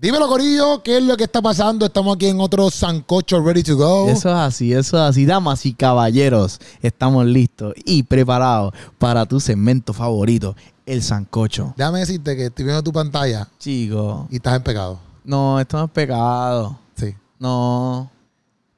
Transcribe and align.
Dímelo, 0.00 0.28
Corillo, 0.28 0.80
¿qué 0.84 0.98
es 0.98 1.02
lo 1.02 1.16
que 1.16 1.24
está 1.24 1.42
pasando? 1.42 1.84
Estamos 1.84 2.14
aquí 2.14 2.26
en 2.26 2.38
otro 2.38 2.70
Sancocho 2.70 3.42
Ready 3.42 3.64
to 3.64 3.76
Go. 3.76 4.08
Eso 4.08 4.28
es 4.28 4.34
así, 4.36 4.72
eso 4.72 4.96
es 4.96 5.02
así. 5.02 5.26
Damas 5.26 5.66
y 5.66 5.74
caballeros, 5.74 6.60
estamos 6.80 7.26
listos 7.26 7.74
y 7.84 8.04
preparados 8.04 8.72
para 8.96 9.26
tu 9.26 9.40
segmento 9.40 9.92
favorito, 9.92 10.54
el 10.86 11.02
sancocho. 11.02 11.74
Déjame 11.76 11.98
decirte 11.98 12.36
que 12.36 12.46
estoy 12.46 12.64
viendo 12.64 12.80
tu 12.80 12.92
pantalla 12.92 13.48
Chico, 13.58 14.28
y 14.30 14.36
estás 14.36 14.54
en 14.54 14.62
pecado. 14.62 15.00
no, 15.24 15.58
esto 15.58 15.78
no 15.78 15.86
es 15.86 15.90
pecado. 15.90 16.78
Sí. 16.94 17.12
No. 17.40 18.08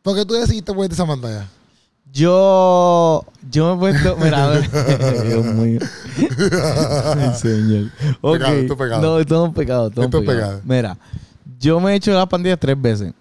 ¿Por 0.00 0.16
qué 0.16 0.25
tú 0.25 0.32
decidiste 0.32 0.73
ponerte 0.73 0.95
esa 0.95 1.07
pantalla? 1.07 1.46
Yo, 2.12 3.24
yo 3.50 3.77
me 3.77 3.90
he 3.90 3.92
puesto, 3.92 4.16
mira, 4.16 4.45
a 4.45 4.48
ver. 4.48 4.70
Dios 5.29 5.45
mío. 5.46 5.80
Ay, 7.16 7.34
señor. 7.38 7.90
Ok. 8.20 8.38
Pecado, 8.38 8.54
esto 8.56 8.72
es 8.72 8.79
pecado. 8.79 9.02
No, 9.02 9.18
esto 9.18 9.34
no 9.38 9.46
es 9.46 9.54
pecado. 9.54 9.88
Esto, 9.88 10.02
Esto 10.02 10.18
es 10.18 10.24
pecado. 10.27 10.38
pecado. 10.41 10.60
Mira, 10.64 10.98
yo 11.59 11.78
me 11.80 11.92
he 11.92 11.95
hecho 11.96 12.12
las 12.12 12.27
pandillas 12.27 12.59
tres 12.59 12.80
veces. 12.80 13.12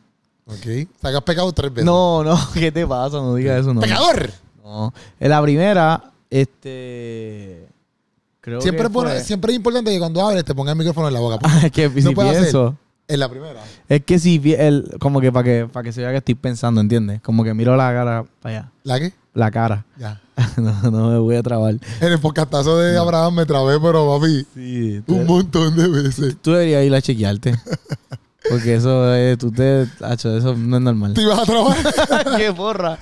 Ok. 0.48 0.56
O 0.56 1.00
sea, 1.02 1.12
que 1.12 1.18
has 1.18 1.24
pecado 1.24 1.52
tres 1.54 1.72
veces. 1.72 1.86
No, 1.86 2.24
no, 2.24 2.38
¿qué 2.54 2.72
te 2.72 2.86
pasa? 2.88 3.18
No 3.18 3.36
digas 3.36 3.62
eso, 3.62 3.74
no. 3.74 3.82
¡Pecador! 3.82 4.32
No. 4.64 4.94
En 5.20 5.30
la 5.30 5.42
primera, 5.42 6.04
este. 6.30 7.68
Creo 8.42 8.62
Siempre, 8.62 8.84
que 8.86 8.90
pone- 8.90 9.20
siempre 9.22 9.52
es 9.52 9.58
importante 9.58 9.92
que 9.92 10.00
cuando 10.00 10.26
hables 10.26 10.46
te 10.46 10.56
pongas 10.56 10.72
el 10.72 10.78
micrófono 10.80 11.08
en 11.10 11.14
la 11.14 11.20
boca. 11.20 11.38
Ah, 11.44 11.62
es 11.66 11.72
que 11.72 11.90
si 11.90 12.02
No 12.02 12.14
puedo 12.14 12.30
hacer. 12.30 12.52
En 13.10 13.20
la 13.20 13.28
primera. 13.28 13.60
Es 13.90 14.06
que 14.06 14.20
si 14.20 14.40
el, 14.54 14.96
como 15.00 15.20
que 15.20 15.32
para 15.32 15.44
que 15.44 15.68
para 15.72 15.84
que 15.84 15.92
se 15.92 16.02
vea 16.02 16.12
que 16.12 16.18
estoy 16.18 16.36
pensando, 16.36 16.80
¿entiendes? 16.80 17.22
Como 17.22 17.44
que 17.44 17.56
miro 17.56 17.76
la 17.76 17.92
cara 17.92 18.26
para 18.40 18.58
allá. 18.60 18.72
¿La 18.84 19.00
qué? 19.00 19.14
La 19.34 19.50
cara. 19.50 19.84
Ya. 19.98 20.22
no, 20.58 20.92
no 20.92 21.10
me 21.10 21.18
voy 21.18 21.36
a 21.36 21.42
trabar. 21.42 21.74
En 22.02 22.12
el 22.12 22.20
podcastazo 22.20 22.78
de 22.78 22.98
Abraham 23.00 23.34
me 23.34 23.46
trabé, 23.48 23.80
pero 23.80 24.08
papi, 24.08 24.46
Sí. 24.54 25.02
un 25.08 25.26
montón 25.26 25.76
de 25.76 25.88
veces. 25.88 26.38
Tú 26.40 26.52
deberías 26.52 26.86
ir 26.86 26.94
a 26.94 27.02
chequearte. 27.02 27.56
Porque 28.50 28.76
eso 28.76 29.14
es, 29.14 29.38
tú 29.38 29.52
te, 29.52 29.86
hacho, 30.02 30.36
eso 30.36 30.56
no 30.56 30.78
es 30.78 30.84
normal. 30.84 31.14
¿Te 31.14 31.22
ibas 31.22 31.40
a 31.40 31.46
trabar? 31.46 31.78
¡Qué 32.38 32.54
porra! 32.54 32.98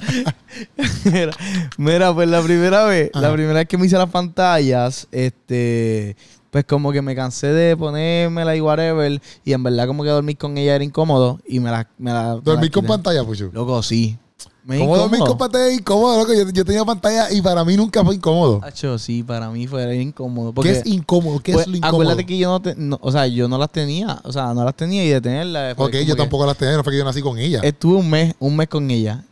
mira, 1.05 1.31
mira, 1.77 2.13
pues 2.13 2.27
la 2.27 2.41
primera 2.41 2.83
vez, 2.85 3.11
la 3.13 3.31
primera 3.31 3.53
vez 3.59 3.67
que 3.67 3.77
me 3.77 3.85
hice 3.85 3.97
las 3.97 4.09
pantallas, 4.09 5.07
este, 5.11 6.17
pues 6.57 6.65
como 6.65 6.91
que 6.91 7.03
me 7.03 7.15
cansé 7.15 7.53
de 7.53 7.77
ponérmela 7.77 8.55
y 8.55 8.61
whatever, 8.61 9.21
y 9.45 9.53
en 9.53 9.61
verdad 9.61 9.85
como 9.85 10.01
que 10.03 10.09
dormir 10.09 10.39
con 10.39 10.57
ella 10.57 10.73
era 10.73 10.83
incómodo, 10.83 11.39
y 11.47 11.59
me 11.59 11.69
la... 11.69 11.87
Me 11.99 12.11
la 12.11 12.33
me 12.37 12.41
Dormir 12.41 12.71
la 12.71 12.73
con 12.73 12.85
pantalla, 12.87 13.23
Puchu. 13.23 13.51
Loco, 13.53 13.83
sí. 13.83 14.17
Me 14.63 14.79
¿Cómo 14.79 14.97
dormir 14.97 15.19
con 15.19 15.37
pantalla 15.37 15.67
es 15.67 15.77
incómodo, 15.77 16.17
loco? 16.17 16.33
Yo, 16.33 16.49
yo 16.49 16.65
tenía 16.65 16.83
pantalla 16.83 17.31
y 17.31 17.43
para 17.43 17.63
mí 17.63 17.77
nunca 17.77 18.03
fue 18.03 18.15
incómodo. 18.15 18.59
Hacho, 18.63 18.97
sí, 18.97 19.21
para 19.21 19.51
mí 19.51 19.67
fue 19.67 19.95
incómodo. 19.97 20.51
¿Qué 20.63 20.71
es 20.71 20.85
incómodo? 20.87 21.39
¿Qué 21.41 21.53
pues, 21.53 21.67
es 21.67 21.71
lo 21.71 21.77
incómodo? 21.77 22.01
Acuérdate 22.01 22.25
que 22.25 22.39
yo 22.39 22.49
no, 22.49 22.59
te- 22.59 22.73
no- 22.75 22.97
o 22.99 23.11
sea, 23.11 23.27
yo 23.27 23.47
no 23.47 23.59
las 23.59 23.71
tenía, 23.71 24.19
o 24.23 24.31
sea, 24.31 24.51
no 24.55 24.65
las 24.65 24.75
tenía 24.75 25.05
y 25.05 25.09
de 25.09 25.21
tenerlas. 25.21 25.75
pues, 25.75 25.89
Ok, 25.89 26.07
yo 26.07 26.15
tampoco 26.15 26.47
las 26.47 26.57
tenía, 26.57 26.75
no 26.75 26.83
fue 26.83 26.91
que 26.91 26.97
yo 26.97 27.05
nací 27.05 27.21
con 27.21 27.37
ella. 27.37 27.59
Estuve 27.63 27.97
un 27.97 28.09
mes, 28.09 28.33
un 28.39 28.55
mes 28.55 28.67
con 28.67 28.89
ella. 28.89 29.23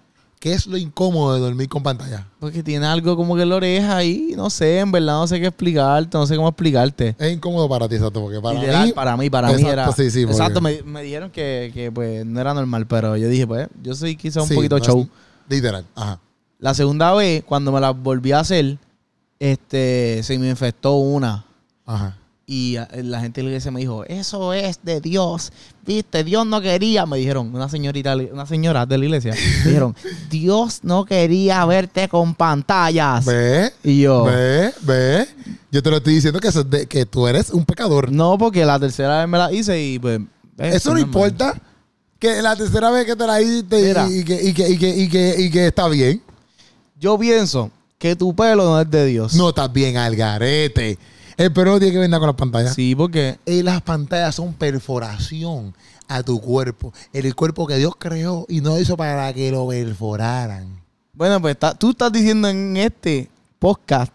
¿Qué 0.46 0.54
es 0.54 0.68
lo 0.68 0.78
incómodo 0.78 1.34
de 1.34 1.40
dormir 1.40 1.68
con 1.68 1.82
pantalla? 1.82 2.28
Porque 2.40 2.62
tiene 2.62 2.86
algo 2.86 3.16
como 3.16 3.36
que 3.36 3.42
en 3.42 3.50
la 3.50 3.56
oreja 3.56 3.98
ahí, 3.98 4.34
no 4.38 4.52
sé, 4.52 4.78
en 4.78 4.92
verdad 4.92 5.14
no 5.14 5.26
sé 5.26 5.40
qué 5.40 5.48
explicarte, 5.48 6.16
no 6.16 6.28
sé 6.28 6.36
cómo 6.36 6.48
explicarte. 6.50 7.16
Es 7.18 7.34
incómodo 7.34 7.68
para 7.68 7.90
ti, 7.90 7.96
exacto, 7.96 8.22
porque 8.22 8.40
para 8.40 8.60
Literal, 8.60 8.86
mí... 8.86 8.94
para 8.94 9.18
mí, 9.18 9.28
para 9.32 9.52
mí 9.52 9.64
era. 9.64 9.92
sí, 9.92 10.12
sí, 10.12 10.22
exacto, 10.22 10.62
me, 10.62 10.84
me 10.84 11.02
dijeron 11.02 11.32
que, 11.32 11.72
que, 11.74 11.92
pues 11.92 12.24
no 12.28 12.40
era 12.40 12.54
normal, 12.54 12.86
pero 12.86 13.18
yo 13.18 13.28
dije, 13.28 13.48
pues, 13.48 13.68
yo 13.82 13.96
soy 13.96 14.16
quizá 14.16 14.44
un 14.44 14.48
sí, 14.48 14.54
poquito 14.54 14.78
no 14.78 14.84
es- 14.84 14.88
show. 14.88 15.10
Literal, 15.50 15.84
ajá. 15.96 16.20
La 16.60 16.76
segunda 16.76 17.12
vez, 17.16 17.44
cuando 17.44 17.72
me 17.72 17.82
la 17.82 17.90
volví 17.90 18.32
a 18.32 18.42
hacer, 18.42 18.78
este, 19.40 20.22
se 20.22 20.38
me 20.38 20.48
infectó 20.48 20.94
una. 20.98 21.44
Ajá. 21.88 22.20
Y 22.48 22.76
a- 22.78 22.88
la 22.94 23.22
gente 23.22 23.42
de 23.42 23.46
la 23.46 23.50
iglesia 23.50 23.72
me 23.72 23.80
dijo, 23.80 24.04
eso 24.06 24.54
es 24.54 24.80
de 24.84 25.02
Dios. 25.02 25.52
Viste, 25.86 26.24
Dios 26.24 26.46
no 26.46 26.62
quería. 26.62 27.06
Me 27.08 27.18
dijeron, 27.18 27.54
una 27.56 27.68
señorita, 27.70 28.16
una 28.16 28.46
señora 28.46 28.86
de 28.86 28.98
la 29.00 29.06
iglesia, 29.06 29.34
me 29.34 29.40
dijeron, 29.72 29.96
Dios 30.30 30.80
no 30.84 31.06
quería 31.06 31.66
verte 31.66 32.08
con 32.08 32.36
pantallas. 32.36 33.26
¿Ve? 33.26 33.72
Y 33.84 34.02
yo, 34.02 34.26
¿Ve? 34.26 34.72
¿Ve? 34.82 35.28
Yo 35.72 35.82
te 35.82 35.90
lo 35.90 35.98
estoy 35.98 36.14
diciendo 36.16 36.40
que, 36.40 36.48
eso 36.50 36.60
es 36.62 36.70
de- 36.70 36.86
que 36.86 37.06
tú 37.08 37.28
eres 37.28 37.50
un 37.50 37.66
pecador. 37.66 38.12
no, 38.12 38.38
porque 38.38 38.64
la 38.64 38.80
tercera 38.80 39.20
vez 39.22 39.28
me 39.28 39.38
la 39.40 39.52
hice 39.52 39.82
y 39.84 39.98
pues... 40.00 40.20
Eso 40.58 40.94
no 40.94 41.00
importa. 41.00 41.60
Que 42.20 42.42
la 42.42 42.56
tercera 42.56 42.90
vez 42.92 43.06
que 43.06 43.16
te 43.16 43.28
la 43.28 43.42
hiciste 43.42 43.82
Mira. 43.82 44.08
y, 44.10 44.20
y 44.20 44.24
que, 44.24 44.42
y, 44.44 44.54
que, 44.54 44.70
y, 44.70 44.78
que, 44.78 44.90
y, 44.98 45.10
que, 45.10 45.36
y 45.40 45.50
que 45.52 45.68
está 45.68 45.88
bien. 45.90 46.22
Yo 47.00 47.18
pienso 47.20 47.72
que 47.98 48.16
tu 48.16 48.34
pelo 48.36 48.64
no 48.64 48.80
es 48.80 48.90
de 48.90 49.06
Dios. 49.08 49.34
No 49.36 49.50
estás 49.50 49.72
bien 49.74 49.98
al 49.98 50.16
garete. 50.16 50.98
El 51.38 51.52
pelo 51.52 51.72
no 51.74 51.80
tiene 51.80 51.94
que 52.00 52.08
nada 52.08 52.20
con 52.20 52.28
las 52.28 52.36
pantallas. 52.36 52.74
Sí, 52.76 52.96
porque... 52.96 53.38
Y 53.46 53.62
las 53.64 53.82
pantallas 53.82 54.36
son 54.36 54.54
perforación 54.54 55.76
a 56.08 56.24
tu 56.24 56.40
cuerpo. 56.40 56.94
El 57.14 57.34
cuerpo 57.36 57.68
que 57.68 57.78
Dios 57.78 57.94
creó 57.98 58.46
y 58.48 58.62
no 58.62 58.80
hizo 58.80 58.96
para 58.96 59.34
que 59.34 59.52
lo 59.52 59.68
perforaran. 59.68 60.82
Bueno, 61.14 61.42
pues 61.42 61.54
está- 61.56 61.74
tú 61.78 61.92
estás 61.92 62.12
diciendo 62.12 62.48
en 62.48 62.78
este 62.78 63.30
podcast, 63.60 64.14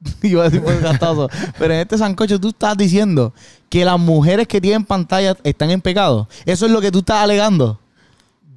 iba 0.22 0.42
a 0.42 0.48
decir 0.48 0.62
podcastazo, 0.62 1.28
pero 1.58 1.74
en 1.74 1.80
este 1.80 1.98
sancocho 1.98 2.40
tú 2.40 2.48
estás 2.50 2.76
diciendo 2.76 3.34
que 3.68 3.84
las 3.84 3.98
mujeres 3.98 4.46
que 4.48 4.60
tienen 4.60 4.84
pantalla 4.84 5.36
están 5.44 5.70
en 5.70 5.80
pecado. 5.80 6.28
Eso 6.46 6.66
es 6.66 6.72
lo 6.72 6.80
que 6.80 6.90
tú 6.90 7.00
estás 7.00 7.22
alegando. 7.22 7.78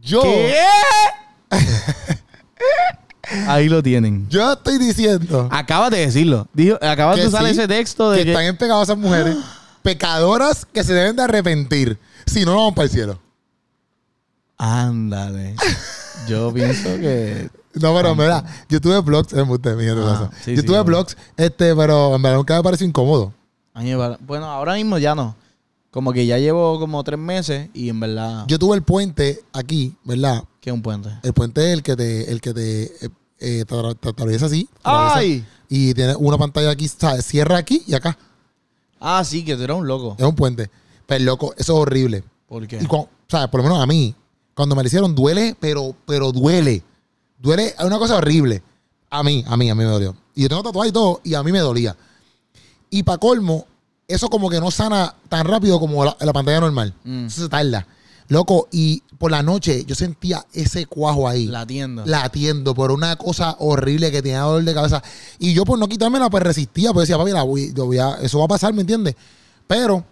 Yo, 0.02 0.22
¿Qué? 0.22 0.56
Ahí 3.54 3.70
lo 3.70 3.84
tienen. 3.84 4.28
yo 4.30 4.54
estoy 4.54 4.78
diciendo 4.78 5.48
Acabas 5.52 5.92
de 5.92 6.00
decirlo. 6.00 6.48
Dijo, 6.54 6.78
acabas 6.82 7.18
de 7.18 7.28
usar 7.28 7.44
sí, 7.46 7.52
ese 7.52 7.68
texto 7.68 8.12
de 8.12 8.20
que, 8.20 8.24
que... 8.26 8.32
están 8.32 8.46
en 8.46 8.58
pecado 8.58 8.84
esas 8.84 8.98
mujeres. 8.98 9.38
Pecadoras 9.84 10.66
que 10.66 10.84
se 10.84 10.94
deben 10.94 11.16
de 11.16 11.24
arrepentir. 11.24 12.00
Si 12.26 12.46
no, 12.46 12.52
no 12.52 12.58
vamos 12.58 12.74
para 12.74 12.86
el 12.86 12.92
cielo. 12.92 13.20
Ándale. 14.58 15.56
Yo 16.28 16.54
pienso 16.54 16.90
que... 17.00 17.50
No, 17.74 17.94
pero 17.96 18.16
mira, 18.16 18.44
yo 18.70 18.80
tuve 18.80 19.00
blogs, 19.02 19.34
es 19.34 19.50
usted, 19.50 19.76
mi 19.76 19.88
Ah, 19.88 20.30
sí, 20.44 20.56
yo 20.56 20.62
sí, 20.62 20.68
tuve 20.68 20.80
blogs, 20.84 21.18
este, 21.36 21.76
pero 21.76 22.16
en 22.16 22.22
verdad 22.22 22.38
nunca 22.38 22.56
me 22.56 22.62
pareció 22.62 22.86
incómodo. 22.86 23.34
Bueno, 24.22 24.46
ahora 24.46 24.76
mismo 24.76 25.00
ya 25.00 25.16
no. 25.16 25.36
Como 25.90 26.14
que 26.14 26.26
ya 26.28 26.38
llevo 26.38 26.80
como 26.80 27.04
tres 27.04 27.20
meses 27.20 27.70
y 27.74 27.90
en 27.90 28.00
verdad... 28.00 28.46
Yo 28.48 28.60
tuve 28.60 28.76
el 28.76 28.84
puente 28.84 29.44
aquí, 29.54 29.96
¿verdad? 30.04 30.44
¿Qué 30.62 30.70
es 30.70 30.74
un 30.74 30.84
puente? 30.84 31.10
El 31.24 31.34
puente 31.34 31.66
es 31.66 31.74
el 31.74 31.84
que 31.84 31.96
te, 31.96 32.32
el 32.32 32.42
que 32.42 32.54
te, 32.54 32.92
eh, 33.40 33.66
te, 33.68 33.76
atra- 33.76 33.96
te 34.00 34.10
atraviesa 34.10 34.46
así. 34.48 34.66
te 34.66 34.80
atraviesa, 34.90 35.16
¡Ay! 35.18 35.46
Y 35.70 35.94
tiene 35.94 36.16
una 36.16 36.38
pantalla 36.38 36.70
aquí, 36.72 36.88
¿sabes? 36.88 37.26
Cierra 37.26 37.58
aquí 37.58 37.84
y 37.88 37.94
acá. 37.94 38.18
Ah, 39.00 39.24
sí, 39.26 39.44
que 39.44 39.56
tú 39.56 39.64
eres 39.64 39.76
un 39.76 39.88
loco. 39.88 40.16
Es 40.18 40.26
un 40.26 40.36
puente. 40.36 40.70
Pero 41.06 41.24
loco, 41.26 41.54
eso 41.58 41.74
es 41.74 41.80
horrible. 41.80 42.24
¿Por 42.48 42.66
qué? 42.68 42.80
Y 42.82 42.86
cuando, 42.86 43.10
¿sabes? 43.28 43.50
Por 43.50 43.60
lo 43.62 43.64
menos 43.66 43.82
a 43.82 43.86
mí, 43.86 44.16
cuando 44.54 44.76
me 44.76 44.84
lo 44.84 44.88
hicieron, 44.88 45.14
duele, 45.16 45.56
pero, 45.60 45.96
pero 46.06 46.32
duele. 46.32 46.84
Duele, 47.40 47.68
es 47.78 47.84
una 47.84 47.98
cosa 47.98 48.16
horrible. 48.18 48.62
A 49.10 49.24
mí, 49.24 49.44
a 49.48 49.58
mí, 49.58 49.70
a 49.70 49.76
mí 49.76 49.84
me 49.84 49.90
dolió. 49.90 50.16
Y 50.36 50.44
yo 50.44 50.50
tengo 50.50 50.64
tatuaje 50.64 50.90
y 50.90 50.94
todo, 50.94 51.20
y 51.24 51.34
a 51.34 51.44
mí 51.44 51.52
me 51.52 51.60
dolía. 51.60 51.96
Y 52.90 53.04
para 53.04 53.18
colmo, 53.18 53.66
eso 54.08 54.30
como 54.30 54.50
que 54.50 54.60
no 54.60 54.72
sana 54.72 55.16
tan 55.30 55.46
rápido 55.48 55.80
como 55.80 56.06
la, 56.06 56.16
la 56.20 56.34
pantalla 56.34 56.60
normal. 56.62 56.94
Mm. 57.04 57.26
Eso 57.26 57.44
se 57.44 57.50
tarda. 57.50 57.86
Loco, 58.30 58.68
y 58.72 59.02
por 59.18 59.32
la 59.32 59.44
noche 59.44 59.86
yo 59.86 59.96
sentía 59.96 60.46
ese 60.54 60.86
cuajo 60.86 61.28
ahí. 61.28 61.48
La 61.48 61.66
tienda. 61.66 62.04
latiendo 62.06 62.74
por 62.74 62.92
una 62.92 63.16
cosa 63.16 63.56
horrible 63.60 64.12
que 64.12 64.22
tenía 64.22 64.42
dolor 64.42 64.64
de 64.64 64.74
cabeza. 64.74 65.02
Y 65.40 65.54
yo 65.54 65.66
por 65.66 65.78
no 65.80 65.88
quitármela, 65.88 66.30
pues 66.30 66.44
resistía, 66.44 66.92
pues 66.94 67.08
decía, 67.08 67.18
papi, 67.18 67.32
la 67.32 67.44
voy- 67.44 67.74
yo 67.74 67.86
voy 67.86 67.98
a- 68.00 68.16
eso 68.22 68.40
va 68.40 68.46
a 68.46 68.48
pasar, 68.50 68.74
¿me 68.74 68.82
entiendes? 68.82 69.16
Pero 69.68 70.04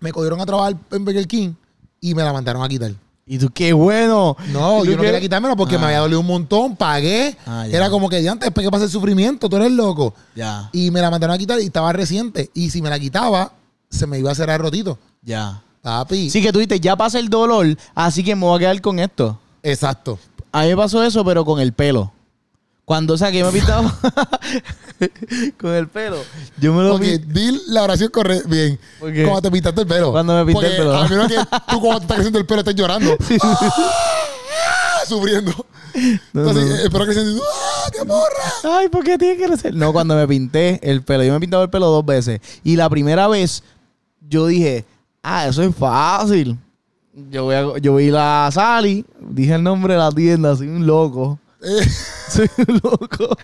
me 0.00 0.12
cogieron 0.12 0.40
a 0.40 0.46
trabajar 0.46 0.76
en 0.90 1.04
Burger 1.04 1.26
King 1.26 1.52
y 2.00 2.14
me 2.14 2.22
la 2.22 2.32
mandaron 2.32 2.62
a 2.62 2.68
quitar. 2.68 2.92
¿Y 3.26 3.38
tú 3.38 3.48
qué 3.54 3.72
bueno? 3.72 4.36
No, 4.52 4.84
¿Y 4.84 4.88
yo 4.88 4.96
no 4.96 5.02
quería 5.02 5.20
quitármela 5.20 5.54
porque 5.54 5.76
Ah, 5.76 5.78
me 5.78 5.84
había 5.86 5.98
dolido 6.00 6.18
un 6.20 6.26
montón, 6.26 6.74
pagué. 6.74 7.36
Ah. 7.46 7.64
Era 7.70 7.88
como 7.88 8.08
que 8.08 8.20
ya 8.22 8.32
antes, 8.32 8.50
que 8.52 8.70
pasa 8.70 8.84
el 8.86 8.90
sufrimiento, 8.90 9.48
tú 9.48 9.56
eres 9.56 9.70
loco. 9.70 10.14
Ya, 10.34 10.68
Y 10.72 10.90
me 10.90 11.00
la 11.00 11.10
mandaron 11.10 11.34
a 11.34 11.38
quitar 11.38 11.60
y 11.60 11.66
estaba 11.66 11.92
reciente. 11.92 12.50
Y 12.54 12.70
si 12.70 12.82
me 12.82 12.90
la 12.90 12.98
quitaba, 12.98 13.52
se 13.88 14.06
me 14.06 14.18
iba 14.18 14.32
a 14.32 14.34
el 14.34 14.58
rotito. 14.58 14.98
ya. 15.22 15.62
Papi. 15.82 16.28
Sí 16.30 16.42
que 16.42 16.52
tú 16.52 16.58
dices, 16.58 16.80
ya 16.80 16.96
pasa 16.96 17.18
el 17.18 17.28
dolor, 17.28 17.66
así 17.94 18.22
que 18.22 18.34
me 18.36 18.42
voy 18.44 18.56
a 18.56 18.58
quedar 18.60 18.80
con 18.80 18.98
esto. 18.98 19.38
Exacto. 19.62 20.18
A 20.52 20.62
mí 20.62 20.68
me 20.68 20.76
pasó 20.76 21.02
eso, 21.02 21.24
pero 21.24 21.44
con 21.44 21.60
el 21.60 21.72
pelo. 21.72 22.12
Cuando, 22.84 23.14
o 23.14 23.16
sea, 23.16 23.30
que 23.30 23.38
yo 23.38 23.46
me 23.46 23.52
pintaba 23.52 23.96
con 25.60 25.72
el 25.74 25.86
pelo. 25.88 26.16
Yo 26.58 26.72
me 26.74 26.82
lo 26.82 26.92
Porque 26.92 27.20
pin- 27.20 27.32
di 27.32 27.60
la 27.68 27.84
oración 27.84 28.10
correcta 28.10 28.48
bien. 28.48 28.80
Cuando 28.98 29.42
te 29.42 29.50
pintaste 29.52 29.80
el 29.82 29.86
pelo. 29.86 30.10
Cuando 30.10 30.34
me 30.34 30.44
pinté 30.52 30.66
el 30.66 30.76
pelo. 30.76 30.94
A 30.96 31.06
menos 31.08 31.28
que 31.28 31.36
tú 31.70 31.80
cuando 31.80 31.98
te 32.00 32.04
estás 32.04 32.14
creciendo 32.16 32.38
el 32.40 32.46
pelo 32.46 32.60
estés 32.60 32.74
llorando. 32.74 33.16
¡Ah! 33.42 35.04
Sufriendo. 35.06 35.52
No, 36.32 36.48
Entonces, 36.48 36.90
no. 36.92 36.98
creciendo 37.04 37.30
y 37.32 37.34
tú, 37.36 37.42
¡ah, 37.44 37.90
qué 37.92 38.04
morra! 38.04 38.78
Ay, 38.78 38.88
¿por 38.88 39.04
qué 39.04 39.18
tiene 39.18 39.36
que 39.36 39.56
ser? 39.56 39.74
No, 39.74 39.92
cuando 39.92 40.14
me 40.14 40.26
pinté 40.28 40.78
el 40.88 41.02
pelo. 41.02 41.24
Yo 41.24 41.30
me 41.30 41.36
he 41.36 41.40
pintado 41.40 41.62
el 41.64 41.70
pelo 41.70 41.86
dos 41.86 42.04
veces. 42.04 42.40
Y 42.64 42.76
la 42.76 42.88
primera 42.88 43.26
vez, 43.28 43.62
yo 44.28 44.46
dije, 44.46 44.84
ah, 45.22 45.46
eso 45.48 45.62
es 45.62 45.74
fácil. 45.74 46.56
Yo 47.30 47.44
voy 47.44 47.54
a, 47.54 47.78
yo 47.78 47.96
vi 47.96 48.10
la 48.10 48.48
Sally, 48.52 49.04
dije 49.20 49.54
el 49.54 49.62
nombre 49.62 49.94
de 49.94 49.98
la 49.98 50.10
tienda, 50.12 50.56
soy 50.56 50.68
un 50.68 50.86
loco. 50.86 51.38
Eh, 51.62 51.86
Soy 52.30 52.48
un 52.68 52.80
loco. 52.82 53.36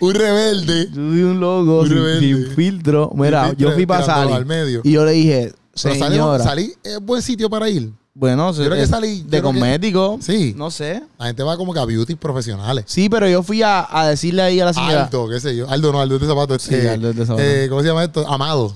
un 0.00 0.14
rebelde. 0.14 0.86
Yo 0.90 0.94
soy 0.94 1.22
un 1.22 1.40
loco 1.40 1.80
Un 1.80 2.20
sin, 2.20 2.46
filtro. 2.54 3.10
Mira, 3.14 3.52
yo 3.56 3.72
fui 3.72 3.86
para 3.86 4.04
Sally 4.04 4.32
al 4.32 4.46
medio. 4.46 4.82
y 4.84 4.92
yo 4.92 5.04
le 5.04 5.12
dije, 5.12 5.52
Señora. 5.74 6.44
salí, 6.44 6.72
es 6.84 7.00
buen 7.00 7.22
sitio 7.22 7.48
para 7.50 7.68
ir. 7.68 7.90
Bueno, 8.14 8.52
creo 8.52 8.70
que 8.70 8.86
salí- 8.86 9.18
yo 9.18 9.24
de 9.24 9.28
creo 9.30 9.42
que- 9.42 9.58
cosmético. 9.58 10.18
Sí. 10.20 10.54
No 10.56 10.70
sé. 10.70 11.02
La 11.18 11.26
gente 11.26 11.42
va 11.42 11.56
como 11.56 11.72
que 11.72 11.80
a 11.80 11.84
beauty 11.84 12.16
profesionales. 12.16 12.84
Sí, 12.86 13.08
pero 13.08 13.28
yo 13.28 13.42
fui 13.42 13.62
a, 13.62 13.86
a 13.90 14.08
decirle 14.08 14.42
ahí 14.42 14.60
a 14.60 14.66
la 14.66 14.72
señora. 14.74 15.04
Aldo, 15.04 15.28
qué 15.28 15.40
sé 15.40 15.56
yo. 15.56 15.68
Aldo 15.70 15.90
no, 15.92 16.00
Aldo 16.00 16.18
de 16.18 16.26
zapatos. 16.26 16.62
Sí, 16.62 16.74
este, 16.74 16.90
Aldo 16.90 17.12
de 17.12 17.26
zapatos. 17.26 17.44
eh, 17.44 17.66
¿Cómo 17.68 17.80
se 17.80 17.88
llama 17.88 18.04
esto? 18.04 18.26
Amado. 18.28 18.74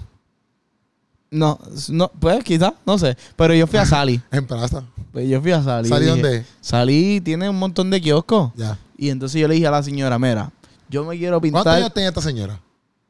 No, 1.32 1.58
no, 1.88 2.08
pues 2.20 2.44
quizás, 2.44 2.72
no 2.86 2.98
sé. 2.98 3.16
Pero 3.36 3.54
yo 3.54 3.66
fui 3.66 3.78
a 3.78 3.86
Sally. 3.86 4.20
En 4.30 4.46
plaza. 4.46 4.84
Pues 5.12 5.28
yo 5.28 5.40
fui 5.40 5.50
a 5.50 5.62
Sally. 5.62 5.88
¿Sally 5.88 6.06
dónde? 6.06 6.44
Sally 6.60 7.20
tiene 7.20 7.48
un 7.48 7.58
montón 7.58 7.90
de 7.90 8.00
kioscos. 8.00 8.52
Ya. 8.54 8.78
Y 8.96 9.08
entonces 9.10 9.40
yo 9.40 9.48
le 9.48 9.54
dije 9.54 9.66
a 9.66 9.70
la 9.70 9.82
señora, 9.82 10.18
mira, 10.18 10.50
yo 10.88 11.04
me 11.04 11.16
quiero 11.18 11.40
¿Cuántos 11.40 11.60
pintar. 11.62 11.76
años 11.78 11.92
tenía 11.92 12.10
esta 12.10 12.20
señora? 12.22 12.60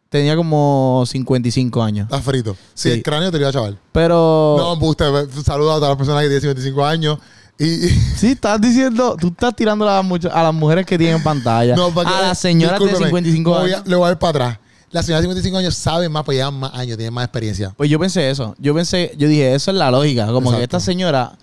Tenía 0.08 0.36
como 0.36 1.04
55 1.06 1.82
años. 1.82 2.04
Está 2.04 2.20
frito. 2.22 2.54
Sí, 2.74 2.88
Sí. 2.88 2.90
el 2.90 3.02
cráneo 3.02 3.30
te 3.30 3.38
lo 3.38 3.42
iba 3.42 3.48
a 3.48 3.52
chaval. 3.52 3.78
Pero. 3.92 4.56
No, 4.80 4.86
usted 4.86 5.28
saluda 5.44 5.72
a 5.72 5.76
todas 5.76 5.88
las 5.90 5.96
personas 5.98 6.22
que 6.22 6.28
tienen 6.28 6.40
55 6.42 6.84
años. 6.86 7.18
Y, 7.58 7.64
y- 7.64 7.88
Sí, 8.16 8.26
estás 8.28 8.60
diciendo, 8.60 9.16
tú 9.20 9.28
estás 9.28 9.54
tirando 9.56 9.88
a 9.88 9.96
las, 9.96 10.04
mucha- 10.04 10.28
a 10.28 10.42
las 10.42 10.54
mujeres 10.54 10.86
que 10.86 10.96
tienen 10.98 11.22
pantalla. 11.22 11.74
no, 11.76 11.90
para 11.92 12.08
que- 12.10 12.14
a 12.16 12.22
las 12.28 12.38
señoras 12.38 12.78
de 12.78 12.86
discúlpeme, 12.86 13.08
55 13.08 13.50
me 13.50 13.56
voy 13.58 13.70
a- 13.70 13.74
años. 13.76 13.88
Le 13.88 13.96
voy 13.96 14.04
a 14.04 14.08
ver 14.08 14.18
para 14.18 14.30
atrás. 14.30 14.58
Las 14.92 15.06
señoras 15.06 15.22
de 15.22 15.28
55 15.28 15.58
años 15.58 15.74
saben 15.74 16.12
más, 16.12 16.22
pues 16.22 16.36
llevan 16.36 16.54
más 16.54 16.74
años, 16.74 16.96
tienen 16.98 17.14
más 17.14 17.24
experiencia. 17.24 17.72
Pues 17.76 17.88
yo 17.88 17.98
pensé 17.98 18.30
eso. 18.30 18.54
Yo 18.58 18.74
pensé, 18.74 19.12
yo 19.16 19.26
dije, 19.26 19.54
eso 19.54 19.70
es 19.70 19.76
la 19.76 19.90
lógica. 19.90 20.26
Como 20.26 20.54
que 20.54 20.62
esta 20.62 20.80
señora 20.80 21.38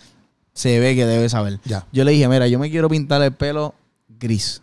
se 0.54 0.80
ve 0.80 0.96
que 0.96 1.06
debe 1.06 1.28
saber. 1.30 1.60
Ya. 1.66 1.86
Yo 1.92 2.04
le 2.04 2.12
dije, 2.12 2.28
mira, 2.28 2.48
yo 2.48 2.60
me 2.60 2.70
quiero 2.70 2.88
pintar 2.90 3.22
el 3.24 3.32
pelo 3.34 3.74
gris. 4.08 4.62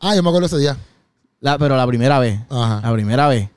Ah, 0.00 0.14
yo 0.14 0.22
me 0.22 0.28
acuerdo 0.28 0.46
ese 0.46 0.58
día. 0.58 0.76
La, 1.40 1.56
pero 1.56 1.76
la 1.76 1.86
primera 1.86 2.18
vez. 2.18 2.40
Ajá. 2.50 2.80
La 2.82 2.92
primera 2.92 3.26
vez. 3.28 3.48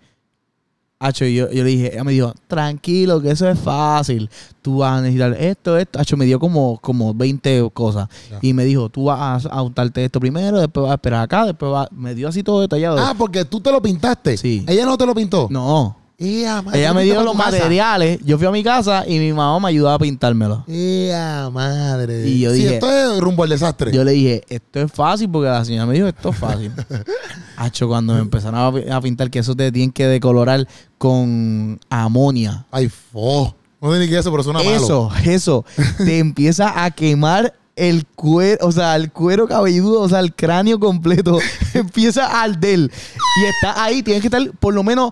Hacho, 1.00 1.26
yo, 1.26 1.52
yo 1.52 1.64
le 1.64 1.70
dije, 1.70 1.94
ella 1.94 2.04
me 2.04 2.12
dijo, 2.12 2.34
tranquilo, 2.48 3.22
que 3.22 3.30
eso 3.30 3.48
es 3.48 3.60
fácil. 3.60 4.30
Tú 4.64 4.80
vas 4.80 4.98
a 4.98 5.02
necesitar 5.02 5.36
esto, 5.40 5.78
esto. 5.78 6.00
Hacho, 6.00 6.18
me 6.18 6.26
dio 6.26 6.40
como, 6.40 6.80
como 6.80 7.14
20 7.14 7.70
cosas. 7.72 8.08
Ya. 8.32 8.40
Y 8.42 8.54
me 8.54 8.66
dijo, 8.66 8.90
tú 8.90 9.06
vas 9.06 9.46
a, 9.46 9.50
a 9.50 9.62
untarte 9.62 10.04
esto 10.04 10.20
primero, 10.20 10.60
después 10.60 10.84
vas 10.84 10.92
a 10.92 10.96
esperar 10.96 11.22
acá, 11.22 11.46
después 11.46 11.72
vas... 11.72 11.88
Me 11.92 12.16
dio 12.16 12.28
así 12.28 12.42
todo 12.42 12.62
detallado. 12.62 12.98
Ah, 12.98 13.14
porque 13.16 13.46
tú 13.46 13.60
te 13.60 13.72
lo 13.72 13.80
pintaste. 13.80 14.38
Sí. 14.38 14.66
Ella 14.68 14.86
no 14.86 14.98
te 14.98 15.06
lo 15.06 15.14
pintó. 15.14 15.48
no. 15.52 16.07
Ella 16.20 16.64
me 16.96 17.04
dio 17.04 17.22
los 17.24 17.36
materiales. 17.36 18.20
Yo 18.26 18.38
fui 18.40 18.48
a 18.48 18.52
mi 18.52 18.64
casa 18.64 19.04
y 19.08 19.20
mi 19.20 19.32
mamá 19.34 19.60
me 19.60 19.68
ayudaba 19.70 19.96
a 19.96 20.00
pintármelo. 20.00 20.64
Ea, 20.68 21.50
madre. 21.54 22.28
Y 22.28 22.40
yo 22.40 22.52
Sí, 22.52 22.64
dije- 22.64 22.74
esto 22.76 22.90
es 22.90 23.20
rumbo 23.20 23.44
al 23.44 23.50
desastre. 23.50 23.92
Yo 23.92 24.04
le 24.04 24.12
dije, 24.14 24.44
esto 24.50 24.80
es 24.82 24.92
fácil 24.92 25.30
porque 25.30 25.50
la 25.50 25.64
señora 25.64 25.86
me 25.86 25.94
dijo, 25.94 26.08
esto 26.08 26.30
es 26.30 26.38
fácil. 26.38 26.72
Hacho, 27.58 27.88
cuando 27.88 28.14
me 28.16 28.20
empezaron 28.22 28.60
a, 28.60 28.72
pi- 28.74 28.90
a 28.90 29.00
pintar 29.00 29.30
que 29.30 29.40
eso 29.40 29.56
te 29.56 29.72
tienen 29.72 29.92
que 29.92 30.08
decolorar 30.08 30.68
con 30.98 31.80
amonia. 31.90 32.66
Ay, 32.72 32.90
fo. 32.90 33.56
No 33.80 33.94
sé 33.94 34.00
ni 34.00 34.08
qué 34.08 34.16
es 34.16 34.22
eso, 34.22 34.32
pero 34.32 34.42
suena 34.44 34.64
malo. 34.64 34.72
Eso, 34.76 35.12
eso. 35.24 35.66
te 35.98 36.18
empieza 36.18 36.84
a 36.84 36.90
quemar 36.90 37.54
el 37.76 38.08
cuero, 38.08 38.66
o 38.66 38.72
sea, 38.72 38.96
el 38.96 39.12
cuero 39.12 39.48
cabelludo, 39.48 40.02
o 40.02 40.10
sea, 40.10 40.20
el 40.20 40.34
cráneo 40.34 40.80
completo. 40.80 41.38
empieza 41.76 42.26
a 42.26 42.42
arder. 42.42 42.80
Y 42.90 43.46
está 43.46 43.84
ahí, 43.84 44.02
tienes 44.02 44.22
que 44.22 44.28
estar 44.30 44.50
por 44.60 44.74
lo 44.74 44.82
menos 44.82 45.12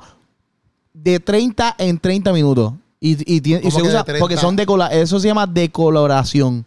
de 0.95 1.19
30 1.19 1.75
en 1.77 1.99
30 1.99 2.33
minutos. 2.33 2.73
Y, 2.99 3.35
y 3.35 3.41
tiene- 3.41 3.59
y 3.61 3.63
¿Cómo 3.69 3.75
se 3.77 3.81
de 3.83 3.87
usa, 3.89 4.03
30? 4.03 4.19
porque 4.19 4.37
son 4.37 4.55
decola, 4.55 4.87
eso 4.87 5.19
se 5.19 5.27
llama 5.27 5.45
decoloración. 5.45 6.65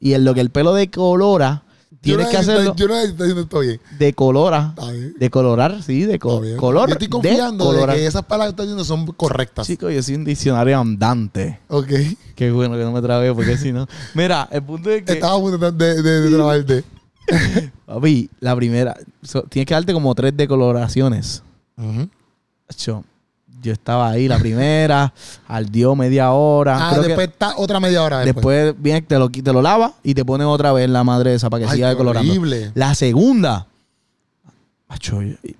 Y 0.00 0.14
en 0.14 0.24
lo 0.24 0.34
que 0.34 0.40
el 0.40 0.50
pelo 0.50 0.74
decolora, 0.74 1.62
tienes 2.00 2.26
no 2.26 2.30
que 2.30 2.36
hacerlo. 2.36 2.74
Yo 2.76 2.88
no 2.88 2.96
está 2.96 3.24
diciendo 3.24 3.42
esto 3.42 3.60
bien. 3.60 3.80
Decolora. 3.98 4.74
Está 4.76 4.90
bien. 4.90 5.14
Decolorar, 5.18 5.82
sí, 5.82 6.00
de 6.00 6.18
bien. 6.18 6.56
color. 6.56 6.88
Yo 6.88 6.92
estoy 6.94 7.08
confiando 7.08 7.72
de 7.72 7.86
que 7.94 8.06
esas 8.06 8.24
palabras 8.24 8.48
que 8.48 8.62
estás 8.62 8.66
diciendo 8.66 8.84
son 8.84 9.06
correctas. 9.16 9.66
Chico, 9.66 9.88
yo 9.88 10.02
soy 10.02 10.16
un 10.16 10.24
diccionario 10.24 10.78
andante. 10.78 11.60
Ok. 11.68 11.88
Qué 12.34 12.50
bueno 12.50 12.76
que 12.76 12.82
no 12.82 12.92
me 12.92 13.00
trabé, 13.00 13.32
porque 13.32 13.56
si 13.56 13.72
no. 13.72 13.86
Mira, 14.14 14.48
el 14.50 14.62
punto 14.62 14.90
es 14.90 15.04
que. 15.04 15.12
Estaba 15.12 15.36
a 15.36 15.40
punto 15.40 15.70
de, 15.72 16.02
de, 16.02 16.20
de 16.22 16.30
trabajarte. 16.36 16.84
Papi, 17.86 18.28
la 18.40 18.54
primera. 18.56 18.96
so- 19.22 19.42
tienes 19.44 19.66
que 19.66 19.74
darte 19.74 19.92
como 19.94 20.14
tres 20.14 20.36
decoloraciones. 20.36 21.42
Ujú. 21.78 22.08
Acho, 22.68 23.04
yo 23.64 23.72
estaba 23.72 24.08
ahí 24.10 24.28
la 24.28 24.38
primera, 24.38 25.12
ardió 25.48 25.94
media 25.96 26.30
hora. 26.32 26.76
Ah, 26.78 26.90
creo 26.90 27.02
que 27.02 27.08
después 27.08 27.28
está 27.28 27.54
otra 27.56 27.80
media 27.80 28.02
hora 28.02 28.18
después. 28.20 28.64
después 28.66 28.82
viene, 28.82 29.02
te 29.02 29.18
lo, 29.18 29.28
te 29.30 29.52
lo 29.52 29.62
lava 29.62 29.94
y 30.02 30.14
te 30.14 30.24
ponen 30.24 30.46
otra 30.46 30.72
vez 30.72 30.88
la 30.88 31.02
madre 31.04 31.34
esa 31.34 31.50
para 31.50 31.64
que 31.64 31.70
Ay, 31.70 31.76
siga 31.76 31.88
decolorando. 31.88 32.30
horrible. 32.30 32.70
La 32.74 32.94
segunda. 32.94 33.66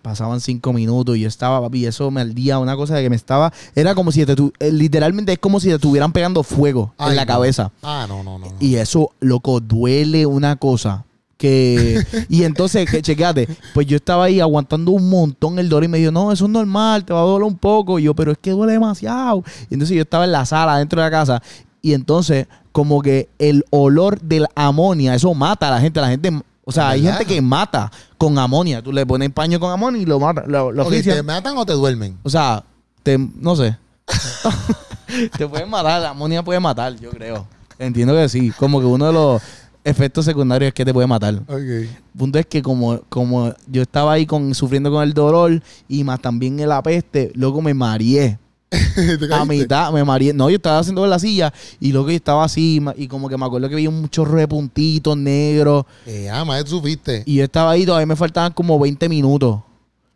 Pasaban 0.03 0.41
cinco 0.41 0.73
minutos 0.73 1.17
y 1.17 1.21
yo 1.23 1.29
estaba, 1.29 1.61
papi, 1.61 1.87
eso 1.87 2.09
me 2.11 2.21
ardía 2.21 2.59
una 2.61 2.77
cosa 2.77 2.95
de 2.95 3.03
que 3.03 3.11
me 3.11 3.17
estaba. 3.17 3.53
Era 3.75 3.95
como 3.95 4.13
si 4.13 4.25
te 4.25 4.37
tu- 4.37 4.53
eh, 4.61 4.71
literalmente 4.71 5.33
es 5.33 5.39
como 5.41 5.59
si 5.59 5.69
te 5.69 5.75
estuvieran 5.75 6.13
pegando 6.13 6.45
fuego 6.45 6.93
Ay, 6.99 7.11
en 7.11 7.17
la 7.17 7.25
no. 7.25 7.33
cabeza. 7.33 7.73
Ah, 7.83 8.07
no, 8.09 8.23
no, 8.23 8.39
no. 8.39 8.47
no. 8.51 8.57
Y 8.61 8.77
eso, 8.77 9.11
loco, 9.21 9.59
duele 9.59 10.25
una 10.27 10.55
cosa. 10.57 11.05
Que, 11.45 12.03
y 12.31 12.45
entonces, 12.45 12.91
que 12.91 13.03
chequeate, 13.03 13.47
pues 13.75 13.87
yo 13.87 13.97
estaba 13.97 14.25
ahí 14.25 14.41
aguantando 14.41 14.93
un 14.93 15.11
montón 15.11 15.59
el 15.59 15.69
dolor 15.69 15.85
y 15.85 15.89
me 15.89 15.99
dijo, 15.99 16.11
no, 16.11 16.33
eso 16.33 16.47
es 16.47 16.51
normal, 16.51 17.05
te 17.05 17.13
va 17.13 17.21
a 17.21 17.25
doler 17.25 17.47
un 17.47 17.59
poco. 17.59 17.99
Y 17.99 18.05
yo, 18.05 18.15
pero 18.15 18.33
es 18.33 18.39
que 18.39 18.53
duele 18.53 18.73
demasiado. 18.73 19.45
Y 19.69 19.75
entonces 19.75 19.95
yo 19.95 20.01
estaba 20.01 20.25
en 20.25 20.33
la 20.33 20.47
sala, 20.47 20.79
dentro 20.79 21.03
de 21.03 21.07
la 21.07 21.11
casa, 21.11 21.43
y 21.83 21.93
entonces, 21.93 22.47
como 22.73 23.03
que 23.03 23.29
el 23.39 23.63
olor 23.69 24.19
de 24.23 24.41
la 24.41 24.49
amonia, 24.55 25.15
eso 25.15 25.35
mata 25.35 25.69
a 25.69 25.73
la 25.73 25.81
gente. 25.83 26.01
La 26.01 26.09
gente, 26.09 26.33
o 26.65 26.73
sea, 26.73 26.89
hay 26.89 27.03
gente 27.03 27.27
que 27.27 27.43
mata 27.43 27.93
con 28.17 28.39
amonia. 28.39 28.81
Tú 28.81 28.91
le 28.91 29.05
pones 29.05 29.29
paño 29.29 29.61
con 29.61 29.71
amonia 29.71 30.01
y 30.01 30.07
lo 30.07 30.19
mata. 30.19 30.45
Lo, 30.47 30.73
lo 30.73 30.85
Ok, 30.85 30.89
asfixian. 30.89 31.17
¿Te 31.17 31.23
matan 31.23 31.59
o 31.59 31.67
te 31.67 31.75
duermen? 31.75 32.17
O 32.23 32.31
sea, 32.31 32.65
te, 33.03 33.19
no 33.19 33.55
sé. 33.55 33.77
te 35.37 35.47
pueden 35.47 35.69
matar, 35.69 36.01
la 36.01 36.09
amonia 36.09 36.43
puede 36.43 36.59
matar, 36.59 36.99
yo 36.99 37.11
creo. 37.11 37.47
Entiendo 37.79 38.15
que 38.15 38.31
sí. 38.31 38.51
Como 38.53 38.81
que 38.81 38.87
uno 38.87 39.09
de 39.09 39.13
los 39.13 39.43
efectos 39.85 40.25
secundarios 40.25 40.69
es 40.69 40.75
que 40.75 40.85
te 40.85 40.93
puede 40.93 41.07
matar. 41.07 41.35
Ok. 41.47 41.59
El 41.59 41.89
punto 42.17 42.39
es 42.39 42.47
que 42.47 42.63
como, 42.63 43.01
como 43.09 43.53
yo 43.67 43.83
estaba 43.83 44.13
ahí 44.15 44.27
con, 44.27 44.55
sufriendo 44.55 44.91
con 44.91 45.03
el 45.03 45.13
dolor 45.13 45.63
y 45.89 46.03
más 46.05 46.21
también 46.21 46.57
la 46.67 46.83
peste, 46.83 47.31
luego 47.35 47.61
me 47.61 47.75
mareé. 47.75 48.39
¿Te 48.95 49.33
A 49.33 49.45
mitad 49.45 49.93
me 49.93 50.03
mareé. 50.03 50.33
No, 50.33 50.51
yo 50.51 50.57
estaba 50.57 50.79
haciendo 50.81 51.05
en 51.05 51.11
la 51.11 51.19
silla 51.19 51.53
y 51.79 51.93
luego 51.93 52.09
yo 52.11 52.17
estaba 52.17 52.45
así 52.45 52.81
y 52.97 53.07
como 53.07 53.29
que 53.29 53.37
me 53.37 53.47
acuerdo 53.47 53.69
que 53.69 53.75
había 53.75 53.89
un 53.89 54.09
chorro 54.09 54.37
de 54.39 54.49
puntitos 54.49 55.17
negros 55.17 55.85
Eh, 56.07 56.29
ah, 56.29 56.45
más 56.45 56.65
tú 56.65 56.71
supiste. 56.71 57.23
y 57.27 57.37
yo 57.37 57.45
estaba 57.45 57.71
ahí, 57.73 57.87
todavía 57.87 58.07
me 58.07 58.17
faltaban 58.17 58.53
como 58.53 58.79
20 58.79 59.09
minutos. 59.09 59.61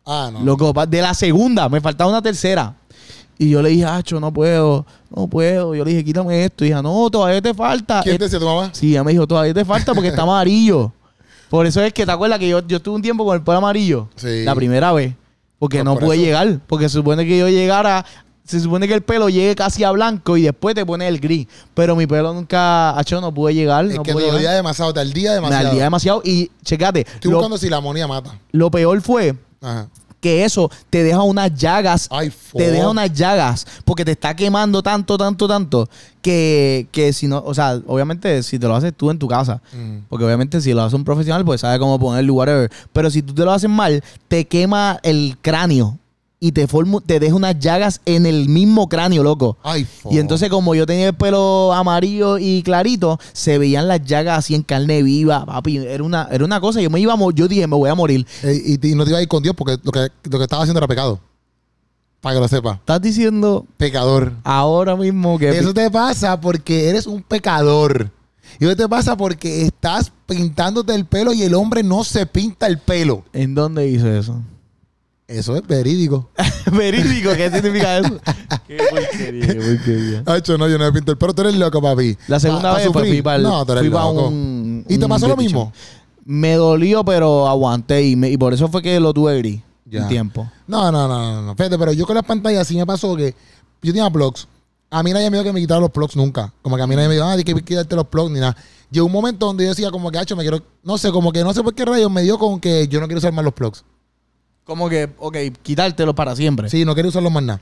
Ah, 0.05 0.29
no. 0.33 0.43
Loco, 0.43 0.73
de 0.87 1.01
la 1.01 1.13
segunda, 1.13 1.69
me 1.69 1.79
faltaba 1.79 2.09
una 2.09 2.21
tercera. 2.21 2.75
Y 3.41 3.49
yo 3.49 3.61
le 3.61 3.69
dije, 3.69 3.85
Acho, 3.85 4.19
no 4.19 4.31
puedo, 4.33 4.85
no 5.09 5.27
puedo. 5.27 5.73
Yo 5.73 5.83
le 5.85 5.91
dije, 5.91 6.03
quítame 6.03 6.43
esto. 6.45 6.65
Y 6.65 6.67
dije, 6.69 6.83
no, 6.83 7.09
todavía 7.09 7.41
te 7.41 7.53
falta. 7.53 8.01
¿Quién 8.03 8.17
te 8.17 8.25
decía 8.25 8.37
tu 8.37 8.45
mamá? 8.45 8.69
Sí, 8.73 8.91
ella 8.91 9.03
me 9.03 9.11
dijo, 9.13 9.25
todavía 9.25 9.53
te 9.53 9.63
falta 9.65 9.93
porque 9.93 10.09
está 10.09 10.23
amarillo. 10.23 10.91
Por 11.49 11.65
eso 11.65 11.81
es 11.81 11.93
que 11.93 12.05
te 12.05 12.11
acuerdas 12.11 12.37
que 12.37 12.47
yo, 12.49 12.59
yo 12.67 12.77
estuve 12.77 12.95
un 12.95 13.01
tiempo 13.01 13.25
con 13.25 13.35
el 13.35 13.41
pelo 13.41 13.57
amarillo. 13.57 14.09
Sí. 14.17 14.43
La 14.43 14.53
primera 14.53 14.91
vez. 14.91 15.15
Porque 15.57 15.83
no 15.83 15.95
por 15.95 16.03
pude 16.05 16.15
eso. 16.17 16.25
llegar. 16.25 16.59
Porque 16.67 16.87
se 16.89 16.93
supone 16.93 17.25
que 17.25 17.37
yo 17.39 17.49
llegara. 17.49 18.05
Se 18.45 18.59
supone 18.59 18.87
que 18.87 18.93
el 18.93 19.01
pelo 19.03 19.29
llegue 19.29 19.55
casi 19.55 19.83
a 19.83 19.91
blanco 19.91 20.35
y 20.37 20.41
después 20.43 20.73
te 20.75 20.85
pone 20.85 21.07
el 21.07 21.19
gris. 21.19 21.47
Pero 21.73 21.95
mi 21.95 22.07
pelo 22.07 22.33
nunca, 22.33 22.97
Acho, 22.97 23.19
no 23.21 23.33
pude 23.33 23.53
llegar. 23.53 23.85
Es 23.85 23.95
no 23.95 24.03
que 24.03 24.11
pude 24.13 24.29
te 24.31 24.37
llegar. 24.37 24.55
demasiado, 24.55 24.93
te 24.93 24.99
ardía 25.01 25.29
Me 25.31 25.35
demasiado. 25.35 25.67
ardía 25.69 25.83
demasiado. 25.83 26.21
Y 26.25 26.51
checate, 26.63 27.01
Estoy 27.01 27.31
lo, 27.31 27.37
buscando 27.37 27.57
si 27.57 27.69
la 27.69 27.77
amonía 27.77 28.07
mata. 28.07 28.37
lo 28.51 28.69
peor 28.71 28.99
fue 29.01 29.35
Ajá. 29.61 29.87
Que 30.21 30.43
eso 30.43 30.69
te 30.89 31.03
deja 31.03 31.21
unas 31.23 31.53
llagas 31.55 32.07
Ay, 32.11 32.31
te 32.53 32.71
deja 32.71 32.89
unas 32.89 33.11
llagas 33.13 33.65
porque 33.85 34.03
te 34.03 34.11
está 34.11 34.35
quemando 34.35 34.83
tanto, 34.83 35.17
tanto, 35.17 35.47
tanto 35.47 35.89
que, 36.21 36.87
que 36.91 37.13
si 37.13 37.27
no, 37.27 37.41
o 37.45 37.53
sea, 37.53 37.79
obviamente 37.87 38.43
si 38.43 38.59
te 38.59 38.67
lo 38.67 38.75
haces 38.75 38.93
tú 38.95 39.09
en 39.11 39.17
tu 39.17 39.27
casa, 39.27 39.61
Mm. 39.73 39.99
porque 40.09 40.25
obviamente 40.25 40.59
si 40.61 40.73
lo 40.73 40.81
hace 40.83 40.95
un 40.95 41.03
profesional, 41.03 41.45
pues 41.45 41.61
sabe 41.61 41.79
cómo 41.79 41.97
ponerlo, 41.99 42.33
whatever. 42.33 42.69
Pero 42.91 43.09
si 43.09 43.21
tú 43.21 43.33
te 43.33 43.43
lo 43.45 43.51
haces 43.51 43.69
mal, 43.69 44.03
te 44.27 44.45
quema 44.45 44.99
el 45.03 45.37
cráneo 45.41 45.97
y 46.39 46.53
te 46.53 46.67
forma, 46.67 47.01
te 47.01 47.19
deja 47.19 47.35
unas 47.35 47.59
llagas 47.59 48.01
en 48.05 48.25
el 48.25 48.47
mismo 48.47 48.87
cráneo, 48.87 49.23
loco. 49.23 49.57
Ay. 49.61 49.85
Y 50.09 50.19
entonces, 50.19 50.49
como 50.49 50.73
yo 50.73 50.85
tenía 50.85 51.07
el 51.07 51.13
pelo 51.13 51.73
amarillo 51.73 52.37
y 52.37 52.63
clarito, 52.63 53.19
se 53.33 53.57
veían 53.57 53.87
las 53.87 54.03
llagas 54.05 54.39
así 54.39 54.55
en 54.55 54.63
carne 54.63 55.03
viva, 55.03 55.45
papi. 55.45 55.77
Era 55.77 56.03
una, 56.03 56.27
era 56.31 56.45
una 56.45 56.61
cosa. 56.61 56.81
Yo 56.81 56.89
me 56.89 56.99
iba 56.99 57.13
a 57.13 57.17
yo 57.33 57.47
dije, 57.47 57.67
me 57.67 57.75
voy 57.75 57.89
a 57.89 57.95
morir. 57.95 58.25
Eh, 58.43 58.77
y, 58.81 58.87
y 58.87 58.95
no 58.95 59.03
te 59.03 59.11
iba 59.11 59.19
a 59.19 59.21
ir 59.21 59.27
con 59.27 59.43
Dios 59.43 59.53
porque 59.55 59.77
lo 59.83 59.91
que, 59.91 60.07
lo 60.29 60.37
que 60.37 60.43
estaba 60.43 60.63
haciendo 60.63 60.79
era 60.79 60.87
pecado. 60.87 61.19
Para 62.21 62.35
que 62.35 62.41
lo 62.41 62.47
sepa. 62.47 62.73
Estás 62.73 63.01
diciendo 63.01 63.65
Pecador. 63.77 64.33
ahora 64.43 64.95
mismo 64.95 65.37
que. 65.39 65.49
Eso 65.49 65.73
te 65.73 65.89
pasa 65.89 66.39
porque 66.39 66.89
eres 66.89 67.07
un 67.07 67.21
pecador. 67.21 68.11
Y 68.59 68.65
eso 68.65 68.75
te 68.75 68.89
pasa 68.89 69.15
porque 69.15 69.63
estás 69.65 70.11
pintándote 70.25 70.93
el 70.95 71.05
pelo 71.05 71.33
y 71.33 71.43
el 71.43 71.53
hombre 71.53 71.83
no 71.83 72.03
se 72.03 72.25
pinta 72.25 72.67
el 72.67 72.77
pelo. 72.77 73.23
¿En 73.31 73.55
dónde 73.55 73.87
hice 73.87 74.17
eso? 74.17 74.41
Eso 75.29 75.55
es 75.55 75.65
verídico. 75.65 76.29
Verídico, 76.71 77.29
¿qué 77.35 77.51
significa 77.51 77.99
eso? 77.99 78.19
qué 78.67 78.77
porquería, 78.89 79.47
qué 79.47 79.55
porquería. 79.55 80.23
Hacho, 80.25 80.57
no, 80.57 80.67
yo 80.67 80.77
no 80.79 80.85
me 80.85 80.91
pinto 80.91 81.11
el 81.11 81.17
pelo. 81.19 81.33
Tú 81.35 81.41
eres 81.43 81.55
loco, 81.55 81.81
papi. 81.81 82.17
La 82.27 82.39
segunda 82.39 82.71
Pa- 82.73 82.77
vez 82.79 82.89
pues, 82.91 83.07
fui 83.07 83.21
para 83.21 83.37
No, 83.37 83.63
tú 83.65 83.73
eres 83.73 83.83
fui 83.83 83.89
pa 83.91 84.03
loco. 84.05 84.27
un. 84.27 84.85
¿Y 84.89 84.97
te 84.97 85.07
pasó 85.07 85.27
lo 85.27 85.37
mismo? 85.37 85.71
Me 86.25 86.55
dolió, 86.55 87.05
pero 87.05 87.47
aguanté 87.47 88.03
y, 88.07 88.15
me- 88.15 88.29
y 88.29 88.37
por 88.37 88.53
eso 88.53 88.67
fue 88.69 88.81
que 88.81 88.99
lo 88.99 89.13
tuve 89.13 89.37
gris. 89.37 89.61
Ya. 89.85 90.01
Un 90.03 90.07
tiempo. 90.09 90.51
No, 90.67 90.91
no, 90.91 91.07
no, 91.07 91.35
no, 91.35 91.41
no. 91.43 91.55
Fíjate, 91.55 91.77
pero 91.77 91.93
yo 91.93 92.05
con 92.07 92.15
las 92.15 92.25
pantallas 92.25 92.67
sí 92.67 92.75
me 92.75 92.85
pasó 92.85 93.15
que 93.15 93.35
yo 93.81 93.93
tenía 93.93 94.09
blogs 94.09 94.47
a 94.91 95.03
mí 95.03 95.11
nadie 95.13 95.29
me 95.29 95.37
dijo 95.37 95.43
que 95.45 95.53
me 95.53 95.59
quitara 95.61 95.79
los 95.79 95.91
plugs 95.91 96.15
nunca. 96.15 96.51
Como 96.61 96.75
que 96.75 96.81
a 96.81 96.87
mí 96.87 96.95
nadie 96.95 97.07
me 97.09 97.13
dijo, 97.15 97.25
ah, 97.25 97.33
hay 97.33 97.43
que 97.43 97.53
quitarte 97.53 97.95
los 97.95 98.07
plugs 98.07 98.31
ni 98.31 98.39
nada. 98.39 98.55
Llegó 98.89 99.05
un 99.05 99.11
momento 99.11 99.45
donde 99.45 99.63
yo 99.63 99.69
decía, 99.69 99.91
como 99.91 100.09
que, 100.09 100.17
hacho, 100.17 100.35
me 100.35 100.41
quiero. 100.41 100.63
No 100.83 100.97
sé, 100.97 101.11
como 101.11 101.31
que 101.31 101.43
no 101.43 101.53
sé 101.53 101.61
por 101.61 101.75
qué 101.75 101.85
rayos 101.85 102.09
me 102.09 102.23
dio 102.23 102.39
con 102.39 102.59
que 102.59 102.87
yo 102.87 102.99
no 102.99 103.05
quiero 103.05 103.19
usar 103.19 103.31
más 103.31 103.45
los 103.45 103.53
plugs. 103.53 103.83
Como 104.69 104.87
que, 104.87 105.09
ok, 105.17 105.35
quitártelo 105.63 106.13
para 106.13 106.35
siempre. 106.35 106.69
Sí, 106.69 106.85
no 106.85 106.93
quiero 106.93 107.09
usarlos 107.09 107.31
más 107.31 107.41
nada. 107.41 107.59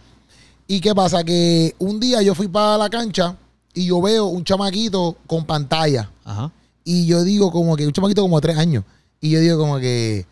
¿Y 0.67 0.81
qué 0.81 0.93
pasa? 0.93 1.23
Que 1.23 1.73
un 1.79 2.01
día 2.01 2.21
yo 2.21 2.35
fui 2.35 2.49
para 2.49 2.77
la 2.77 2.89
cancha 2.89 3.37
y 3.73 3.85
yo 3.85 4.01
veo 4.01 4.25
un 4.25 4.43
chamaquito 4.43 5.15
con 5.25 5.45
pantalla. 5.45 6.11
Ajá. 6.25 6.51
Y 6.83 7.05
yo 7.05 7.23
digo 7.23 7.49
como 7.49 7.77
que 7.77 7.87
un 7.87 7.93
chamaquito 7.93 8.23
como 8.23 8.41
de 8.41 8.47
tres 8.47 8.57
años. 8.57 8.83
Y 9.21 9.29
yo 9.29 9.39
digo 9.39 9.57
como 9.57 9.79
que 9.79 10.25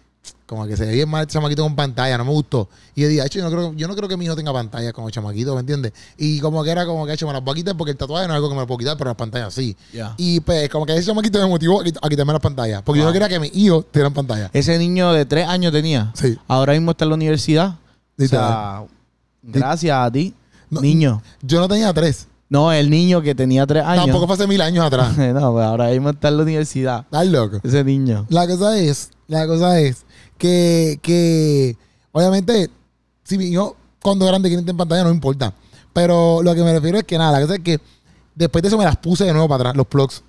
como 0.45 0.65
que 0.67 0.77
se 0.77 0.85
ve 0.85 0.93
bien 0.93 1.09
mal 1.09 1.21
el 1.21 1.27
chamaquito 1.27 1.63
con 1.63 1.75
pantalla, 1.75 2.17
no 2.17 2.25
me 2.25 2.31
gustó. 2.31 2.69
Y 2.95 3.01
yo 3.01 3.07
dije, 3.07 3.21
"Acho, 3.21 3.39
yo 3.39 3.45
no 3.45 3.51
creo, 3.51 3.73
yo 3.73 3.87
no 3.87 3.95
creo 3.95 4.07
que 4.07 4.15
mi 4.17 4.25
hijo 4.25 4.35
tenga 4.35 4.53
pantalla 4.53 4.93
como 4.93 5.09
chamaquito, 5.09 5.53
¿me 5.53 5.61
entiendes? 5.61 5.93
Y 6.17 6.39
como 6.39 6.63
que 6.63 6.69
era 6.71 6.85
como 6.85 7.05
que, 7.05 7.13
hecho 7.13 7.25
me 7.27 7.33
las 7.33 7.43
voy 7.43 7.53
a 7.53 7.55
quitar 7.55 7.75
porque 7.77 7.91
el 7.91 7.97
tatuaje 7.97 8.27
no 8.27 8.33
es 8.33 8.35
algo 8.35 8.49
que 8.49 8.55
me 8.55 8.61
lo 8.61 8.67
puedo 8.67 8.77
quitar, 8.77 8.97
pero 8.97 9.09
las 9.09 9.17
pantallas 9.17 9.53
sí. 9.53 9.75
Y 10.17 10.39
pues 10.41 10.69
como 10.69 10.85
que 10.85 10.93
ese 10.95 11.05
chamaquito 11.07 11.39
me 11.39 11.47
motivó 11.47 11.81
a 11.81 11.83
quit- 11.83 11.99
a 12.01 12.09
quitarme 12.09 12.33
las 12.33 12.41
pantallas. 12.41 12.81
Porque 12.83 12.99
yo 12.99 13.05
no 13.05 13.11
quería 13.13 13.27
que 13.29 13.39
mis 13.39 13.55
hijos 13.55 13.85
tuvieran 13.91 14.13
pantalla. 14.13 14.49
Ese 14.53 14.77
niño 14.77 15.11
de 15.13 15.25
tres 15.25 15.47
años 15.47 15.71
tenía. 15.71 16.11
Sí. 16.13 16.37
Ahora 16.47 16.73
mismo 16.73 16.91
está 16.91 17.05
en 17.05 17.09
la 17.09 17.15
universidad. 17.15 17.75
O 18.19 18.25
sea, 18.27 18.83
gracias 19.43 19.97
a 19.97 20.11
ti, 20.11 20.33
No, 20.69 20.81
niño. 20.81 21.21
Yo 21.41 21.59
no 21.59 21.67
tenía 21.67 21.93
tres. 21.93 22.27
No, 22.47 22.71
el 22.71 22.89
niño 22.91 23.21
que 23.23 23.33
tenía 23.33 23.65
tres 23.65 23.83
años. 23.83 24.05
Tampoco 24.05 24.27
fue 24.27 24.35
hace 24.35 24.47
mil 24.47 24.61
años 24.61 24.85
atrás. 24.85 25.17
no, 25.17 25.51
pues 25.53 25.65
ahora 25.65 25.87
mismo 25.89 26.11
está 26.11 26.27
en 26.29 26.37
la 26.37 26.43
universidad. 26.43 26.99
Estás 27.01 27.27
loco. 27.27 27.59
Ese 27.63 27.83
niño. 27.83 28.25
La 28.29 28.47
cosa 28.47 28.77
es, 28.77 29.09
la 29.27 29.47
cosa 29.47 29.79
es 29.79 30.05
que, 30.37 30.99
que 31.01 31.75
obviamente, 32.11 32.69
si 33.23 33.37
mi 33.37 33.45
hijo 33.45 33.75
cuando 34.01 34.25
grande 34.27 34.49
quiere 34.49 34.63
en 34.69 34.77
pantalla 34.77 35.03
no 35.03 35.09
me 35.09 35.15
importa. 35.15 35.53
Pero 35.93 36.41
lo 36.43 36.53
que 36.53 36.61
me 36.63 36.73
refiero 36.73 36.97
es 36.97 37.03
que 37.05 37.17
nada, 37.17 37.39
la 37.39 37.41
cosa 37.41 37.55
es 37.55 37.61
que 37.61 37.79
después 38.35 38.61
de 38.61 38.67
eso 38.67 38.77
me 38.77 38.83
las 38.85 38.97
puse 38.97 39.23
de 39.25 39.31
nuevo 39.33 39.47
para 39.47 39.61
atrás, 39.61 39.75
los 39.77 39.87
plugs. 39.87 40.23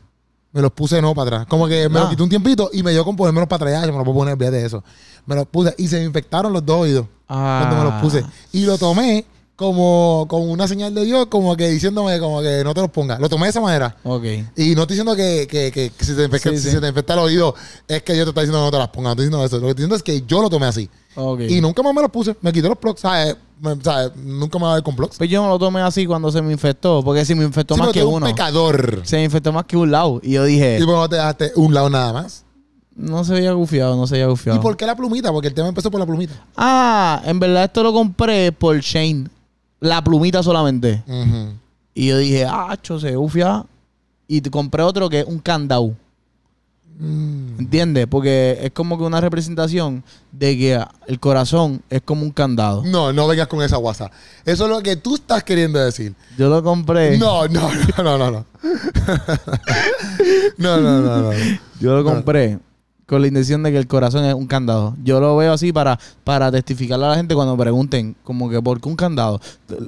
Me 0.52 0.62
los 0.62 0.72
puse 0.72 0.94
de 0.94 1.02
nuevo 1.02 1.14
para 1.14 1.28
atrás. 1.28 1.46
Como 1.48 1.66
que 1.68 1.88
me 1.90 1.98
Ah. 1.98 2.02
los 2.02 2.10
quité 2.10 2.22
un 2.22 2.30
tiempito 2.30 2.70
y 2.72 2.82
me 2.82 2.92
dio 2.92 3.04
con 3.04 3.14
ponérmelos 3.14 3.48
para 3.48 3.66
atrás. 3.66 3.84
Yo 3.84 3.92
me 3.92 3.98
los 3.98 4.04
puedo 4.04 4.18
poner, 4.20 4.38
de 4.38 4.64
eso. 4.64 4.82
Me 5.26 5.34
los 5.34 5.46
puse 5.46 5.74
y 5.76 5.86
se 5.88 5.98
me 5.98 6.04
infectaron 6.04 6.50
los 6.52 6.64
dos 6.64 6.80
oídos 6.82 7.06
cuando 7.26 7.76
me 7.76 7.84
los 7.84 8.00
puse. 8.00 8.24
Y 8.52 8.64
lo 8.64 8.78
tomé 8.78 9.26
como, 9.56 10.26
como 10.28 10.44
una 10.52 10.68
señal 10.68 10.94
de 10.94 11.04
Dios, 11.04 11.26
como 11.26 11.56
que 11.56 11.68
diciéndome 11.70 12.18
como 12.20 12.42
que 12.42 12.62
no 12.62 12.74
te 12.74 12.82
los 12.82 12.90
pongas. 12.90 13.18
Lo 13.18 13.28
tomé 13.28 13.44
de 13.46 13.50
esa 13.50 13.60
manera. 13.60 13.96
Ok. 14.04 14.22
Y 14.56 14.74
no 14.74 14.82
estoy 14.82 14.96
diciendo 14.96 15.16
que, 15.16 15.46
que, 15.50 15.72
que, 15.72 15.90
que 15.90 16.04
si, 16.04 16.14
te 16.14 16.24
infecta, 16.24 16.50
Sí, 16.50 16.56
si 16.58 16.62
sí. 16.64 16.70
se 16.72 16.80
te 16.80 16.88
infecta 16.88 17.14
el 17.14 17.20
oído 17.20 17.54
es 17.88 18.02
que 18.02 18.12
Dios 18.12 18.26
te 18.26 18.30
está 18.30 18.40
diciendo 18.42 18.58
que 18.60 18.64
no 18.66 18.70
te 18.70 18.78
las 18.78 18.88
pongas. 18.88 19.16
No 19.16 19.22
estoy 19.22 19.24
diciendo 19.26 19.44
eso. 19.46 19.56
Lo 19.56 19.62
que 19.62 19.68
estoy 19.70 19.82
diciendo 19.84 19.96
es 19.96 20.02
que 20.02 20.22
yo 20.26 20.42
lo 20.42 20.50
tomé 20.50 20.66
así. 20.66 20.90
Ok. 21.14 21.40
Y 21.48 21.60
nunca 21.62 21.82
más 21.82 21.94
me 21.94 22.02
los 22.02 22.10
puse. 22.10 22.36
Me 22.42 22.52
quité 22.52 22.68
los 22.68 22.76
plugs. 22.76 23.00
¿sabes? 23.00 23.34
Me- 23.58 23.82
¿sabes? 23.82 24.14
Nunca 24.16 24.58
me 24.58 24.64
va 24.66 24.72
a 24.72 24.74
ver 24.74 24.82
con 24.82 24.94
plugs. 24.94 25.16
Pues 25.16 25.30
yo 25.30 25.42
no 25.42 25.48
lo 25.48 25.58
tomé 25.58 25.80
así 25.80 26.04
cuando 26.04 26.30
se 26.30 26.42
me 26.42 26.52
infectó. 26.52 27.02
Porque 27.02 27.24
si 27.24 27.34
me 27.34 27.44
infectó 27.44 27.74
Sí, 27.76 27.80
más 27.80 27.92
que 27.92 28.04
uno. 28.04 28.26
un 28.26 28.32
pecador. 28.32 29.00
Se 29.04 29.16
me 29.16 29.24
infectó 29.24 29.52
más 29.54 29.64
que 29.64 29.78
un 29.78 29.90
lado. 29.90 30.20
Y 30.22 30.32
yo 30.32 30.44
dije, 30.44 30.78
Y 30.78 30.84
por 30.84 30.96
no 30.96 31.08
te 31.08 31.16
dejaste 31.16 31.52
un 31.56 31.72
lado 31.72 31.88
nada 31.88 32.12
más. 32.12 32.44
no 32.94 33.24
se 33.24 33.32
veía 33.32 33.52
gufiado, 33.52 33.96
no 33.96 34.06
se 34.06 34.14
veía 34.16 34.26
gufiado. 34.26 34.58
¿Y 34.58 34.62
por 34.62 34.76
qué 34.76 34.84
la 34.84 34.94
plumita? 34.96 35.32
Porque 35.32 35.48
el 35.48 35.54
tema 35.54 35.68
empezó 35.68 35.90
por 35.90 35.98
la 36.00 36.04
plumita. 36.06 36.34
Ah, 36.58 37.22
en 37.24 37.40
verdad 37.40 37.64
esto 37.64 37.82
lo 37.82 37.94
compré 37.94 38.52
por 38.52 38.78
Shane. 38.80 39.28
La 39.80 40.02
plumita 40.02 40.42
solamente. 40.42 41.02
Y 41.94 42.08
yo 42.08 42.18
dije, 42.18 42.44
ah, 42.44 42.76
cho, 42.80 42.98
se 42.98 43.16
gufia. 43.16 43.64
Y 44.28 44.40
te 44.40 44.50
compré 44.50 44.82
otro 44.82 45.08
que 45.08 45.20
es 45.20 45.26
un 45.26 45.38
candado. 45.38 45.94
Mm. 46.98 47.60
¿Entiendes? 47.60 48.06
Porque 48.06 48.58
es 48.62 48.70
como 48.72 48.96
que 48.96 49.04
una 49.04 49.20
representación 49.20 50.02
de 50.32 50.56
que 50.56 50.84
el 51.06 51.20
corazón 51.20 51.82
es 51.90 52.00
como 52.02 52.22
un 52.22 52.30
candado. 52.30 52.82
No, 52.84 53.12
no 53.12 53.26
vengas 53.28 53.48
con 53.48 53.62
esa 53.62 53.76
guasa. 53.76 54.10
Eso 54.44 54.64
es 54.64 54.70
lo 54.70 54.82
que 54.82 54.96
tú 54.96 55.16
estás 55.16 55.44
queriendo 55.44 55.78
decir. 55.78 56.14
Yo 56.38 56.48
lo 56.48 56.62
compré. 56.62 57.18
No, 57.18 57.46
no, 57.48 57.70
no, 57.98 58.18
no, 58.18 58.30
no. 58.30 58.46
No, 60.58 60.80
no, 60.80 61.00
no, 61.02 61.22
no. 61.22 61.32
no. 61.32 61.38
Yo 61.80 61.94
lo 61.96 62.02
compré 62.02 62.58
con 63.06 63.22
la 63.22 63.28
intención 63.28 63.62
de 63.62 63.70
que 63.70 63.78
el 63.78 63.86
corazón 63.86 64.24
es 64.24 64.34
un 64.34 64.46
candado. 64.46 64.96
Yo 65.04 65.20
lo 65.20 65.36
veo 65.36 65.52
así 65.52 65.72
para, 65.72 65.98
para 66.24 66.50
testificarle 66.50 67.06
a 67.06 67.10
la 67.10 67.14
gente 67.16 67.34
cuando 67.36 67.56
pregunten, 67.56 68.16
como 68.24 68.50
que 68.50 68.60
¿por 68.60 68.80
qué 68.80 68.88
un 68.88 68.96
candado? 68.96 69.40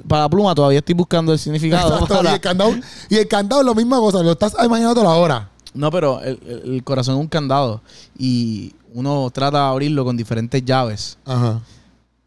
Para 0.07 0.23
la 0.23 0.29
pluma 0.29 0.55
todavía 0.55 0.79
estoy 0.79 0.95
buscando 0.95 1.33
el 1.33 1.39
significado. 1.39 1.93
Exacto, 1.95 2.23
y, 2.23 2.27
el 2.27 2.39
candado, 2.39 2.71
y 3.09 3.15
el 3.17 3.27
candado 3.27 3.61
es 3.61 3.67
la 3.67 3.73
misma 3.73 3.97
cosa. 3.99 4.23
Lo 4.23 4.31
estás 4.31 4.55
imaginando 4.63 5.01
ahora. 5.01 5.49
No, 5.73 5.91
pero 5.91 6.21
el, 6.21 6.39
el- 6.65 6.83
corazón 6.83 7.15
es 7.15 7.21
un 7.21 7.27
candado 7.27 7.81
y 8.17 8.73
uno 8.93 9.29
trata 9.31 9.59
de 9.59 9.63
abrirlo 9.65 10.03
con 10.03 10.17
diferentes 10.17 10.63
llaves, 10.65 11.17
Ajá. 11.25 11.61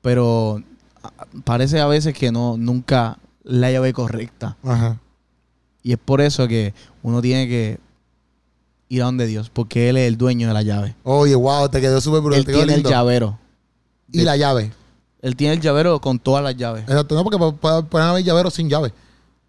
pero 0.00 0.62
parece 1.44 1.80
a 1.80 1.86
veces 1.86 2.14
que 2.14 2.30
no 2.30 2.56
nunca 2.56 3.18
la 3.42 3.70
llave 3.72 3.92
correcta. 3.92 4.56
Ajá. 4.62 4.98
Y 5.82 5.92
es 5.92 5.98
por 5.98 6.20
eso 6.20 6.46
que 6.46 6.72
uno 7.02 7.20
tiene 7.20 7.48
que 7.48 7.80
ir 8.94 9.02
a 9.02 9.06
donde 9.06 9.26
Dios, 9.26 9.50
porque 9.50 9.88
Él 9.88 9.96
es 9.96 10.06
el 10.08 10.16
dueño 10.18 10.48
de 10.48 10.54
la 10.54 10.62
llave. 10.62 10.94
Oye, 11.02 11.34
wow, 11.34 11.68
te 11.68 11.80
quedó 11.80 12.00
súper 12.00 12.20
brutal. 12.20 12.40
Él 12.40 12.46
tiene 12.54 12.74
el 12.74 12.82
llavero. 12.82 13.38
Y 14.10 14.22
la 14.22 14.36
llave. 14.36 14.72
Él 15.22 15.34
tiene 15.36 15.54
el 15.54 15.60
llavero 15.60 16.00
con 16.00 16.18
todas 16.18 16.42
las 16.44 16.56
llaves. 16.56 16.82
Exacto, 16.82 17.14
no, 17.14 17.24
porque 17.24 17.38
pu- 17.38 17.58
pu- 17.58 17.86
pueden 17.86 18.08
haber 18.08 18.22
llaveros 18.24 18.52
sin 18.54 18.68
llave. 18.68 18.92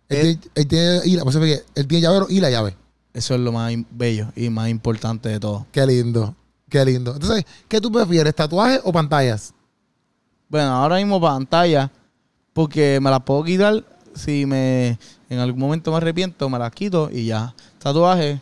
Él, 0.08 0.18
Él- 0.28 0.38
tiene, 0.40 0.52
él 0.56 0.68
tiene- 0.68 1.02
y 1.06 1.16
la- 1.18 1.24
que 1.24 1.64
él 1.76 1.88
tiene 1.88 2.02
llavero 2.02 2.28
y 2.30 2.40
la 2.40 2.50
llave. 2.50 2.76
Eso 3.14 3.34
es 3.36 3.40
lo 3.42 3.52
más 3.52 3.74
bello 3.92 4.28
y 4.36 4.50
más 4.50 4.70
importante 4.70 5.30
de 5.30 5.40
todo. 5.40 5.66
Qué 5.72 5.86
lindo. 5.86 6.36
Qué 6.70 6.86
lindo. 6.86 7.14
Entonces, 7.14 7.46
¿qué 7.68 7.82
tú 7.82 7.92
prefieres, 7.92 8.34
tatuajes 8.34 8.80
o 8.84 8.92
pantallas? 8.94 9.54
Bueno, 10.50 10.72
ahora 10.72 10.96
mismo 10.98 11.20
pantalla, 11.20 11.92
porque 12.54 13.00
me 13.02 13.10
las 13.10 13.22
puedo 13.22 13.44
quitar 13.44 13.84
si 14.16 14.46
me 14.46 14.98
en 15.30 15.40
algún 15.40 15.60
momento 15.60 15.92
me 15.92 15.98
arrepiento, 15.98 16.50
me 16.50 16.60
las 16.60 16.72
quito 16.72 17.10
y 17.12 17.26
ya. 17.26 17.54
Tatuaje 17.80 18.40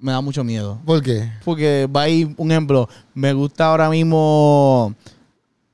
me 0.00 0.12
da 0.12 0.20
mucho 0.20 0.44
miedo. 0.44 0.78
¿Por 0.84 1.02
qué? 1.02 1.30
Porque 1.44 1.88
va 1.94 2.02
a 2.02 2.08
ir, 2.08 2.34
un 2.36 2.50
ejemplo, 2.50 2.88
me 3.14 3.32
gusta 3.32 3.66
ahora 3.66 3.88
mismo 3.90 4.94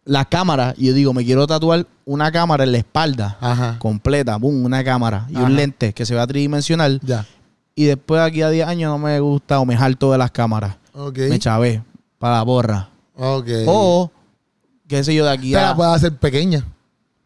la 0.04 0.24
cámara 0.24 0.74
y 0.76 0.86
yo 0.86 0.94
digo, 0.94 1.12
me 1.14 1.24
quiero 1.24 1.46
tatuar 1.46 1.86
una 2.04 2.30
cámara 2.30 2.64
en 2.64 2.72
la 2.72 2.78
espalda 2.78 3.36
Ajá. 3.40 3.78
completa, 3.78 4.36
boom, 4.36 4.64
una 4.64 4.84
cámara 4.84 5.26
y 5.30 5.36
Ajá. 5.36 5.44
un 5.46 5.56
lente 5.56 5.92
que 5.92 6.04
se 6.04 6.14
vea 6.14 6.26
tridimensional 6.26 7.00
Ya. 7.02 7.26
y 7.74 7.84
después 7.84 8.20
de 8.20 8.26
aquí 8.26 8.42
a 8.42 8.50
10 8.50 8.66
años 8.68 8.90
no 8.90 8.98
me 8.98 9.18
gusta 9.20 9.58
o 9.60 9.64
me 9.64 9.74
harto 9.74 10.12
de 10.12 10.18
las 10.18 10.30
cámaras. 10.30 10.76
Ok. 10.94 11.18
Me 11.30 11.38
chavé 11.38 11.82
para 12.18 12.36
la 12.36 12.42
borra. 12.42 12.88
Ok. 13.16 13.48
O, 13.66 14.10
qué 14.86 15.02
sé 15.04 15.14
yo, 15.14 15.24
de 15.24 15.30
aquí 15.32 15.54
a... 15.54 15.74
puedes 15.74 15.92
hacer 15.94 16.16
pequeña. 16.16 16.64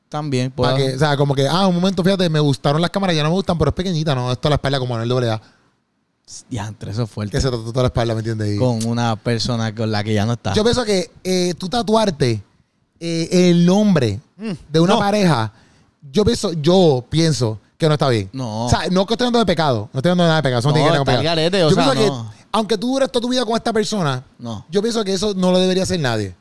También, 0.09 0.51
puedo- 0.51 0.75
que, 0.75 0.95
o 0.95 0.99
sea, 0.99 1.17
como 1.17 1.35
que, 1.35 1.47
ah, 1.47 1.67
un 1.67 1.75
momento, 1.75 2.03
fíjate, 2.03 2.31
me 2.31 2.41
gustaron 2.41 2.81
las 2.81 2.91
cámaras, 2.91 3.15
ya 3.15 3.23
no 3.23 3.29
me 3.29 3.35
gustan, 3.35 3.59
pero 3.59 3.69
es 3.71 3.75
pequeñita, 3.75 4.15
¿no? 4.15 4.33
Esto 4.33 4.49
es 4.49 4.51
la 4.51 4.55
espalda 4.57 4.79
como 4.79 4.97
en 4.97 5.03
el 5.03 5.09
doble 5.09 5.31
A. 5.31 5.41
Diantre, 6.51 6.91
eso 6.91 7.05
es 7.05 7.11
fuerte. 7.11 7.33
Que 7.37 7.41
se 7.41 7.49
trató 7.49 7.65
toda 7.65 7.83
la 7.85 7.89
espalda, 7.89 8.15
¿me 8.15 8.21
entiendes? 8.21 8.59
Con 8.59 8.85
una 8.85 9.17
persona 9.17 9.75
con 9.75 9.91
la 9.91 10.05
que 10.05 10.13
ya 10.15 10.27
no 10.27 10.35
está. 10.35 10.53
Yo 10.55 10.63
pienso 10.63 10.85
que 10.85 11.11
eh, 11.25 11.55
tú 11.57 11.69
tatuarte 11.69 12.43
eh, 13.01 13.29
el 13.51 13.65
nombre 13.65 14.21
de 14.69 14.81
una 14.81 14.95
no. 14.95 14.99
pareja, 14.99 15.53
yo 16.13 16.25
pienso, 16.25 16.53
yo 16.53 17.05
pienso 17.09 17.59
que 17.79 17.87
no 17.87 17.95
está 17.95 18.09
bien. 18.09 18.29
No. 18.33 18.67
O 18.67 18.69
sea, 18.69 18.89
no 18.91 19.07
que 19.07 19.15
estoy 19.15 19.25
hablando 19.27 19.39
de 19.39 19.47
pecado. 19.47 19.89
No 19.93 19.99
estoy 20.01 20.11
hablando 20.11 20.25
de 20.25 20.29
nada 20.29 20.37
de 20.37 20.43
pecado. 20.43 20.59
Eso 20.61 20.69
no, 20.69 20.75
tiene 20.75 20.87
que 20.89 20.91
ver 20.93 20.99
con 20.99 21.07
pecado. 21.07 21.21
al 21.21 21.25
garete, 21.25 21.65
o 21.65 21.69
yo 21.71 21.75
sea, 21.75 21.93
pienso 21.93 22.15
no. 22.15 22.31
que, 22.31 22.37
aunque 22.53 22.79
tú 22.79 22.89
dures 22.93 23.11
toda 23.11 23.23
tu 23.23 23.29
vida 23.29 23.45
con 23.45 23.57
esta 23.57 23.73
persona, 23.73 24.25
No. 24.39 24.67
yo 24.71 24.83
pienso 24.83 25.05
que 25.05 25.15
eso 25.15 25.33
no 25.35 25.53
lo 25.53 25.59
debería 25.59 25.85
hacer 25.85 26.01
nadie. 26.01 26.35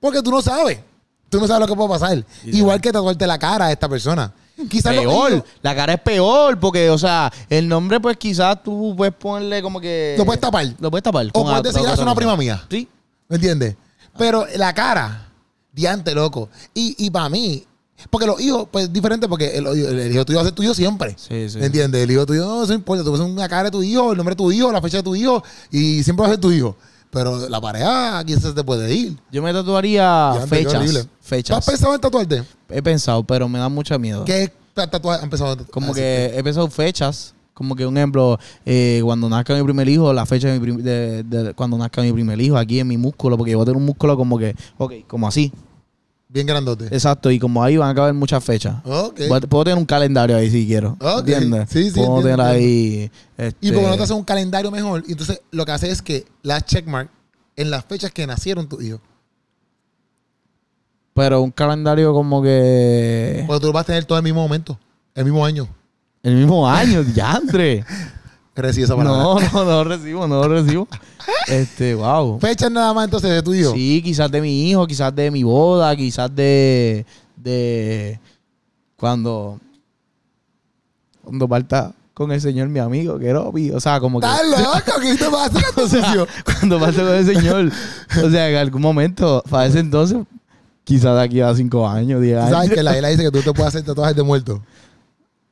Porque 0.00 0.22
tú 0.22 0.30
no 0.30 0.42
sabes. 0.42 0.80
Tú 1.28 1.38
no 1.40 1.46
sabes 1.46 1.60
lo 1.60 1.66
que 1.68 1.76
puede 1.76 1.88
pasar. 1.88 2.24
Igual 2.44 2.80
que 2.80 2.90
tatuarte 2.90 3.26
la 3.26 3.38
cara 3.38 3.66
a 3.66 3.72
esta 3.72 3.88
persona. 3.88 4.32
Quizás 4.68 4.94
peor. 4.94 5.44
La 5.62 5.74
cara 5.74 5.94
es 5.94 6.00
peor 6.00 6.58
porque, 6.58 6.90
o 6.90 6.98
sea, 6.98 7.32
el 7.48 7.68
nombre, 7.68 8.00
pues 8.00 8.16
quizás 8.16 8.62
tú 8.62 8.94
puedes 8.96 9.14
ponerle 9.14 9.62
como 9.62 9.80
que. 9.80 10.14
Lo 10.18 10.24
puedes 10.24 10.40
tapar. 10.40 10.66
Lo 10.80 10.90
puedes 10.90 11.02
tapar. 11.04 11.26
O 11.32 11.44
puedes 11.44 11.62
decir, 11.62 11.82
"Ah, 11.86 11.92
es 11.92 11.98
una 11.98 12.06
cosa". 12.06 12.14
prima 12.16 12.36
mía. 12.36 12.64
Sí. 12.70 12.88
¿Me 13.28 13.36
entiendes? 13.36 13.76
Pero 14.18 14.46
la 14.56 14.74
cara, 14.74 15.28
diante, 15.72 16.14
loco. 16.14 16.48
Y, 16.74 16.94
y 16.98 17.10
para 17.10 17.28
mí, 17.28 17.64
porque 18.10 18.26
los 18.26 18.40
hijos, 18.40 18.66
pues 18.70 18.86
es 18.86 18.92
diferente 18.92 19.28
porque 19.28 19.56
el, 19.56 19.66
el 19.66 20.12
hijo 20.12 20.24
tuyo 20.24 20.38
va 20.38 20.42
a 20.42 20.46
ser 20.46 20.54
tuyo 20.54 20.74
siempre. 20.74 21.14
Sí, 21.16 21.48
sí. 21.48 21.58
¿Me 21.58 21.66
entiendes? 21.66 22.02
El 22.02 22.10
hijo 22.10 22.26
tuyo 22.26 22.44
no, 22.44 22.66
no 22.66 22.74
importa. 22.74 23.04
Tú 23.04 23.12
ves 23.12 23.20
una 23.20 23.48
cara 23.48 23.64
de 23.64 23.70
tu 23.70 23.82
hijo, 23.82 24.10
el 24.10 24.16
nombre 24.16 24.32
de 24.34 24.38
tu 24.38 24.50
hijo, 24.50 24.72
la 24.72 24.80
fecha 24.82 24.96
de 24.98 25.02
tu 25.04 25.14
hijo 25.14 25.42
y 25.70 26.02
siempre 26.02 26.22
va 26.22 26.28
a 26.28 26.30
ser 26.32 26.40
tu 26.40 26.50
hijo. 26.50 26.76
Pero 27.12 27.48
la 27.48 27.60
pareja, 27.60 28.22
quizás 28.24 28.42
se 28.42 28.52
te 28.52 28.62
puede 28.62 28.92
ir. 28.94 29.16
Yo 29.32 29.42
me 29.42 29.52
tatuaría 29.52 30.32
fechas. 30.48 30.74
horrible. 30.74 31.04
¿Tú 31.04 31.10
Fechas. 31.20 31.58
has 31.58 31.66
pensado 31.66 31.94
en 31.94 32.00
tatuarte? 32.00 32.44
He 32.72 32.82
pensado, 32.82 33.22
pero 33.24 33.48
me 33.48 33.58
da 33.58 33.68
mucho 33.68 33.98
miedo. 33.98 34.24
¿Qué 34.24 34.50
tatuaje 34.74 35.18
has 35.18 35.24
empezado 35.24 35.52
a 35.52 35.56
Como 35.66 35.92
que 35.92 36.32
he 36.34 36.42
pensado 36.42 36.68
fechas. 36.70 37.34
Como 37.54 37.76
que 37.76 37.84
un 37.84 37.94
ejemplo, 37.98 38.38
eh, 38.64 39.00
cuando 39.04 39.28
nazca 39.28 39.54
mi 39.54 39.62
primer 39.62 39.86
hijo, 39.88 40.12
la 40.14 40.24
fecha 40.24 40.48
de, 40.48 40.54
mi 40.54 40.60
prim- 40.60 40.82
de- 40.82 41.22
de 41.24 41.52
cuando 41.54 41.76
nazca 41.76 42.00
mi 42.00 42.10
primer 42.10 42.40
hijo, 42.40 42.56
aquí 42.56 42.80
en 42.80 42.88
mi 42.88 42.96
músculo, 42.96 43.36
porque 43.36 43.50
yo 43.52 43.58
voy 43.58 43.64
a 43.64 43.66
tener 43.66 43.76
un 43.76 43.84
músculo 43.84 44.16
como 44.16 44.38
que, 44.38 44.56
ok, 44.78 44.92
como 45.06 45.28
así. 45.28 45.52
Bien 46.28 46.46
grandote. 46.46 46.86
Exacto, 46.86 47.30
y 47.30 47.38
como 47.38 47.62
ahí 47.62 47.76
van 47.76 47.90
a 47.90 47.94
caber 47.94 48.14
muchas 48.14 48.42
fechas. 48.42 48.76
Ok. 48.84 49.20
Voy 49.28 49.36
a- 49.36 49.40
Puedo 49.40 49.64
tener 49.64 49.78
un 49.78 49.84
calendario 49.84 50.36
ahí 50.36 50.48
si 50.50 50.66
quiero. 50.66 50.96
Ok. 51.00 51.18
¿Entiendes? 51.18 51.68
Sí, 51.68 51.90
sí, 51.90 51.96
Puedo 51.96 52.18
entiendo, 52.20 52.42
tener 52.44 52.56
ahí. 52.56 52.64
Y 52.64 53.10
este, 53.36 53.72
porque 53.74 53.88
no 53.88 53.96
te 53.96 54.02
haces 54.04 54.16
un 54.16 54.24
calendario 54.24 54.70
mejor, 54.70 55.02
y 55.06 55.12
entonces 55.12 55.42
lo 55.50 55.66
que 55.66 55.72
hace 55.72 55.90
es 55.90 56.00
que 56.00 56.24
la 56.42 56.62
checkmark 56.62 57.10
en 57.56 57.70
las 57.70 57.84
fechas 57.84 58.10
que 58.12 58.26
nacieron 58.26 58.68
tus 58.68 58.82
hijos. 58.82 59.00
Pero 61.14 61.42
un 61.42 61.50
calendario 61.50 62.12
como 62.12 62.42
que. 62.42 63.44
Porque 63.46 63.66
tú 63.66 63.72
vas 63.72 63.82
a 63.82 63.86
tener 63.86 64.04
todo 64.04 64.18
el 64.18 64.24
mismo 64.24 64.42
momento, 64.42 64.78
el 65.14 65.24
mismo 65.24 65.44
año. 65.44 65.68
El 66.22 66.36
mismo 66.36 66.68
año, 66.68 67.02
diantre. 67.14 67.84
Recibe 68.54 68.84
esa 68.84 68.96
palabra. 68.96 69.22
No, 69.22 69.40
no, 69.40 69.64
no 69.64 69.64
lo 69.64 69.84
recibo, 69.84 70.28
no 70.28 70.46
lo 70.46 70.48
recibo. 70.48 70.88
Este, 71.46 71.94
wow. 71.94 72.38
Fechas 72.40 72.70
nada 72.70 72.92
más 72.92 73.04
entonces 73.04 73.30
de 73.30 73.42
tu 73.42 73.54
hijo. 73.54 73.72
Sí, 73.72 74.00
quizás 74.02 74.30
de 74.30 74.40
mi 74.40 74.70
hijo, 74.70 74.86
quizás 74.86 75.14
de 75.14 75.30
mi 75.30 75.42
boda, 75.42 75.94
quizás 75.96 76.34
de. 76.34 77.06
de. 77.36 78.18
cuando. 78.96 79.58
cuando 81.22 81.48
parta 81.48 81.92
con 82.14 82.32
el 82.32 82.40
señor, 82.40 82.68
mi 82.68 82.78
amigo, 82.80 83.18
que 83.18 83.28
era 83.28 83.40
obvio. 83.40 83.76
O 83.76 83.80
sea, 83.80 84.00
como 84.00 84.20
que. 84.20 84.26
¿Estás 84.26 84.46
loco? 84.46 85.00
¿Qué 85.02 85.16
te 85.16 85.30
pasa 85.30 85.60
tu 85.74 85.88
socio? 85.88 86.26
cuando 86.44 86.80
parta 86.80 87.02
con 87.02 87.14
el 87.14 87.26
señor. 87.26 87.72
O 88.24 88.30
sea, 88.30 88.50
en 88.50 88.56
algún 88.56 88.82
momento, 88.82 89.42
para 89.48 89.66
ese 89.66 89.78
entonces, 89.78 90.18
quizás 90.84 91.16
de 91.16 91.22
aquí 91.22 91.40
a 91.40 91.54
cinco 91.54 91.88
años, 91.88 92.20
diez 92.20 92.38
años. 92.38 92.50
¿Sabes 92.50 92.70
que 92.70 92.82
la 92.82 92.96
isla 92.96 93.08
dice 93.08 93.22
que 93.24 93.30
tú 93.30 93.40
te 93.42 93.52
puedes 93.52 93.68
hacer 93.68 93.82
tatuajes 93.84 94.16
de 94.16 94.22
muerto? 94.22 94.62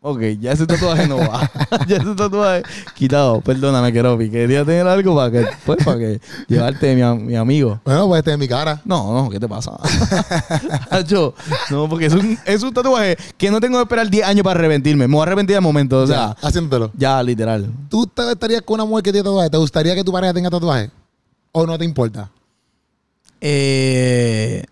Ok, 0.00 0.20
ya 0.40 0.52
ese 0.52 0.64
tatuaje 0.64 1.08
no 1.08 1.16
va. 1.18 1.50
ya 1.88 1.96
ese 1.96 2.14
tatuaje 2.14 2.62
quitado. 2.94 3.40
Perdóname, 3.40 3.92
Keropi. 3.92 4.30
Quería 4.30 4.64
tener 4.64 4.86
algo 4.86 5.16
para 5.16 5.30
que, 5.30 5.44
pues, 5.66 5.84
para 5.84 5.98
que 5.98 6.20
llevarte 6.46 6.94
mi, 6.94 7.02
mi 7.24 7.34
amigo. 7.34 7.80
Bueno, 7.84 8.06
pues 8.06 8.20
este 8.20 8.32
es 8.32 8.38
mi 8.38 8.46
cara. 8.46 8.80
No, 8.84 9.12
no, 9.12 9.28
¿qué 9.28 9.40
te 9.40 9.48
pasa? 9.48 9.72
Hacho, 10.90 11.34
no, 11.70 11.88
porque 11.88 12.06
es 12.06 12.12
un, 12.14 12.38
es 12.44 12.62
un 12.62 12.72
tatuaje 12.72 13.16
que 13.36 13.50
no 13.50 13.58
tengo 13.60 13.76
que 13.78 13.82
esperar 13.82 14.08
10 14.08 14.24
años 14.24 14.44
para 14.44 14.60
arrepentirme. 14.60 15.08
Me 15.08 15.12
voy 15.14 15.20
a 15.20 15.24
arrepentir 15.24 15.56
al 15.56 15.62
momento, 15.62 16.00
o 16.02 16.06
sea, 16.06 16.36
Ya, 16.40 16.46
haciéndotelo. 16.48 16.92
ya, 16.96 17.20
literal. 17.20 17.68
¿Tú 17.88 18.06
te 18.06 18.30
estarías 18.30 18.62
con 18.62 18.74
una 18.74 18.84
mujer 18.84 19.02
que 19.02 19.12
tiene 19.12 19.24
tatuaje? 19.24 19.50
¿Te 19.50 19.56
gustaría 19.58 19.96
que 19.96 20.04
tu 20.04 20.12
pareja 20.12 20.32
tenga 20.32 20.48
tatuaje? 20.48 20.92
¿O 21.50 21.66
no 21.66 21.76
te 21.76 21.84
importa? 21.84 22.30
Eh, 23.40 24.62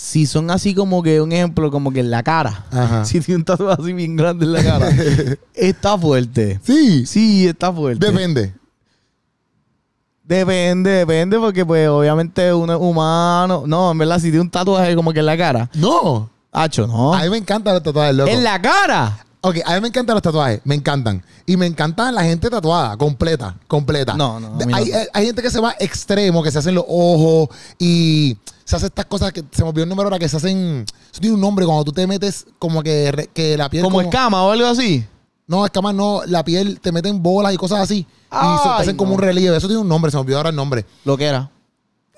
si 0.00 0.24
son 0.24 0.50
así 0.50 0.74
como 0.74 1.02
que 1.02 1.20
un 1.20 1.30
ejemplo, 1.30 1.70
como 1.70 1.92
que 1.92 2.00
en 2.00 2.10
la 2.10 2.22
cara. 2.22 2.64
Ajá. 2.72 3.04
Si 3.04 3.20
tiene 3.20 3.40
un 3.40 3.44
tatuaje 3.44 3.82
así 3.82 3.92
bien 3.92 4.16
grande 4.16 4.46
en 4.46 4.52
la 4.54 4.64
cara, 4.64 4.88
está 5.54 5.98
fuerte. 5.98 6.58
Sí. 6.64 7.04
Sí, 7.04 7.46
está 7.46 7.70
fuerte. 7.70 8.06
Depende. 8.06 8.54
Depende, 10.24 10.90
depende, 10.90 11.38
porque 11.38 11.66
pues 11.66 11.86
obviamente 11.88 12.54
uno 12.54 12.72
es 12.72 12.80
humano. 12.80 13.64
No, 13.66 13.90
en 13.90 13.98
verdad, 13.98 14.16
si 14.16 14.30
tiene 14.30 14.40
un 14.40 14.50
tatuaje 14.50 14.96
como 14.96 15.12
que 15.12 15.20
en 15.20 15.26
la 15.26 15.36
cara. 15.36 15.68
No. 15.74 16.30
Hacho, 16.50 16.86
no. 16.86 17.12
A 17.12 17.22
mí 17.22 17.28
me 17.28 17.36
encantan 17.36 17.74
los 17.74 17.82
tatuajes, 17.82 18.14
loco. 18.14 18.30
¡En 18.30 18.42
la 18.42 18.60
cara! 18.60 19.26
Ok, 19.42 19.56
a 19.64 19.74
mí 19.74 19.80
me 19.80 19.88
encantan 19.88 20.14
los 20.14 20.22
tatuajes, 20.22 20.60
me 20.64 20.74
encantan. 20.74 21.24
Y 21.46 21.56
me 21.56 21.64
encantan 21.66 22.14
la 22.14 22.22
gente 22.24 22.50
tatuada, 22.50 22.96
completa, 22.98 23.56
completa. 23.66 24.14
No, 24.14 24.38
no, 24.38 24.50
no. 24.50 24.76
hay, 24.76 24.92
hay- 25.14 25.26
gente 25.26 25.40
que 25.40 25.50
se 25.50 25.60
va 25.60 25.74
extremo, 25.78 26.42
que 26.42 26.50
se 26.50 26.58
hacen 26.58 26.74
los 26.74 26.84
ojos 26.86 27.48
y 27.78 28.36
se 28.64 28.76
hace 28.76 28.86
estas 28.86 29.06
cosas 29.06 29.32
que 29.32 29.42
se 29.50 29.62
me 29.62 29.70
olvidó 29.70 29.84
el 29.84 29.88
número 29.88 30.08
ahora, 30.08 30.18
que 30.18 30.28
se 30.28 30.36
hacen. 30.36 30.84
Eso 31.10 31.20
tiene 31.20 31.34
un 31.34 31.40
nombre 31.40 31.64
cuando 31.64 31.84
tú 31.84 31.92
te 31.92 32.06
metes 32.06 32.46
como 32.58 32.82
que, 32.82 33.30
que 33.32 33.56
la 33.56 33.70
piel. 33.70 33.82
Como 33.82 34.02
escama 34.02 34.42
o 34.42 34.50
algo 34.50 34.66
así. 34.66 35.06
No, 35.46 35.64
escamas 35.64 35.94
no, 35.94 36.20
la 36.26 36.44
piel 36.44 36.78
te 36.78 36.92
meten 36.92 37.22
bolas 37.22 37.54
y 37.54 37.56
cosas 37.56 37.80
así. 37.80 37.96
y 37.96 38.04
se 38.04 38.28
te 38.28 38.36
Ay, 38.36 38.80
hacen 38.82 38.96
como 38.96 39.14
un 39.14 39.20
relieve. 39.20 39.56
Eso 39.56 39.66
tiene 39.68 39.80
un 39.82 39.88
nombre, 39.88 40.10
se 40.10 40.16
me 40.18 40.20
olvidó 40.20 40.36
ahora 40.36 40.50
el 40.50 40.56
nombre. 40.56 40.84
Lo 41.04 41.16
que 41.16 41.24
era. 41.24 41.50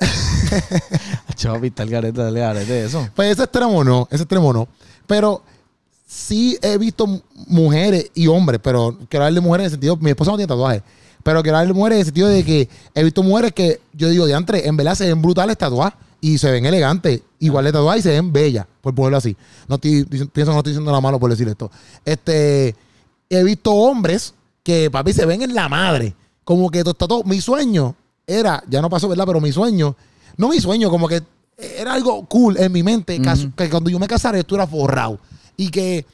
Chaval, 1.37 1.65
el 1.65 1.91
garete, 1.91 2.21
dale 2.21 2.41
garete 2.41 2.85
eso. 2.85 3.09
Pues 3.15 3.31
ese 3.33 3.45
extremo 3.45 3.83
no, 3.85 4.07
ese 4.11 4.25
extremo 4.25 4.53
no. 4.53 4.69
Pero 5.07 5.43
sí 6.15 6.59
he 6.61 6.77
visto 6.79 7.07
mu- 7.07 7.21
mujeres 7.47 8.11
y 8.15 8.27
hombres, 8.27 8.61
pero 8.63 8.99
quiero 9.09 9.25
hablar 9.25 9.35
de 9.35 9.41
mujeres 9.41 9.63
en 9.63 9.67
el 9.67 9.71
sentido, 9.73 9.97
mi 9.97 10.11
esposa 10.11 10.31
no 10.33 10.37
tiene 10.37 10.49
tatuajes, 10.49 10.83
pero 11.23 11.43
quiero 11.43 11.57
hablar 11.57 11.69
de 11.69 11.75
mujeres 11.79 11.97
en 11.97 12.01
el 12.01 12.05
sentido 12.07 12.29
de 12.29 12.45
que 12.45 12.69
he 12.95 13.03
visto 13.05 13.23
mujeres 13.23 13.53
que 13.53 13.81
yo 13.95 14.09
digo, 14.11 14.27
de 14.27 14.35
antes, 14.35 14.67
en 14.67 14.77
verdad 14.77 14.95
se 14.95 15.07
ven 15.09 15.23
brutales 15.23 15.57
tatuadas 15.57 15.95
y 16.21 16.37
se 16.39 16.51
ven 16.51 16.67
elegantes, 16.67 17.23
igual 17.41 17.65
de 17.65 17.73
tatuadas 17.73 18.01
y 18.01 18.03
se 18.03 18.11
ven 18.11 18.33
bellas, 18.33 18.67
por 18.81 18.95
ponerlo 18.95 19.17
así. 19.17 19.37
No 19.69 19.77
estoy, 19.77 20.05
pienso 20.05 20.29
que 20.33 20.45
no 20.45 20.59
estoy 20.59 20.73
diciendo 20.73 20.91
nada 20.91 21.01
malo 21.01 21.19
por 21.19 21.31
decir 21.31 21.49
esto. 21.49 21.71
Este, 22.05 22.77
he 23.31 23.43
visto 23.43 23.73
hombres 23.73 24.35
que, 24.63 24.91
papi, 24.91 25.13
se 25.13 25.25
ven 25.27 25.43
en 25.43 25.55
la 25.55 25.69
madre. 25.69 26.15
Como 26.45 26.71
que 26.71 26.81
todo 26.81 26.93
está 26.93 27.09
todo. 27.09 27.25
Mi 27.25 27.41
sueño 27.41 27.95
era, 28.27 28.63
ya 28.69 28.81
no 28.83 28.91
pasó, 28.91 29.09
¿verdad? 29.09 29.25
Pero 29.27 29.41
mi 29.41 29.51
sueño, 29.51 29.97
no 30.37 30.49
mi 30.49 30.61
sueño, 30.61 30.91
como 30.91 31.09
que 31.09 31.23
era 31.57 31.95
algo 31.95 32.25
cool 32.27 32.57
en 32.59 32.71
mi 32.73 32.83
mente, 32.83 33.21
que 33.57 33.71
cuando 33.71 33.91
yo 33.91 33.99
me 33.99 34.07
casara 34.07 34.39
esto 34.39 34.55
era 34.55 34.67
forrado. 34.67 35.19
Y 35.63 35.69
que 35.71 36.05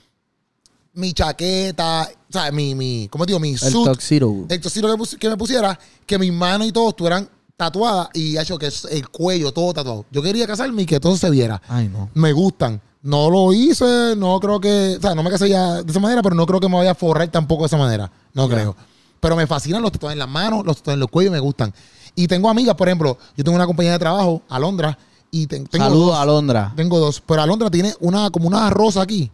mi 0.95 1.13
chaqueta, 1.13 2.09
o 2.29 2.33
sea, 2.33 2.51
mi, 2.51 2.75
mi, 2.75 3.09
¿cómo 3.09 3.25
te 3.25 3.31
digo? 3.31 3.41
Mi 3.41 3.51
El 3.53 3.59
suit, 3.59 3.85
toxiro. 3.85 4.47
el 4.49 4.61
tocino 4.61 4.97
que, 4.97 5.17
que 5.17 5.29
me 5.29 5.37
pusiera, 5.37 5.79
que 6.07 6.19
mis 6.19 6.33
manos 6.33 6.67
y 6.67 6.73
todo 6.73 6.89
estuvieran 6.91 7.29
tatuadas 7.57 8.09
y 8.15 8.37
hecho 8.37 8.59
que 8.59 8.69
el 8.91 9.09
cuello 9.09 9.53
todo 9.53 9.73
tatuado. 9.73 10.05
Yo 10.11 10.23
quería 10.23 10.47
casarme 10.47 10.83
y 10.83 10.87
que 10.87 10.99
todo 11.01 11.17
se 11.17 11.31
viera. 11.31 11.61
Ay, 11.69 11.89
no. 11.89 12.11
Me 12.15 12.33
gustan. 12.33 12.81
No 13.03 13.31
lo 13.31 13.53
hice, 13.53 14.15
no 14.17 14.41
creo 14.41 14.61
que, 14.61 14.97
o 14.99 15.01
sea, 15.01 15.15
no 15.15 15.23
me 15.23 15.31
casé 15.31 15.49
ya 15.49 15.83
de 15.83 15.91
esa 15.91 16.01
manera, 16.01 16.21
pero 16.21 16.35
no 16.35 16.45
creo 16.47 16.59
que 16.61 16.69
me 16.69 16.77
vaya 16.77 16.91
a 16.91 16.95
forrar 16.95 17.29
tampoco 17.29 17.63
de 17.63 17.67
esa 17.69 17.77
manera. 17.77 18.11
No 18.35 18.49
creo. 18.49 18.75
Pero 19.21 19.37
me 19.37 19.47
fascinan 19.47 19.83
los 19.83 19.93
tatuajes 19.93 20.15
en 20.15 20.19
las 20.19 20.29
manos, 20.29 20.65
los 20.67 20.77
tatuajes 20.79 20.95
en 20.97 21.01
los 21.01 21.09
cuellos, 21.11 21.33
me 21.33 21.39
gustan. 21.39 21.73
Y 22.17 22.27
tengo 22.27 22.51
amigas, 22.51 22.75
por 22.75 22.89
ejemplo, 22.89 23.17
yo 23.37 23.45
tengo 23.45 23.55
una 23.57 23.67
compañía 23.67 23.93
de 23.93 23.99
trabajo, 24.01 24.43
Alondra, 24.49 24.99
y 25.31 25.47
te- 25.47 25.61
tengo 25.61 25.85
Saludos 25.85 26.07
dos. 26.09 26.19
a 26.19 26.25
Londra. 26.25 26.73
Tengo 26.77 26.99
dos. 26.99 27.23
Pero 27.25 27.43
Alondra 27.43 27.71
tiene 27.71 27.95
una, 28.01 28.31
como 28.31 28.49
una 28.49 28.69
rosa 28.71 29.03
aquí. 29.03 29.31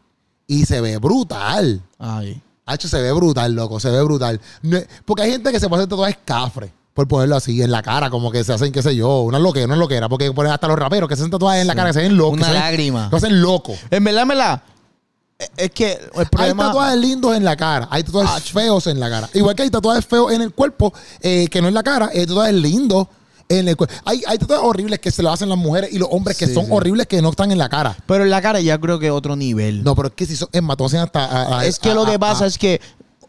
Y 0.47 0.67
se 0.67 0.81
ve 0.81 0.99
brutal. 0.99 1.81
Ay. 1.99 2.41
Hacho, 2.67 2.89
se 2.89 3.01
ve 3.01 3.13
brutal, 3.13 3.53
loco. 3.55 3.79
Se 3.81 3.91
ve 3.91 4.03
brutal. 4.03 4.41
No 4.63 4.79
porque 5.05 5.23
hay 5.23 5.33
gente 5.33 5.53
que 5.53 5.61
se 5.61 5.69
puede 5.69 5.83
hacer 5.83 5.91
tatuajes 5.91 6.19
cafre. 6.25 6.73
Por 6.95 7.09
ponerlo 7.09 7.35
así, 7.37 7.61
en 7.61 7.73
la 7.73 7.83
cara, 7.83 8.09
como 8.09 8.31
que 8.31 8.45
se 8.45 8.53
hacen, 8.53 8.71
qué 8.71 8.81
sé 8.81 8.95
yo, 8.95 9.23
una 9.23 9.39
loquera, 9.41 9.67
una 9.67 9.75
loquera. 9.77 10.09
Porque 10.09 10.31
por 10.33 10.47
hasta 10.47 10.69
los 10.69 10.79
raperos 10.79 11.09
que 11.09 11.17
se 11.17 11.23
hacen 11.23 11.31
tatuajes 11.33 11.61
en 11.63 11.67
la 11.67 11.75
cara, 11.75 11.89
que 11.89 11.95
se 11.95 12.03
ven 12.03 12.17
locos. 12.17 12.39
Una 12.39 12.47
que 12.47 12.53
lágrima. 12.55 13.11
se 13.11 13.17
hacen 13.17 13.43
locos. 13.43 13.77
En 13.91 14.05
verdad, 14.05 14.27
verdad. 14.27 14.63
eh, 15.41 15.49
Es 15.57 15.71
que 15.73 15.93
el 15.93 16.29
Hay 16.39 16.55
tatuajes 16.55 16.99
lindos 17.01 17.37
en 17.37 17.45
la 17.45 17.57
cara. 17.57 17.89
Hay 17.91 18.05
tatuajes 18.05 18.51
feos 18.53 18.87
en 18.87 19.01
la 19.01 19.11
cara. 19.11 19.29
Igual 19.35 19.57
que 19.57 19.63
hay 19.65 19.71
tatuajes 19.71 20.07
feos 20.07 20.31
en 20.33 20.43
el 20.43 20.53
cuerpo, 20.53 20.93
eh, 21.21 21.49
que 21.51 21.61
no 21.61 21.67
en 21.69 21.75
la 21.75 21.83
cara. 21.83 22.11
Hay 22.15 22.27
tatuajes 22.27 22.55
lindos 22.55 23.09
en 23.49 23.69
el 23.69 23.77
cuerpo. 23.77 23.95
Hay, 24.05 24.23
hay 24.27 24.39
tatuajes 24.39 24.67
horribles 24.67 24.99
que 25.01 25.11
se 25.11 25.23
lo 25.23 25.31
hacen 25.31 25.49
las 25.49 25.59
mujeres 25.59 25.93
y 25.93 25.99
los 25.99 26.09
hombres 26.11 26.37
que 26.37 26.47
Sí, 26.47 26.55
son 26.55 26.67
sí. 26.67 26.71
horribles 26.73 27.07
que 27.07 27.21
no 27.23 27.31
están 27.31 27.53
en 27.53 27.59
la 27.59 27.69
cara. 27.69 27.97
Pero 28.07 28.25
en 28.25 28.31
la 28.31 28.43
cara 28.43 28.61
ya 28.61 28.79
creo 28.79 28.99
que 28.99 29.11
otro 29.11 29.37
nivel. 29.37 29.85
No, 29.85 29.95
pero 29.95 30.09
es 30.09 30.15
que 30.15 30.27
si 30.27 30.37
son 30.37 30.49
hematomas 30.53 30.95
hasta. 30.95 31.25
a- 31.25 31.59
a- 31.61 31.67
es 31.67 31.79
que 31.79 31.91
a- 31.91 31.95
lo 31.95 32.05
que 32.07 32.19
pasa 32.19 32.47
es 32.47 32.59
que 32.59 32.81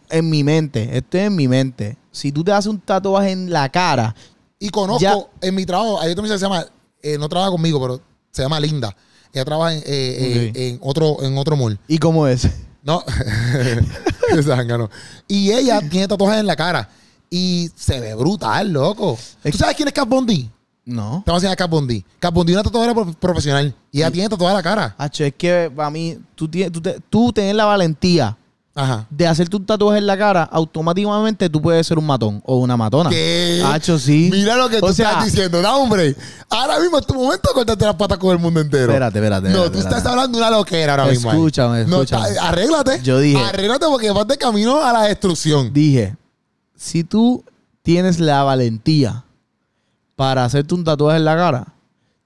en 0.10 0.30
mi 0.30 0.43
mente, 0.43 0.97
esto 0.97 1.17
es 1.17 1.28
en 1.28 1.36
mi 1.36 1.47
mente. 1.47 1.97
Si 2.12 2.32
tú 2.32 2.43
te 2.43 2.51
haces 2.51 2.67
un 2.67 2.80
tatuaje 2.80 3.32
en 3.32 3.51
la 3.51 3.69
cara, 3.69 4.15
Y 4.58 4.69
conozco 4.69 5.01
Ya. 5.01 5.13
en 5.41 5.54
mi 5.54 5.65
trabajo, 5.65 5.99
hay 5.99 6.12
otra 6.13 6.21
muchacha 6.23 6.36
que 6.36 6.39
se 6.39 6.45
llama, 6.45 6.65
eh, 7.04 7.17
no 7.17 7.28
trabaja 7.28 7.51
conmigo, 7.51 7.80
pero 7.82 7.99
se 8.32 8.41
llama 8.41 8.58
Linda. 8.60 8.95
Ella 9.34 9.43
trabaja 9.43 9.73
en, 9.73 9.84
eh, 9.86 10.51
en 10.56 10.80
otro, 10.82 11.21
en 11.23 11.38
otro 11.38 11.58
mall. 11.58 11.78
¿y 11.89 11.97
cómo 11.97 12.25
es? 12.25 12.47
No. 12.82 13.04
Y 15.28 15.51
ella 15.51 15.82
tiene 15.89 16.08
tatuajes 16.08 16.39
en 16.39 16.47
la 16.47 16.56
cara. 16.56 16.89
Y 17.30 17.70
se 17.76 18.00
ve 18.00 18.16
brutal, 18.16 18.72
loco. 18.72 19.18
¿Tú 19.44 19.58
sabes 19.58 19.76
quién 19.76 19.88
es 19.88 19.94
Kat 19.94 20.08
Von 20.08 20.26
D? 20.26 20.50
No. 20.86 21.24
Te 21.26 21.32
voy 21.32 21.36
a 21.36 21.38
enseñar 21.38 21.54
a 21.54 21.56
Kat 21.56 21.70
Von 21.70 21.88
D. 21.88 22.06
Kat 22.20 22.34
Von 22.34 22.46
D 22.46 22.52
es 22.54 22.56
una 22.58 22.64
tatuadora 22.64 22.94
pro- 22.94 23.14
profesional. 23.14 23.74
Y 23.92 23.98
ella 24.00 24.12
tiene 24.12 24.30
tatuada 24.30 24.54
la 24.54 24.64
cara. 24.64 24.96
Hacho, 24.98 25.24
es 25.24 25.34
que 25.36 25.72
para 25.76 25.90
mí, 25.90 26.18
tú, 26.36 26.48
tienes, 26.48 26.72
tú, 26.72 26.82
te- 26.82 27.00
tú 27.10 27.34
tenés 27.34 27.56
la 27.56 27.66
valentía 27.66 28.38
Ajá. 28.76 29.08
de 29.10 29.26
hacerte 29.26 29.56
un 29.56 29.66
tatuaje 29.66 29.98
en 29.98 30.06
la 30.06 30.18
cara, 30.18 30.44
automáticamente 30.44 31.50
tú 31.50 31.62
puedes 31.62 31.88
ser 31.88 31.98
un 31.98 32.06
matón 32.06 32.42
o 32.46 32.58
una 32.58 32.78
matona. 32.78 33.10
¿Qué? 33.10 33.64
Hacho, 33.66 33.98
sí. 33.98 34.30
Mira 34.32 34.56
lo 34.58 34.70
que 34.70 34.80
tú 34.80 34.86
O 34.86 34.94
sea, 34.94 35.10
estás 35.12 35.26
diciendo. 35.26 35.62
No, 35.62 35.78
hombre. 35.78 36.16
Ahora 36.50 36.80
mismo 36.80 37.00
es 37.00 37.08
tu 37.08 37.16
momento 37.16 37.50
de 37.50 37.54
cortarte 37.56 37.86
las 37.86 37.96
patas 37.96 38.18
con 38.20 38.32
el 38.32 38.38
mundo 38.40 38.60
entero. 38.62 38.84
Espérate, 38.92 39.18
espérate, 39.18 39.44
No, 39.50 39.64
espérate, 39.64 39.72
tú 39.72 39.78
estás 39.80 39.98
espérate. 39.98 40.10
hablando 40.10 40.38
de 40.38 40.44
una 40.46 40.52
loquera 40.58 40.94
ahora 40.94 41.06
mismo. 41.08 41.32
ahí. 41.32 41.38
Escúchame, 41.38 41.86
No, 41.86 41.96
escúchame. 42.04 42.30
está- 42.30 42.48
arréglate. 42.50 43.02
Yo 43.02 43.18
dije- 43.20 43.42
Arréglate 43.44 43.86
porque 43.88 44.12
vas 44.12 44.28
de 44.28 44.38
camino 44.38 44.84
a 44.84 44.94
la 44.94 45.02
destrucción. 45.04 45.72
Dije, 45.74 46.16
si 46.76 47.04
tú 47.04 47.44
tienes 47.82 48.20
la 48.20 48.44
valentía 48.44 49.24
para 50.16 50.46
hacerte 50.46 50.74
un 50.76 50.84
tatuaje 50.84 51.18
en 51.18 51.26
la 51.26 51.36
cara, 51.36 51.68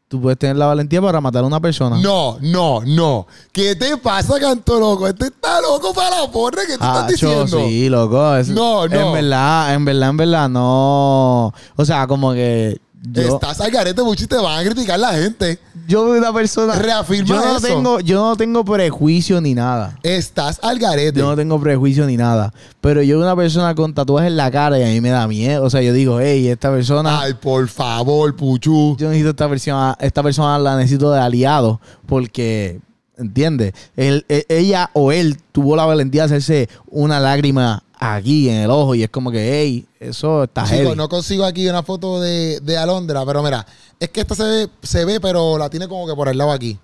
tú 0.07 0.21
puedes 0.21 0.37
tener 0.39 0.55
la 0.55 0.65
valentía 0.67 1.01
para 1.01 1.21
matar 1.21 1.43
a 1.43 1.47
una 1.47 1.59
persona. 1.59 1.97
No, 1.99 2.37
no, 2.41 2.81
no. 2.85 3.27
¿Qué 3.51 3.75
te 3.75 3.97
pasa, 3.97 4.39
canto 4.39 4.79
loco? 4.79 5.07
Este 5.07 5.25
está 5.27 5.61
loco 5.61 5.93
para 5.93 6.21
la 6.21 6.31
porra 6.31 6.61
que 6.65 6.77
tú 6.77 6.83
estás 6.83 7.07
diciendo. 7.07 7.45
sí, 7.67 7.89
loco. 7.89 8.35
es- 8.35 8.49
No, 8.49 8.87
no. 8.87 8.95
En 9.07 9.13
verdad, 9.13 9.73
en 9.73 9.85
verdad, 9.85 10.09
en 10.09 10.17
verdad, 10.17 10.49
no. 10.49 11.53
O 11.75 11.85
sea, 11.85 12.07
como 12.07 12.33
que 12.33 12.79
yo, 13.01 13.35
Estás 13.35 13.61
al 13.61 13.71
garete 13.71 14.03
mucho 14.03 14.23
y 14.25 14.27
te 14.27 14.35
van 14.35 14.59
a 14.59 14.63
criticar 14.69 14.99
la 14.99 15.13
gente. 15.13 15.57
yo 15.87 16.05
veo 16.05 16.17
una 16.19 16.33
persona. 16.33 16.73
Reafirma 16.75 17.27
yo 17.27 17.35
no 17.35 17.57
eso. 17.57 17.67
tengo, 17.67 17.99
yo 18.01 18.19
no 18.29 18.35
tengo 18.35 18.65
prejuicio 18.65 19.39
ni 19.39 19.53
nada. 19.55 19.97
Estás 20.03 20.59
al 20.61 20.77
garete. 20.79 21.19
Yo 21.19 21.29
no 21.29 21.35
tengo 21.35 21.59
prejuicio 21.59 22.05
ni 22.05 22.17
nada. 22.17 22.53
Pero 22.81 23.01
yo 23.01 23.17
veo 23.17 23.25
una 23.25 23.35
persona 23.35 23.73
con 23.75 23.93
tatuajes 23.93 24.27
en 24.29 24.37
la 24.37 24.51
cara 24.51 24.77
y 24.79 24.83
a 24.83 24.87
mí 24.87 24.99
me 25.01 25.09
da 25.09 25.27
miedo. 25.27 25.63
O 25.63 25.69
sea, 25.69 25.81
yo 25.81 25.93
digo, 25.93 26.19
hey, 26.19 26.47
esta 26.49 26.69
persona. 26.71 27.21
Ay, 27.21 27.33
por 27.35 27.67
favor, 27.69 28.35
Puchu. 28.35 28.95
yo 28.97 29.07
necesito 29.07 29.29
esta 29.29 29.47
persona, 29.49 29.95
esta 29.99 30.21
persona 30.21 30.59
la 30.59 30.75
necesito 30.75 31.11
de 31.11 31.19
aliado 31.19 31.79
porque, 32.05 32.79
¿entiendes? 33.17 33.73
Él- 33.95 34.25
e- 34.29 34.45
ella 34.49 34.89
o 34.93 35.11
él 35.11 35.37
tuvo 35.51 35.75
la 35.75 35.85
valentía 35.85 36.23
de 36.27 36.35
hacerse 36.35 36.69
una 36.89 37.19
lágrima 37.19 37.83
aquí 37.99 38.49
en 38.49 38.55
el 38.61 38.71
ojo 38.71 38.95
y 38.95 39.03
es 39.03 39.09
como 39.09 39.29
que, 39.31 39.61
hey, 39.61 39.85
eso 39.99 40.43
está 40.45 40.65
heavy. 40.65 40.95
no 40.95 41.09
consigo 41.09 41.43
aquí 41.45 41.67
una 41.67 41.83
foto 41.83 42.19
de, 42.21 42.59
de 42.61 42.77
Alondra, 42.77 43.25
pero 43.25 43.43
mira, 43.43 43.65
es 43.99 44.09
que 44.09 44.21
esta 44.21 44.35
se 44.35 44.43
ve, 44.43 44.69
se 44.81 45.05
ve, 45.05 45.19
pero 45.19 45.57
la 45.57 45.69
tiene 45.69 45.87
como 45.87 46.07
que 46.07 46.15
por 46.15 46.29
el 46.29 46.37
lado 46.37 46.51
aquí. 46.51 46.79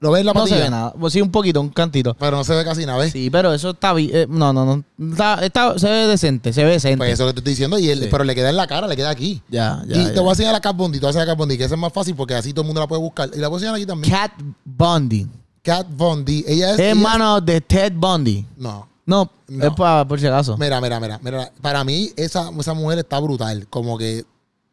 ¿Lo 0.00 0.12
ves 0.12 0.20
en 0.20 0.26
la 0.26 0.32
No 0.32 0.46
se 0.46 0.54
ve 0.54 0.70
nada. 0.70 0.92
Pues 0.92 1.12
sí, 1.12 1.20
un 1.20 1.32
poquito, 1.32 1.60
un 1.60 1.70
cantito. 1.70 2.14
Pero 2.14 2.36
no 2.36 2.44
se 2.44 2.54
ve 2.54 2.64
casi 2.64 2.86
nada, 2.86 2.98
¿ves? 2.98 3.10
Sí, 3.12 3.30
pero 3.30 3.52
eso 3.52 3.70
está 3.70 3.92
bien. 3.92 4.28
no, 4.30 4.52
no, 4.52 4.64
no. 4.96 5.10
Está, 5.12 5.44
está- 5.44 5.76
se 5.76 5.88
ve 5.90 6.06
decente, 6.06 6.52
se 6.52 6.62
ve 6.62 6.70
decente. 6.70 6.98
Pues 6.98 7.14
eso 7.14 7.24
es 7.24 7.26
lo 7.26 7.30
que 7.30 7.34
te 7.34 7.40
estoy 7.40 7.52
diciendo. 7.54 7.78
Y 7.80 7.90
él, 7.90 8.02
Sí. 8.04 8.08
Pero 8.08 8.22
le 8.22 8.32
queda 8.36 8.48
en 8.50 8.56
la 8.56 8.68
cara, 8.68 8.86
le 8.86 8.94
queda 8.94 9.10
aquí. 9.10 9.42
Ya, 9.48 9.82
ya. 9.88 9.96
y 9.96 10.04
ya. 10.04 10.12
te 10.14 10.20
voy 10.20 10.28
a 10.28 10.32
enseñar 10.32 10.52
la 10.52 10.60
Cat 10.60 10.76
Bondi. 10.76 10.98
Te 10.98 11.00
voy 11.00 11.08
a 11.08 11.10
enseñar 11.10 11.26
la 11.26 11.32
Cat 11.32 11.38
Bondi, 11.38 11.58
que 11.58 11.64
esa 11.64 11.74
es 11.74 11.80
más 11.80 11.92
fácil 11.92 12.14
porque 12.14 12.34
así 12.34 12.52
todo 12.52 12.60
el 12.62 12.66
mundo 12.66 12.80
la 12.80 12.86
puede 12.86 13.02
buscar. 13.02 13.28
Y 13.34 13.38
la 13.38 13.48
puedo 13.48 13.56
enseñar 13.56 13.74
aquí 13.74 13.86
también. 13.86 14.14
Cat 14.14 14.32
Bundy. 14.64 15.26
Cat 15.64 15.88
Bondi. 15.90 16.44
Ella 16.46 16.66
es. 16.68 16.72
Es 16.74 16.78
ella 16.78 16.90
es- 16.92 16.96
hermano 16.96 17.40
de 17.40 17.60
Ted 17.60 17.92
Bundy. 17.96 18.46
No. 18.56 18.86
No, 19.08 19.30
No. 19.48 19.64
es 19.64 19.72
para 19.72 20.06
por 20.06 20.20
si 20.20 20.26
acaso. 20.26 20.58
Mira, 20.58 20.80
mira, 20.82 21.00
mira, 21.00 21.18
mira. 21.22 21.50
Para 21.62 21.82
mí, 21.82 22.12
esa, 22.14 22.50
esa 22.60 22.74
mujer 22.74 22.98
está 22.98 23.18
brutal. 23.18 23.66
Como 23.68 23.96
que, 23.96 24.24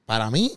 para 0.06 0.30
mí. 0.30 0.52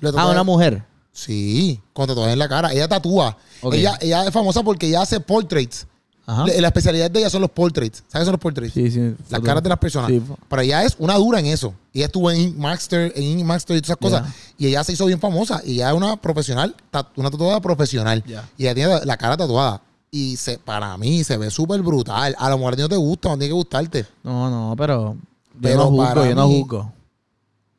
le 0.00 0.10
Ah, 0.14 0.26
una 0.28 0.44
mujer. 0.44 0.84
Sí, 1.12 1.80
con 1.94 2.06
tatuajes 2.06 2.34
en 2.34 2.38
la 2.38 2.46
cara. 2.46 2.72
Ella 2.74 2.86
tatúa. 2.86 3.38
Ok. 3.62 3.72
Ella, 3.74 3.96
ella 4.02 4.26
es 4.26 4.30
famosa 4.30 4.62
porque 4.62 4.86
ella 4.88 5.00
hace 5.00 5.18
portraits. 5.18 5.86
Ajá. 6.26 6.44
La 6.46 6.66
especialidad 6.68 7.10
de 7.10 7.20
ella 7.20 7.30
son 7.30 7.40
los 7.40 7.50
portraits. 7.50 8.02
¿Sabes 8.08 8.22
qué 8.22 8.24
son 8.26 8.32
los 8.32 8.40
portraits? 8.40 8.74
Sí, 8.74 8.90
sí. 8.90 8.98
Las 9.00 9.16
foto. 9.38 9.42
caras 9.42 9.62
de 9.62 9.68
las 9.70 9.78
personas. 9.78 10.10
Sí. 10.10 10.20
Pero 10.50 10.60
ella 10.62 10.82
es 10.84 10.94
una 10.98 11.14
dura 11.14 11.38
en 11.40 11.46
eso. 11.46 11.72
Ella 11.94 12.06
estuvo 12.06 12.30
en 12.30 12.38
Ink 12.40 12.56
Master, 12.56 13.12
en 13.16 13.22
Ink 13.22 13.44
Master 13.44 13.76
y 13.76 13.80
todas 13.80 13.96
esas 13.96 13.96
cosas. 13.96 14.26
Ya. 14.26 14.34
Y 14.58 14.66
ella 14.68 14.84
se 14.84 14.92
hizo 14.92 15.06
bien 15.06 15.20
famosa. 15.20 15.62
Y 15.64 15.74
ella 15.76 15.88
es 15.90 15.96
una 15.96 16.16
profesional, 16.20 16.74
una 17.14 17.30
tatuada 17.30 17.60
profesional. 17.62 18.22
Ya. 18.26 18.46
Y 18.58 18.64
ella 18.64 18.74
tiene 18.74 19.04
la 19.06 19.16
cara 19.16 19.38
tatuada. 19.38 19.80
Y 20.16 20.34
se, 20.38 20.58
para 20.58 20.96
mí 20.96 21.22
se 21.24 21.36
ve 21.36 21.50
súper 21.50 21.82
brutal. 21.82 22.34
A 22.38 22.48
lo 22.48 22.56
mejor 22.56 22.72
a 22.72 22.76
ti 22.76 22.80
no 22.82 22.88
te 22.88 22.96
gusta, 22.96 23.28
no 23.28 23.34
tiene 23.36 23.48
que 23.48 23.52
gustarte. 23.52 24.06
No, 24.22 24.48
no, 24.48 24.74
pero. 24.74 25.14
Yo 25.52 25.60
Pero 25.60 25.76
no 25.76 25.90
juzgo, 25.90 26.24
yo 26.24 26.34
no 26.34 26.48
juzgo. 26.48 26.92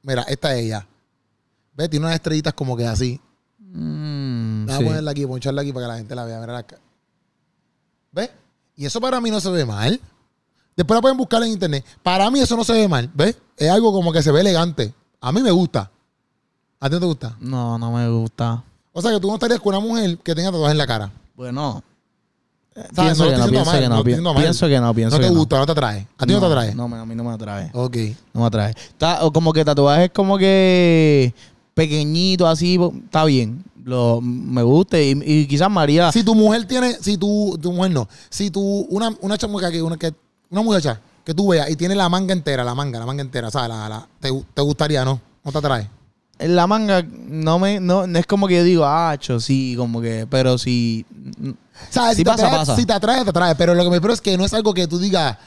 Mira, 0.04 0.22
esta 0.22 0.56
es 0.56 0.66
ella. 0.66 0.88
Ve, 1.74 1.90
tiene 1.90 2.06
unas 2.06 2.14
estrellitas 2.14 2.54
como 2.54 2.78
que 2.78 2.86
así. 2.86 3.20
Mm, 3.58 4.66
Voy 4.68 4.76
a 4.76 4.78
sí. 4.78 4.84
ponerla 4.84 5.12
aquí, 5.12 5.26
poncharla 5.26 5.64
aquí 5.64 5.74
para 5.74 5.86
que 5.86 5.92
la 5.94 5.98
gente 5.98 6.14
la 6.14 6.26
vea. 6.26 6.40
Mira 6.40 6.58
acá. 6.60 6.78
¿Ves? 8.12 8.30
Y 8.76 8.86
eso 8.86 9.02
para 9.02 9.20
mí 9.20 9.32
no 9.32 9.40
se 9.40 9.50
ve 9.50 9.66
mal. 9.66 10.00
Después 10.76 10.96
la 10.96 11.02
pueden 11.02 11.18
buscar 11.18 11.42
en 11.42 11.50
internet. 11.50 11.84
Para 12.04 12.30
mí 12.30 12.40
eso 12.40 12.56
no 12.56 12.64
se 12.64 12.74
ve 12.74 12.88
mal. 12.88 13.10
¿Ves? 13.16 13.36
Es 13.58 13.72
algo 13.72 13.92
como 13.92 14.12
que 14.14 14.22
se 14.22 14.32
ve 14.32 14.42
elegante. 14.42 14.94
A 15.22 15.32
mí 15.32 15.42
me 15.42 15.50
gusta. 15.50 15.90
¿A 16.80 16.88
ti 16.88 16.94
no 16.94 17.00
te 17.00 17.06
gusta? 17.08 17.36
No, 17.40 17.80
no 17.80 17.92
me 17.92 18.08
gusta. 18.10 18.64
O 18.94 19.02
sea 19.02 19.12
que 19.12 19.20
tú 19.20 19.28
no 19.28 19.34
estarías 19.34 19.60
con 19.60 19.74
una 19.76 19.80
mujer 19.84 20.20
que 20.20 20.36
tenga 20.36 20.52
tatuajes 20.52 20.74
en 20.74 20.78
la 20.78 20.86
cara. 20.86 21.12
Bueno. 21.36 21.84
Pienso 22.96 23.24
que 23.26 23.38
no, 23.38 23.48
pienso 23.50 23.72
que 23.72 23.90
no 23.90 24.04
pienso 24.36 24.68
que 24.68 24.80
no, 24.80 24.94
pienso 24.94 25.16
no 25.18 25.22
te 25.22 25.28
que 25.28 25.34
no. 25.34 25.40
gusta, 25.40 25.58
no 25.60 25.66
te 25.66 25.72
atrae. 25.72 26.08
¿A 26.18 26.26
ti 26.26 26.34
no, 26.34 26.40
te 26.40 26.46
atrae? 26.46 26.76
No, 26.76 26.88
me- 26.88 26.98
a 26.98 27.06
mí 27.06 27.16
no 27.16 27.24
me 27.24 27.32
atrae. 27.32 27.72
Ok. 27.74 27.98
No 28.34 28.42
me 28.42 28.48
atrae. 28.48 28.72
Está, 28.72 29.24
o 29.26 29.32
como 29.34 29.52
que 29.54 29.66
tatuajes 29.66 30.12
como 30.12 30.38
que 30.38 31.34
pequeñito, 31.74 32.48
así, 32.48 32.80
está 33.06 33.26
bien. 33.26 33.64
Lo, 33.84 34.20
me 34.22 34.62
gusta 34.64 35.00
y, 35.00 35.20
y 35.26 35.48
quizás 35.48 35.70
María. 35.72 36.12
Si 36.12 36.24
tu 36.24 36.36
mujer 36.36 36.66
tiene, 36.66 36.94
si 37.00 37.18
tu, 37.18 37.58
tu 37.62 37.72
mujer 37.72 37.92
no, 37.92 38.08
si 38.30 38.52
tu, 38.52 38.62
una, 38.90 39.16
una 39.22 39.38
chamuca 39.38 39.72
que, 39.72 39.82
una, 39.82 39.96
que, 39.98 40.14
una 40.50 40.62
muchacha 40.62 41.00
que 41.24 41.34
tú 41.34 41.48
veas 41.50 41.70
y 41.70 41.76
tiene 41.76 41.96
la 41.96 42.10
manga 42.10 42.34
entera, 42.34 42.64
la 42.64 42.76
manga, 42.76 43.00
la 43.00 43.06
manga 43.06 43.22
entera, 43.22 43.50
¿sabes? 43.50 43.70
La, 43.70 43.88
la- 43.88 44.08
te, 44.20 44.30
te 44.54 44.62
gustaría, 44.62 45.06
¿no? 45.06 45.22
¿No 45.44 45.52
te 45.52 45.58
atrae? 45.58 45.90
La 46.40 46.68
manga 46.68 47.04
no 47.28 47.58
me 47.60 47.80
no, 47.80 48.06
no 48.06 48.20
es 48.20 48.26
como 48.28 48.48
que 48.48 48.56
yo 48.58 48.64
digo, 48.64 48.86
ah, 48.86 49.16
cho, 49.20 49.40
sí, 49.40 49.74
como 49.78 50.02
que, 50.02 50.28
pero 50.30 50.58
si 50.58 51.06
¿Sabes? 51.90 52.18
Si, 52.18 52.24
te 52.24 52.30
pasa, 52.30 52.46
atrae, 52.48 52.60
pasa. 52.60 52.76
si 52.76 52.86
te 52.86 52.94
atrae, 52.94 53.24
te 53.24 53.30
atrae. 53.30 53.56
Pero 53.56 53.74
lo 53.76 53.84
que 53.84 53.90
me 53.90 53.96
espero 53.98 54.14
es 54.14 54.22
que 54.22 54.38
no 54.38 54.46
es 54.46 54.54
algo 54.54 54.74
que 54.74 54.88
tú 54.88 55.00
digas, 55.00 55.38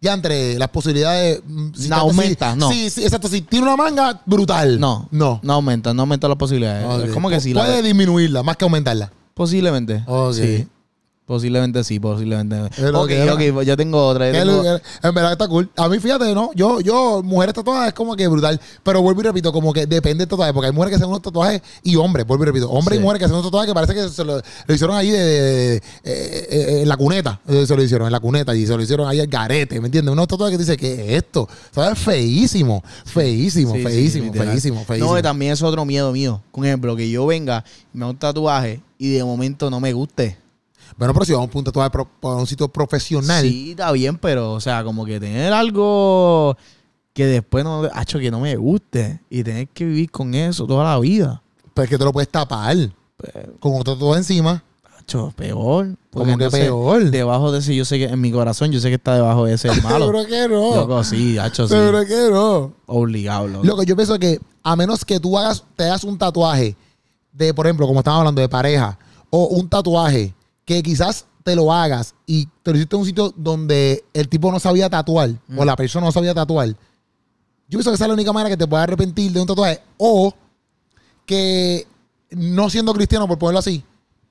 ya 0.00 0.12
entre 0.12 0.58
las 0.58 0.68
posibilidades. 0.68 1.40
mm, 1.46 1.68
si 1.74 1.88
No 1.88 1.96
te- 1.96 2.00
aumenta, 2.02 2.52
si- 2.52 2.58
no. 2.58 2.70
Sí, 2.70 2.90
sí, 2.90 3.04
exacto. 3.04 3.28
Si 3.28 3.40
tiene 3.42 3.66
una 3.66 3.76
manga, 3.76 4.20
brutal. 4.26 4.78
no, 4.80 5.08
No. 5.10 5.40
no 5.42 5.52
aumenta, 5.54 5.92
no 5.94 6.02
aumenta 6.02 6.28
las 6.28 6.36
posibilidades. 6.36 6.86
Ok. 6.86 7.04
Es 7.08 7.12
como 7.12 7.28
que 7.30 7.40
sí, 7.40 7.52
la- 7.54 7.64
Puede 7.64 7.82
disminuirla 7.82 8.42
más 8.42 8.56
que 8.56 8.64
aumentarla. 8.64 9.10
posiblemente. 9.34 10.04
Sí. 10.32 10.66
Posiblemente 11.26 11.82
sí, 11.84 11.98
posiblemente. 11.98 12.54
Pero 12.76 13.00
ok, 13.02 13.10
ok, 13.32 13.40
pues 13.54 13.66
yo 13.66 13.78
tengo 13.78 14.08
otra. 14.08 14.30
yo 14.30 14.38
tengo- 14.44 14.62
En 15.02 15.14
verdad 15.14 15.32
está 15.32 15.48
cool. 15.48 15.70
A 15.74 15.88
mí, 15.88 15.98
fíjate, 15.98 16.34
¿no? 16.34 16.50
Yo, 16.54 16.80
yo, 16.82 17.22
mujeres 17.24 17.54
tatuadas 17.54 17.88
es 17.88 17.94
como 17.94 18.14
que 18.14 18.28
brutal. 18.28 18.60
Pero 18.82 19.00
vuelvo 19.00 19.22
y 19.22 19.24
repito, 19.24 19.50
como 19.50 19.72
que 19.72 19.86
depende 19.86 20.18
del 20.22 20.28
tatuaje. 20.28 20.52
Porque 20.52 20.66
hay 20.66 20.72
mujeres 20.74 20.90
que 20.90 20.96
hacen 20.96 21.08
unos 21.08 21.22
tatuajes 21.22 21.62
y 21.82 21.96
hombres, 21.96 22.26
vuelvo 22.26 22.44
y 22.44 22.46
repito. 22.48 22.68
Hombres 22.70 22.96
Sí. 22.98 23.00
y 23.00 23.02
mujeres 23.02 23.20
que 23.20 23.24
hacen 23.24 23.36
unos 23.36 23.46
tatuajes 23.46 23.68
que 23.70 23.74
parece 23.74 23.94
que 23.94 24.08
se 24.10 24.22
lo, 24.22 24.36
lo 24.66 24.74
hicieron 24.74 24.94
ahí 24.96 25.08
de, 25.10 25.18
de- 25.18 25.40
de- 25.40 25.76
eh, 25.76 25.82
eh, 26.04 26.82
en 26.82 26.88
la 26.90 26.96
cuneta. 26.98 27.40
Eh, 27.48 27.64
Se 27.66 27.74
lo 27.74 27.82
hicieron 27.82 28.06
en 28.06 28.12
la 28.12 28.20
cuneta 28.20 28.54
y 28.54 28.66
se 28.66 28.76
lo 28.76 28.82
hicieron 28.82 29.08
ahí 29.08 29.18
al 29.20 29.26
garete, 29.26 29.80
¿me 29.80 29.86
entiendes? 29.86 30.12
Unos 30.12 30.28
tatuajes 30.28 30.58
que 30.58 30.62
dice 30.62 30.76
que 30.76 30.92
es 31.16 31.22
esto? 31.24 31.48
¿Sabes? 31.70 31.98
Feísimo, 32.00 32.84
feísimo, 33.06 33.72
Sí, 33.74 33.82
feísimo, 33.82 34.32
feísimo, 34.34 34.84
feísimo. 34.84 35.10
No, 35.12 35.18
y 35.18 35.22
también 35.22 35.52
es 35.52 35.62
otro 35.62 35.86
miedo 35.86 36.12
mío. 36.12 36.42
Por 36.52 36.66
ejemplo, 36.66 36.94
que 36.96 37.08
yo 37.08 37.24
venga 37.24 37.64
me 37.94 38.04
haga 38.04 38.10
un 38.10 38.18
tatuaje 38.18 38.82
y 38.98 39.08
de 39.08 39.24
momento 39.24 39.70
no 39.70 39.80
me 39.80 39.94
guste. 39.94 40.36
Bueno, 40.96 41.12
pero 41.14 41.24
si 41.24 41.32
vamos 41.32 41.50
a 41.54 41.58
un 41.58 41.64
tatuaje 41.64 41.90
pro- 41.90 42.08
para 42.20 42.36
un 42.36 42.46
sitio 42.46 42.68
profesional. 42.68 43.42
Sí, 43.42 43.70
está 43.72 43.90
bien, 43.92 44.16
pero, 44.18 44.52
o 44.52 44.60
sea, 44.60 44.84
como 44.84 45.04
que 45.04 45.18
tener 45.20 45.52
algo 45.52 46.56
que 47.12 47.26
después 47.26 47.64
no, 47.64 47.88
hacho, 47.92 48.18
que 48.18 48.30
no 48.30 48.40
me 48.40 48.56
guste 48.56 49.20
y 49.30 49.42
tener 49.44 49.68
que 49.68 49.84
vivir 49.84 50.10
con 50.10 50.34
eso 50.34 50.66
toda 50.66 50.84
la 50.84 50.98
vida. 50.98 51.42
Pues 51.74 51.88
que 51.88 51.98
te 51.98 52.04
lo 52.04 52.12
puedes 52.12 52.28
tapar 52.28 52.76
Pues, 53.16 53.32
con 53.60 53.74
otro 53.80 53.94
tatuaje 53.94 54.18
encima. 54.18 54.62
hacho, 54.98 55.32
peor. 55.36 55.96
Porque 56.10 56.32
Como 56.32 56.38
que 56.38 56.50
peor. 56.50 57.10
Debajo 57.10 57.50
de 57.52 57.58
ese, 57.58 57.74
yo 57.74 57.84
sé 57.84 57.98
que 57.98 58.04
en 58.04 58.20
mi 58.20 58.30
corazón, 58.30 58.70
yo 58.70 58.78
sé 58.80 58.88
que 58.88 58.94
está 58.94 59.14
debajo 59.16 59.44
de 59.46 59.54
ese 59.54 59.68
el 59.68 59.82
malo. 59.82 60.06
Seguro 60.06 60.26
que 60.26 60.48
no. 60.48 60.76
Loco, 60.76 61.02
sí, 61.04 61.38
hacho, 61.38 61.66
sí. 61.68 61.74
Seguro 61.74 62.04
que 62.06 62.28
no. 62.30 62.72
Obligado, 62.86 63.48
loco. 63.48 63.64
Lo 63.64 63.76
que 63.76 63.86
yo 63.86 63.96
pienso 63.96 64.18
que 64.18 64.40
a 64.62 64.76
menos 64.76 65.04
que 65.04 65.18
tú 65.20 65.36
hagas, 65.38 65.64
te 65.76 65.84
hagas 65.84 66.04
un 66.04 66.16
tatuaje 66.16 66.76
de, 67.32 67.52
por 67.52 67.66
ejemplo, 67.66 67.86
como 67.86 67.98
estamos 68.00 68.20
hablando 68.20 68.40
de 68.40 68.48
pareja, 68.48 68.96
o 69.30 69.46
un 69.46 69.68
tatuaje 69.68 70.32
que 70.64 70.82
quizás 70.82 71.26
te 71.42 71.54
lo 71.54 71.72
hagas 71.72 72.14
y 72.26 72.46
te 72.62 72.70
lo 72.70 72.76
hiciste 72.78 72.96
en 72.96 73.00
un 73.00 73.06
sitio 73.06 73.34
donde 73.36 74.02
el 74.14 74.28
tipo 74.28 74.50
no 74.50 74.58
sabía 74.58 74.88
tatuar 74.88 75.30
Mm. 75.48 75.58
o 75.58 75.64
la 75.64 75.76
persona 75.76 76.06
no 76.06 76.12
sabía 76.12 76.32
tatuar. 76.34 76.68
Yo 76.68 76.76
pienso 77.78 77.90
que 77.90 77.94
esa 77.96 78.04
es 78.04 78.08
la 78.08 78.14
única 78.14 78.32
manera 78.32 78.50
que 78.50 78.56
te 78.56 78.66
puedes 78.66 78.82
arrepentir 78.84 79.32
de 79.32 79.40
un 79.40 79.46
tatuaje. 79.46 79.80
O 79.98 80.32
que 81.26 81.86
no 82.30 82.68
siendo 82.70 82.92
cristiano, 82.92 83.26
por 83.28 83.38
ponerlo 83.38 83.58
así, 83.60 83.82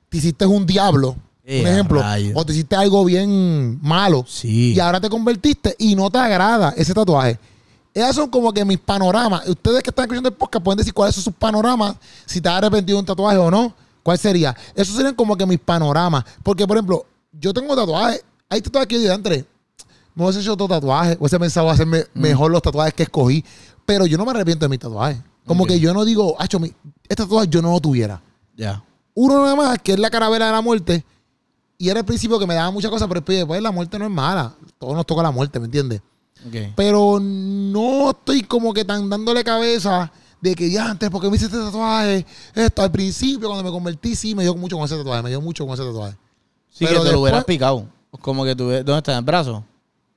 te 0.09 0.17
hiciste 0.17 0.45
un 0.45 0.65
diablo, 0.65 1.15
Eh, 1.45 1.61
un 1.61 1.67
ejemplo, 1.67 2.01
o 2.35 2.45
te 2.45 2.53
hiciste 2.53 2.75
algo 2.75 3.03
bien 3.03 3.79
malo 3.81 4.23
Sí. 4.27 4.73
y 4.73 4.79
ahora 4.79 5.01
te 5.01 5.09
convertiste 5.09 5.75
y 5.77 5.95
no 5.95 6.09
te 6.09 6.17
agrada 6.17 6.73
ese 6.77 6.93
tatuaje. 6.93 7.37
Esos 7.93 8.15
son 8.15 8.29
como 8.29 8.51
que 8.53 8.63
mis 8.65 8.79
panoramas. 8.79 9.47
Ustedes 9.47 9.83
que 9.83 9.89
están 9.91 10.05
escuchando 10.05 10.29
el 10.29 10.35
podcast 10.35 10.63
pueden 10.63 10.77
decir 10.77 10.93
cuáles 10.93 11.13
son 11.15 11.23
sus 11.25 11.33
panoramas, 11.33 11.95
si 12.25 12.39
te 12.41 12.49
has 12.49 12.55
arrepentido 12.55 12.95
de 12.97 12.99
un 13.01 13.05
tatuaje 13.05 13.37
o 13.37 13.51
no. 13.51 13.75
¿Cuál 14.03 14.17
sería? 14.17 14.55
Esos 14.75 14.95
serían 14.95 15.15
como 15.15 15.35
que 15.37 15.45
mis 15.45 15.59
panoramas. 15.59 16.25
Porque, 16.43 16.67
por 16.67 16.77
ejemplo, 16.77 17.05
yo 17.31 17.53
tengo 17.53 17.75
tatuajes. 17.75 18.23
Hay 18.49 18.61
tatuajes 18.61 18.87
que 18.87 18.95
yo 18.95 19.01
digo, 19.01 19.13
entre, 19.13 19.45
me 20.13 20.23
hubiese 20.25 20.41
hecho 20.41 20.53
otro 20.53 20.67
tatuaje, 20.67 21.17
hubiese 21.19 21.39
pensado 21.39 21.69
hacerme 21.69 22.05
Mm. 22.13 22.19
mejor 22.21 22.51
los 22.51 22.61
tatuajes 22.61 22.93
que 22.93 23.03
escogí. 23.03 23.43
Pero 23.85 24.05
yo 24.05 24.17
no 24.17 24.25
me 24.25 24.31
arrepiento 24.31 24.65
de 24.65 24.69
mis 24.69 24.79
tatuajes. 24.79 25.17
Como 25.45 25.65
que 25.65 25.79
yo 25.79 25.93
no 25.93 26.05
digo, 26.05 26.35
hacho, 26.39 26.59
este 27.03 27.15
tatuaje 27.23 27.47
yo 27.49 27.61
no 27.61 27.71
lo 27.71 27.79
tuviera. 27.79 28.21
Ya. 28.55 28.83
Uno 29.15 29.41
nada 29.41 29.55
más, 29.55 29.79
que 29.79 29.93
es 29.93 29.99
la 29.99 30.09
caravera 30.09 30.45
de 30.47 30.51
la 30.51 30.61
muerte. 30.61 31.03
Y 31.77 31.89
era 31.89 31.99
el 31.99 32.05
principio 32.05 32.39
que 32.39 32.47
me 32.47 32.53
daba 32.53 32.71
muchas 32.71 32.89
cosas, 32.91 33.07
pero 33.09 33.21
después 33.21 33.61
la 33.61 33.71
muerte 33.71 33.97
no 33.99 34.05
es 34.05 34.11
mala. 34.11 34.53
Todos 34.79 34.95
nos 34.95 35.05
toca 35.05 35.21
la 35.23 35.31
muerte, 35.31 35.59
¿me 35.59 35.65
entiendes? 35.65 36.01
Ok. 36.47 36.73
Pero 36.75 37.19
no 37.19 38.11
estoy 38.11 38.43
como 38.43 38.73
que 38.73 38.85
tan 38.85 39.09
dándole 39.09 39.43
cabeza 39.43 40.11
de 40.43 40.55
que 40.55 40.69
ya 40.69 40.89
antes, 40.89 41.09
porque 41.09 41.29
me 41.29 41.37
hice 41.37 41.45
este 41.45 41.57
tatuaje? 41.57 42.25
Esto, 42.53 42.81
al 42.81 42.91
principio, 42.91 43.47
cuando 43.47 43.63
me 43.63 43.71
convertí, 43.71 44.13
sí, 44.13 44.35
me 44.35 44.43
dio 44.43 44.53
mucho 44.55 44.75
con 44.75 44.83
ese 44.83 44.97
tatuaje, 44.97 45.23
me 45.23 45.29
dio 45.29 45.39
mucho 45.39 45.65
con 45.65 45.73
ese 45.73 45.83
tatuaje. 45.83 46.17
Sí, 46.69 46.85
Pero 46.85 47.01
que 47.01 47.07
te 47.07 47.13
lo 47.13 47.21
hubieras 47.21 47.45
picado. 47.45 47.87
Como 48.19 48.43
que 48.43 48.53
tú, 48.53 48.65
¿dónde 48.65 48.97
está? 48.97 49.13
¿En 49.13 49.19
el 49.19 49.23
brazo? 49.23 49.63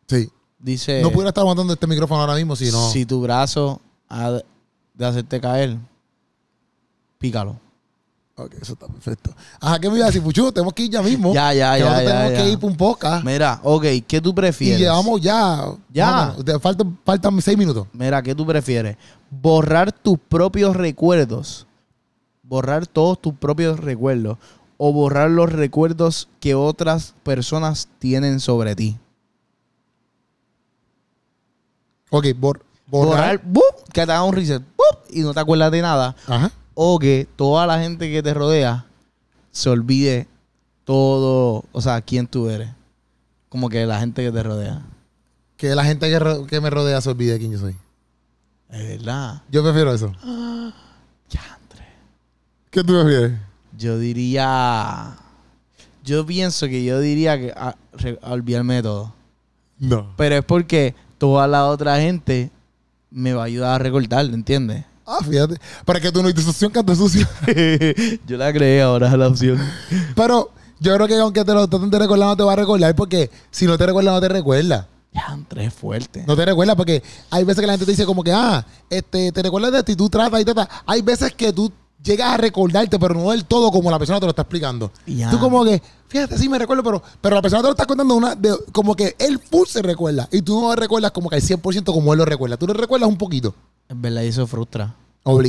Sí. 0.08 0.28
Dice. 0.58 1.00
no 1.00 1.10
pudiera 1.10 1.28
estar 1.28 1.42
aguantando 1.42 1.72
este 1.72 1.86
micrófono 1.86 2.22
ahora 2.22 2.34
mismo 2.34 2.56
si 2.56 2.72
no. 2.72 2.90
Si 2.90 3.06
tu 3.06 3.20
brazo 3.20 3.80
ha 4.08 4.40
de 4.94 5.06
hacerte 5.06 5.40
caer, 5.40 5.76
pícalo. 7.18 7.60
Ok, 8.38 8.52
eso 8.60 8.74
está 8.74 8.86
perfecto. 8.86 9.34
Ajá, 9.60 9.78
¿qué 9.78 9.88
me 9.88 9.96
iba 9.96 10.04
a 10.04 10.08
decir, 10.08 10.22
Puchu? 10.22 10.52
Tenemos 10.52 10.74
que 10.74 10.82
ir 10.82 10.90
ya 10.90 11.00
mismo. 11.00 11.32
Ya, 11.32 11.54
ya, 11.54 11.78
ya, 11.78 11.84
ya, 11.84 11.98
tenemos 12.06 12.32
ya. 12.32 12.36
que 12.36 12.50
ir 12.50 12.58
por 12.58 12.70
un 12.70 12.76
podcast. 12.76 13.24
Mira, 13.24 13.58
ok, 13.62 13.84
¿qué 14.06 14.20
tú 14.20 14.30
Y 14.30 14.32
prefieres? 14.34 14.78
llevamos 14.78 15.20
ya. 15.22 15.64
Ya. 15.90 16.10
más 16.10 16.24
o 16.24 16.30
menos. 16.32 16.44
Te 16.44 16.58
Faltan, 16.60 16.98
faltan 17.02 17.40
seis 17.40 17.56
minutos. 17.56 17.86
Mira, 17.94 18.22
¿qué 18.22 18.34
tú 18.34 18.44
prefieres? 18.44 18.98
¿Borrar 19.30 19.90
tus 19.90 20.18
propios 20.18 20.76
recuerdos? 20.76 21.66
¿Borrar 22.42 22.86
todos 22.86 23.20
tus 23.22 23.32
propios 23.32 23.80
recuerdos? 23.80 24.36
¿O 24.76 24.92
borrar 24.92 25.30
los 25.30 25.50
recuerdos 25.50 26.28
que 26.38 26.54
otras 26.54 27.14
personas 27.22 27.88
tienen 27.98 28.40
sobre 28.40 28.76
ti? 28.76 28.98
Ok, 32.10 32.26
bor- 32.38 32.60
Borrar, 32.86 33.40
borrar. 33.42 33.74
que 33.92 34.04
te 34.06 34.12
haga 34.12 34.22
un 34.22 34.34
reset 34.34 34.62
¡bup! 34.76 34.98
y 35.10 35.20
no 35.22 35.32
te 35.34 35.40
acuerdas 35.40 35.72
de 35.72 35.80
nada. 35.82 36.14
Ajá. 36.26 36.52
O 36.78 36.98
que 36.98 37.26
toda 37.36 37.66
la 37.66 37.80
gente 37.80 38.10
que 38.12 38.22
te 38.22 38.34
rodea 38.34 38.84
se 39.50 39.70
olvide 39.70 40.28
todo, 40.84 41.64
o 41.72 41.80
sea, 41.80 42.02
quién 42.02 42.26
tú 42.26 42.50
eres. 42.50 42.68
Como 43.48 43.70
que 43.70 43.86
la 43.86 43.98
gente 43.98 44.22
que 44.22 44.30
te 44.30 44.42
rodea. 44.42 44.82
Que 45.56 45.74
la 45.74 45.84
gente 45.84 46.10
que, 46.46 46.60
me 46.60 46.68
rodea 46.68 47.00
se 47.00 47.08
olvide 47.08 47.32
de 47.32 47.38
quién 47.38 47.52
yo 47.52 47.58
soy. 47.58 47.74
Es 48.68 48.86
verdad. 48.86 49.42
Yo 49.50 49.62
prefiero 49.62 49.94
eso. 49.94 50.12
¿Qué 52.70 52.84
tú 52.84 52.92
prefieres? 52.92 53.32
Yo 53.78 53.98
diría. 53.98 55.16
Yo 56.04 56.26
pienso 56.26 56.66
que 56.66 56.84
yo 56.84 57.00
diría 57.00 57.38
que 57.38 57.50
a, 57.56 57.74
re- 57.94 58.18
a 58.22 58.32
olvidarme 58.32 58.74
de 58.74 58.82
todo. 58.82 59.14
No. 59.78 60.12
Pero 60.18 60.34
es 60.36 60.44
porque 60.44 60.94
toda 61.16 61.46
la 61.46 61.68
otra 61.68 61.98
gente 62.00 62.50
me 63.10 63.32
va 63.32 63.42
a 63.42 63.46
ayudar 63.46 63.76
a 63.80 63.82
recordar, 63.82 64.26
¿entiendes? 64.26 64.84
Ah, 65.06 65.20
fíjate. 65.22 65.56
Para 65.84 66.00
que 66.00 66.10
tú 66.10 66.22
no 66.22 66.28
dices 66.28 66.48
opción 66.48 66.72
canto 66.72 66.94
sucio. 66.94 67.26
yo 68.26 68.36
la 68.36 68.52
creé 68.52 68.82
ahora 68.82 69.16
la 69.16 69.28
opción. 69.28 69.58
Pero 70.14 70.50
yo 70.80 70.94
creo 70.94 71.06
que 71.06 71.16
aunque 71.16 71.44
te 71.44 71.54
lo 71.54 71.68
traten 71.68 71.90
de 71.90 71.98
recordar, 71.98 72.28
no 72.28 72.36
te 72.36 72.42
va 72.42 72.52
a 72.52 72.56
recordar 72.56 72.94
porque 72.96 73.30
si 73.50 73.66
no 73.66 73.78
te 73.78 73.86
recuerda, 73.86 74.12
no 74.12 74.20
te 74.20 74.28
recuerda. 74.28 74.88
Ya, 75.12 75.38
tres 75.48 75.72
fuerte. 75.72 76.24
No 76.26 76.36
te 76.36 76.44
recuerda 76.44 76.76
porque 76.76 77.02
hay 77.30 77.44
veces 77.44 77.60
que 77.60 77.66
la 77.66 77.72
gente 77.72 77.86
te 77.86 77.92
dice 77.92 78.04
como 78.04 78.22
que, 78.22 78.32
ah, 78.32 78.66
este, 78.90 79.32
te 79.32 79.42
recuerdas 79.42 79.84
de 79.84 79.92
y 79.92 79.96
tú 79.96 80.10
tratas 80.10 80.40
y 80.40 80.44
tratas. 80.44 80.68
Hay 80.84 81.00
veces 81.00 81.32
que 81.32 81.52
tú 81.52 81.72
llegas 82.02 82.34
a 82.34 82.36
recordarte, 82.36 82.98
pero 82.98 83.14
no 83.14 83.30
del 83.30 83.44
todo 83.46 83.70
como 83.70 83.90
la 83.90 83.98
persona 83.98 84.20
te 84.20 84.26
lo 84.26 84.30
está 84.30 84.42
explicando. 84.42 84.90
Ya. 85.06 85.30
Tú 85.30 85.38
como 85.38 85.64
que, 85.64 85.80
fíjate, 86.08 86.36
sí 86.36 86.48
me 86.48 86.58
recuerdo, 86.58 86.82
pero, 86.82 87.02
pero 87.20 87.36
la 87.36 87.42
persona 87.42 87.62
te 87.62 87.68
lo 87.68 87.72
está 87.72 87.86
contando 87.86 88.14
una, 88.14 88.34
de, 88.34 88.54
como 88.72 88.94
que 88.94 89.16
él 89.18 89.38
full 89.38 89.66
se 89.66 89.80
recuerda 89.80 90.28
y 90.30 90.42
tú 90.42 90.60
no 90.60 90.74
recuerdas 90.76 91.12
como 91.12 91.30
que 91.30 91.36
al 91.36 91.42
100% 91.42 91.84
como 91.84 92.12
él 92.12 92.18
lo 92.18 92.24
recuerda. 92.24 92.56
Tú 92.56 92.66
lo 92.66 92.74
recuerdas 92.74 93.08
un 93.08 93.16
poquito. 93.16 93.54
Es 93.88 94.00
verdad, 94.00 94.24
eso 94.24 94.46
frustra. 94.46 94.94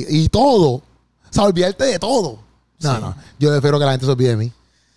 Y 0.10 0.30
todo. 0.30 0.70
O 0.70 0.84
sea, 1.32 1.44
olvidarte 1.44 1.84
de 1.86 2.00
todo. 2.00 2.40
No, 2.80 2.96
Sí. 2.96 3.02
no. 3.02 3.16
Yo 3.40 3.54
espero 3.56 3.80
que 3.80 3.86
la 3.86 3.92
gente 3.92 4.06
se 4.06 4.12
olvide 4.12 4.30
de 4.30 4.38
mí. 4.38 4.52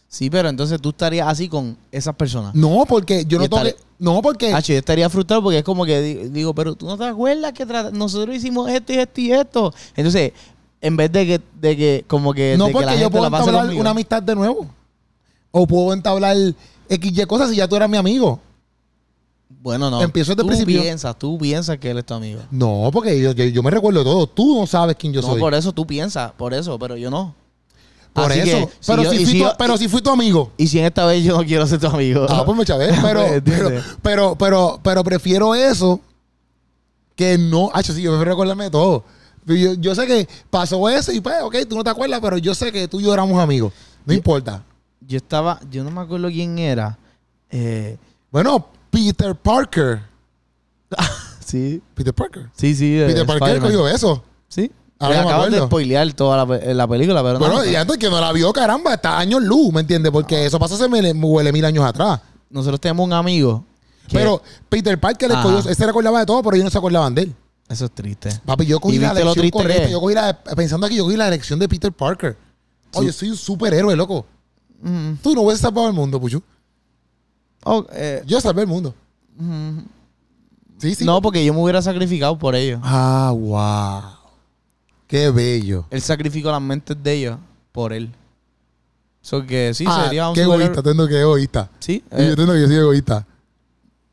Sí, 0.09 0.29
pero 0.29 0.49
entonces 0.49 0.81
tú 0.81 0.89
estarías 0.91 1.29
así 1.29 1.49
con 1.49 1.77
esas 1.93 2.15
personas. 2.17 2.55
No, 2.55 2.85
porque 2.89 3.25
yo 3.27 3.39
no 3.39 3.45
Y 3.45 3.49
tengo 3.49 3.63
estaré- 3.63 3.75
que- 3.77 3.83
No, 4.01 4.21
porque. 4.23 4.53
Hacho, 4.53 4.73
yo 4.73 4.79
estaría 4.79 5.09
frustrado 5.09 5.43
porque 5.43 5.59
es 5.59 5.65
como 5.65 5.85
que 5.85 6.01
di- 6.01 6.29
digo, 6.31 6.55
pero 6.55 6.75
tú 6.75 6.87
no 6.87 6.97
te 6.99 7.05
acuerdas 7.05 7.53
que 7.53 7.65
nosotros 7.93 8.35
hicimos 8.35 8.69
esto 8.71 8.93
y 8.93 8.97
esto 8.99 9.21
y 9.21 9.33
esto. 9.33 9.75
Entonces, 9.95 10.33
en 10.81 10.97
vez 10.97 11.13
de 11.13 11.27
que, 11.27 11.41
de 11.61 11.77
que 11.77 12.05
como 12.09 12.33
que, 12.33 12.57
no 12.59 12.65
de 12.65 12.71
que 12.71 12.73
porque 12.73 12.87
la 12.87 12.93
yo 12.95 12.99
gente 13.03 13.11
puedo 13.19 13.27
entablar 13.27 13.63
conmigo. 13.63 13.81
una 13.81 13.91
amistad 13.91 14.23
de 14.23 14.35
nuevo. 14.35 14.67
O 15.53 15.67
puedo 15.67 15.93
entablar 15.93 16.37
XY 16.89 17.27
cosas 17.27 17.51
si 17.51 17.57
ya 17.57 17.69
tú 17.69 17.77
eras 17.77 17.89
mi 17.91 17.97
amigo. 17.99 18.41
Bueno, 19.63 19.91
no. 19.91 20.01
Empiezo 20.01 20.31
desde 20.33 20.43
el 20.43 20.47
tú 20.47 20.47
principio. 20.49 20.81
piensas, 20.83 21.19
tú 21.19 21.37
piensas 21.39 21.77
que 21.79 21.91
él 21.91 21.99
es 21.99 22.07
tu 22.07 22.15
amigo. 22.15 22.41
No, 22.51 22.89
porque 22.93 23.21
yo, 23.21 23.33
yo, 23.33 23.45
yo 23.45 23.63
me 23.63 23.71
recuerdo 23.71 24.03
todo. 24.05 24.27
Tú 24.27 24.59
no 24.61 24.67
sabes 24.67 24.97
quién 24.97 25.13
yo 25.13 25.21
no, 25.21 25.29
soy. 25.29 25.41
por 25.41 25.53
eso 25.55 25.73
tú 25.73 25.87
piensas, 25.87 26.33
por 26.33 26.55
eso, 26.55 26.79
pero 26.79 26.97
yo 26.97 27.11
no. 27.11 27.35
Por 28.13 28.31
Así 28.33 28.41
eso. 28.41 28.67
que, 28.67 28.73
pero, 28.87 29.03
yo- 29.05 29.11
si 29.13 29.17
fui 29.19 29.27
si 29.27 29.33
tu, 29.39 29.39
yo- 29.45 29.53
pero 29.59 29.77
si 29.77 29.89
fui 29.89 30.01
tu 30.03 30.11
amigo. 30.11 30.51
Y 30.57 30.67
si 30.67 30.79
en 30.79 30.87
esta 30.87 31.05
vez 31.07 31.23
yo 31.23 31.37
no 31.37 31.45
quiero 31.45 31.67
ser 31.67 31.79
tu 31.79 31.87
amigo. 31.89 32.27
Ah, 32.29 32.43
pues 32.45 32.57
me 32.57 32.65
chavé. 32.65 32.91
Pero, 33.03 33.21
¿Me 33.29 33.41
pero, 33.43 33.71
pero, 34.03 34.37
pero, 34.37 34.81
pero 34.83 35.05
prefiero 35.05 35.55
eso 35.55 36.01
que 37.15 37.37
no. 37.39 37.71
Ah, 37.73 37.83
sí, 37.83 37.89
yo 38.01 38.11
prefiero 38.13 38.31
recordarme 38.33 38.65
de 38.65 38.71
todo. 38.71 39.05
Yo, 39.47 39.75
yo 39.75 39.95
sé 39.95 40.07
que 40.07 40.29
pasó 40.49 40.89
eso 40.89 41.13
y 41.13 41.21
pues, 41.21 41.37
ok, 41.43 41.57
tú 41.69 41.77
no 41.77 41.85
te 41.85 41.91
acuerdas, 41.91 42.21
pero 42.21 42.39
yo 42.39 42.55
sé 42.55 42.71
que 42.73 42.89
tú 42.89 43.01
y 43.01 43.05
yo 43.05 43.13
éramos 43.13 43.39
amigos. 43.41 43.73
No 44.07 44.15
importa. 44.15 44.63
Yo 45.07 45.17
estaba, 45.17 45.61
yo 45.71 45.83
no 45.85 45.91
me 45.91 46.01
acuerdo 46.01 46.29
quién 46.29 46.59
era. 46.59 46.99
Eh, 47.51 47.97
Bueno, 48.31 48.67
Peter 48.91 49.35
Parker. 49.35 50.03
sí, 51.45 51.83
Peter 51.95 52.13
Parker. 52.15 52.51
sí, 52.55 52.75
sí. 52.75 52.99
eh, 53.01 53.07
Peter 53.07 53.27
Parker 53.27 53.61
cogió 53.61 53.89
eso. 53.89 54.23
Sí. 54.49 54.71
Ahora 54.99 55.23
acabas 55.23 55.51
de 55.51 55.59
spoilear 55.61 56.13
toda 56.13 56.37
la, 56.37 56.47
pe- 56.47 56.75
la 56.75 56.87
película, 56.87 57.23
pero 57.23 57.39
Bueno, 57.39 57.57
no. 57.59 57.65
y 57.65 57.75
antes 57.75 57.97
que 57.97 58.11
no 58.11 58.21
la 58.21 58.33
vio, 58.33 58.53
caramba, 58.53 58.95
está 58.95 59.19
años 59.19 59.43
luz, 59.43 59.73
¿me 59.73 59.81
entiendes? 59.81 60.13
Porque 60.13 60.45
eso 60.45 60.59
pasó 60.59 60.75
hace 60.75 60.89
mil, 60.91 61.11
huele 61.25 61.53
mil 61.53 61.65
años 61.65 61.85
atrás. 61.85 62.21
Nosotros 62.51 62.79
tenemos 62.81 63.07
un 63.07 63.13
amigo. 63.15 63.65
que- 64.09 64.19
Pero 64.19 64.43
Peter 64.69 65.01
Parker 65.01 65.31
le 65.31 65.37
cogió, 65.41 65.71
él 65.71 65.75
se 65.77 65.87
recordaba 65.87 66.19
de 66.21 66.27
todo, 66.27 66.43
pero 66.43 66.55
ellos 66.57 66.65
no 66.65 66.71
se 66.71 66.77
acordaban 66.79 67.15
de 67.15 67.23
él. 67.23 67.35
Eso 67.69 67.85
es 67.87 67.93
triste. 67.93 68.29
Papi, 68.45 68.67
yo 68.67 68.79
cogí 68.81 68.97
¿Y 68.97 68.99
la 68.99 69.15
que 69.15 69.51
correcta. 69.51 69.89
Yo 69.89 70.01
cogí 70.01 70.15
la, 70.15 70.37
pensando 70.57 70.87
aquí, 70.87 70.97
yo 70.97 71.05
cogí 71.05 71.17
la 71.17 71.29
elección 71.29 71.59
de 71.59 71.69
Peter 71.69 71.93
Parker. 71.93 72.37
Oye, 72.95 73.13
soy 73.13 73.31
un 73.31 73.37
superhéroe, 73.37 73.95
loco. 73.97 74.27
Mm. 74.83 75.13
Tú 75.23 75.35
no 75.35 75.43
hubieses 75.43 75.61
salvado 75.61 75.87
el 75.87 75.95
mundo, 75.95 76.21
Puchu. 76.21 76.43
Oh, 77.65 77.87
eh, 77.93 78.23
Yo 78.27 78.41
salvé 78.41 78.63
el 78.63 78.69
mundo. 78.69 78.95
Sí, 80.79 80.95
sí. 80.95 81.05
No, 81.05 81.21
porque 81.21 81.45
yo 81.45 81.53
me 81.55 81.61
hubiera 81.63 81.83
sacrificado 81.83 82.39
por 82.39 82.55
ellos. 82.55 82.81
Ah, 82.83 83.33
wow. 83.37 84.03
Qué 85.07 85.31
bello. 85.31 85.87
Él 85.91 86.01
sacrificó 86.01 86.51
las 86.51 86.63
mentes 86.63 86.97
de 87.03 87.13
ellos 87.13 87.39
por 87.73 87.93
él. 87.93 88.11
Eso 89.23 89.45
que 89.45 89.75
sí, 89.75 89.85
ah, 89.87 90.05
sería 90.05 90.29
un 90.29 90.35
qué 90.35 90.45
superhéroe. 90.45 90.65
egoísta, 90.73 90.83
tengo 90.91 91.07
que 91.07 91.21
egoísta. 91.21 91.71
Sí, 91.81 92.03
eh, 92.11 92.27
yo 92.31 92.37
tengo 92.37 92.53
que 92.55 92.67
soy 92.67 92.77
egoísta. 92.77 93.27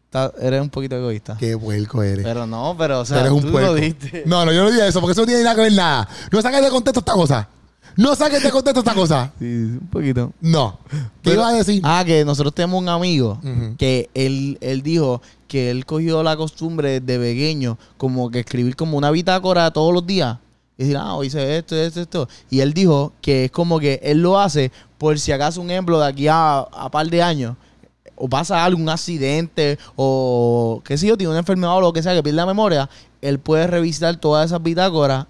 está- 0.05 0.33
eres 0.41 0.61
un 0.61 0.69
poquito 0.69 0.95
egoísta. 0.97 1.37
Qué 1.37 1.57
puerco 1.57 2.03
eres. 2.03 2.25
Pero 2.25 2.45
no, 2.45 2.75
pero 2.77 3.01
o 3.01 3.05
sea, 3.05 3.19
eres 3.21 3.31
un 3.31 3.43
tú 3.43 3.51
puerco. 3.51 3.69
lo 3.69 3.75
diste. 3.75 4.23
No, 4.25 4.43
no, 4.45 4.51
yo 4.51 4.63
no 4.63 4.71
dije 4.71 4.85
eso, 4.87 4.99
porque 4.99 5.13
eso 5.13 5.21
no 5.21 5.27
tiene 5.27 5.43
nada 5.43 5.55
que 5.55 5.61
ver 5.61 5.73
nada. 5.73 6.09
No 6.31 6.41
saques 6.41 6.61
de 6.61 6.69
contexto 6.69 6.99
esta 6.99 7.13
cosa. 7.13 7.47
No 7.97 8.15
saques 8.15 8.41
de 8.43 8.51
contexto 8.51 8.79
esta 8.79 8.93
cosa. 8.93 9.31
Sí, 9.39 9.45
un 9.45 9.87
poquito. 9.91 10.31
No. 10.39 10.77
¿Qué 10.89 10.97
Pero- 11.23 11.41
iba 11.41 11.49
a 11.49 11.53
decir? 11.53 11.81
Ah, 11.83 12.03
que 12.05 12.23
nosotros 12.23 12.53
tenemos 12.53 12.81
un 12.81 12.89
amigo 12.89 13.39
Ujú. 13.43 13.75
que 13.77 14.09
él, 14.13 14.57
él 14.61 14.81
dijo 14.83 15.21
que 15.47 15.71
él 15.71 15.85
cogió 15.85 16.23
la 16.23 16.37
costumbre 16.37 16.99
de 16.99 17.19
pequeño 17.19 17.77
como 17.97 18.29
que 18.29 18.39
escribir 18.39 18.75
como 18.75 18.97
una 18.97 19.11
bitácora 19.11 19.71
todos 19.71 19.93
los 19.93 20.05
días. 20.05 20.37
Y 20.77 20.83
decir, 20.83 20.97
ah, 20.97 21.15
hoy 21.15 21.27
hice 21.27 21.57
esto, 21.57 21.75
esto, 21.75 22.01
esto. 22.01 22.29
Y 22.51 22.59
él 22.59 22.73
dijo 22.73 23.13
que 23.21 23.45
es 23.45 23.51
como 23.51 23.79
que 23.79 23.99
él 24.03 24.21
lo 24.21 24.39
hace 24.39 24.71
por 24.99 25.17
si 25.19 25.31
acaso 25.31 25.59
un 25.61 25.71
ejemplo 25.71 25.99
de 25.99 26.07
aquí 26.07 26.27
a, 26.27 26.59
a 26.59 26.89
par 26.91 27.07
de 27.09 27.21
años 27.23 27.55
o 28.15 28.27
pasa 28.27 28.63
algún 28.65 28.89
accidente 28.89 29.77
o 29.95 30.81
qué 30.83 30.97
sé 30.97 31.07
yo, 31.07 31.17
tiene 31.17 31.29
una 31.31 31.39
enfermedad 31.39 31.75
o 31.77 31.81
lo 31.81 31.93
que 31.93 32.01
sea 32.03 32.13
que 32.15 32.23
pierde 32.23 32.37
la 32.37 32.45
memoria, 32.47 32.89
él 33.21 33.37
puede 33.39 33.67
revisitar 33.67 34.15
todas 34.17 34.47
esas 34.47 34.61
bitácoras 34.61 35.25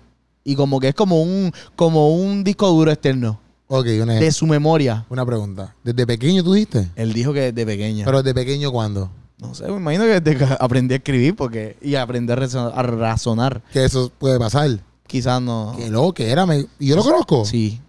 y 0.49 0.55
como 0.55 0.79
que 0.79 0.87
es 0.87 0.95
como 0.95 1.21
un, 1.21 1.51
como 1.75 2.09
un 2.15 2.43
disco 2.43 2.67
duro 2.69 2.89
externo 2.91 3.39
Ok, 3.67 3.85
una, 4.01 4.13
de 4.15 4.31
su 4.31 4.47
memoria. 4.47 5.05
una 5.09 5.25
pregunta. 5.25 5.75
¿Desde 5.83 6.07
pequeño 6.07 6.41
tú 6.43 6.53
dijiste? 6.53 6.89
Él 6.95 7.11
dijo 7.13 7.33
que 7.33 7.51
desde 7.51 7.65
pequeño. 7.65 8.05
Pero 8.05 8.23
desde 8.23 8.33
pequeño, 8.33 8.71
¿cuándo? 8.71 9.11
No 9.39 9.53
sé, 9.53 9.67
me 9.67 9.75
imagino 9.75 10.05
que 10.05 10.21
desde 10.21 10.37
que 10.37 10.47
aprendí 10.59 10.93
a 10.93 10.97
escribir 10.97 11.35
porque 11.35 11.75
y 11.81 11.95
aprendí 11.95 12.31
a 12.31 12.37
razonar, 12.37 12.71
a 12.75 12.81
razonar. 12.83 13.61
Que 13.73 13.83
eso 13.83 14.09
puede 14.17 14.39
pasar. 14.39 14.79
Quizás 15.05 15.41
no. 15.41 15.75
Qué 15.77 15.89
loco 15.89 16.13
que 16.13 16.31
era. 16.31 16.45
me- 16.45 16.65
¿Y 16.79 16.87
yo 16.87 16.95
lo 16.95 17.03
conozco? 17.03 17.43
Sí. 17.45 17.79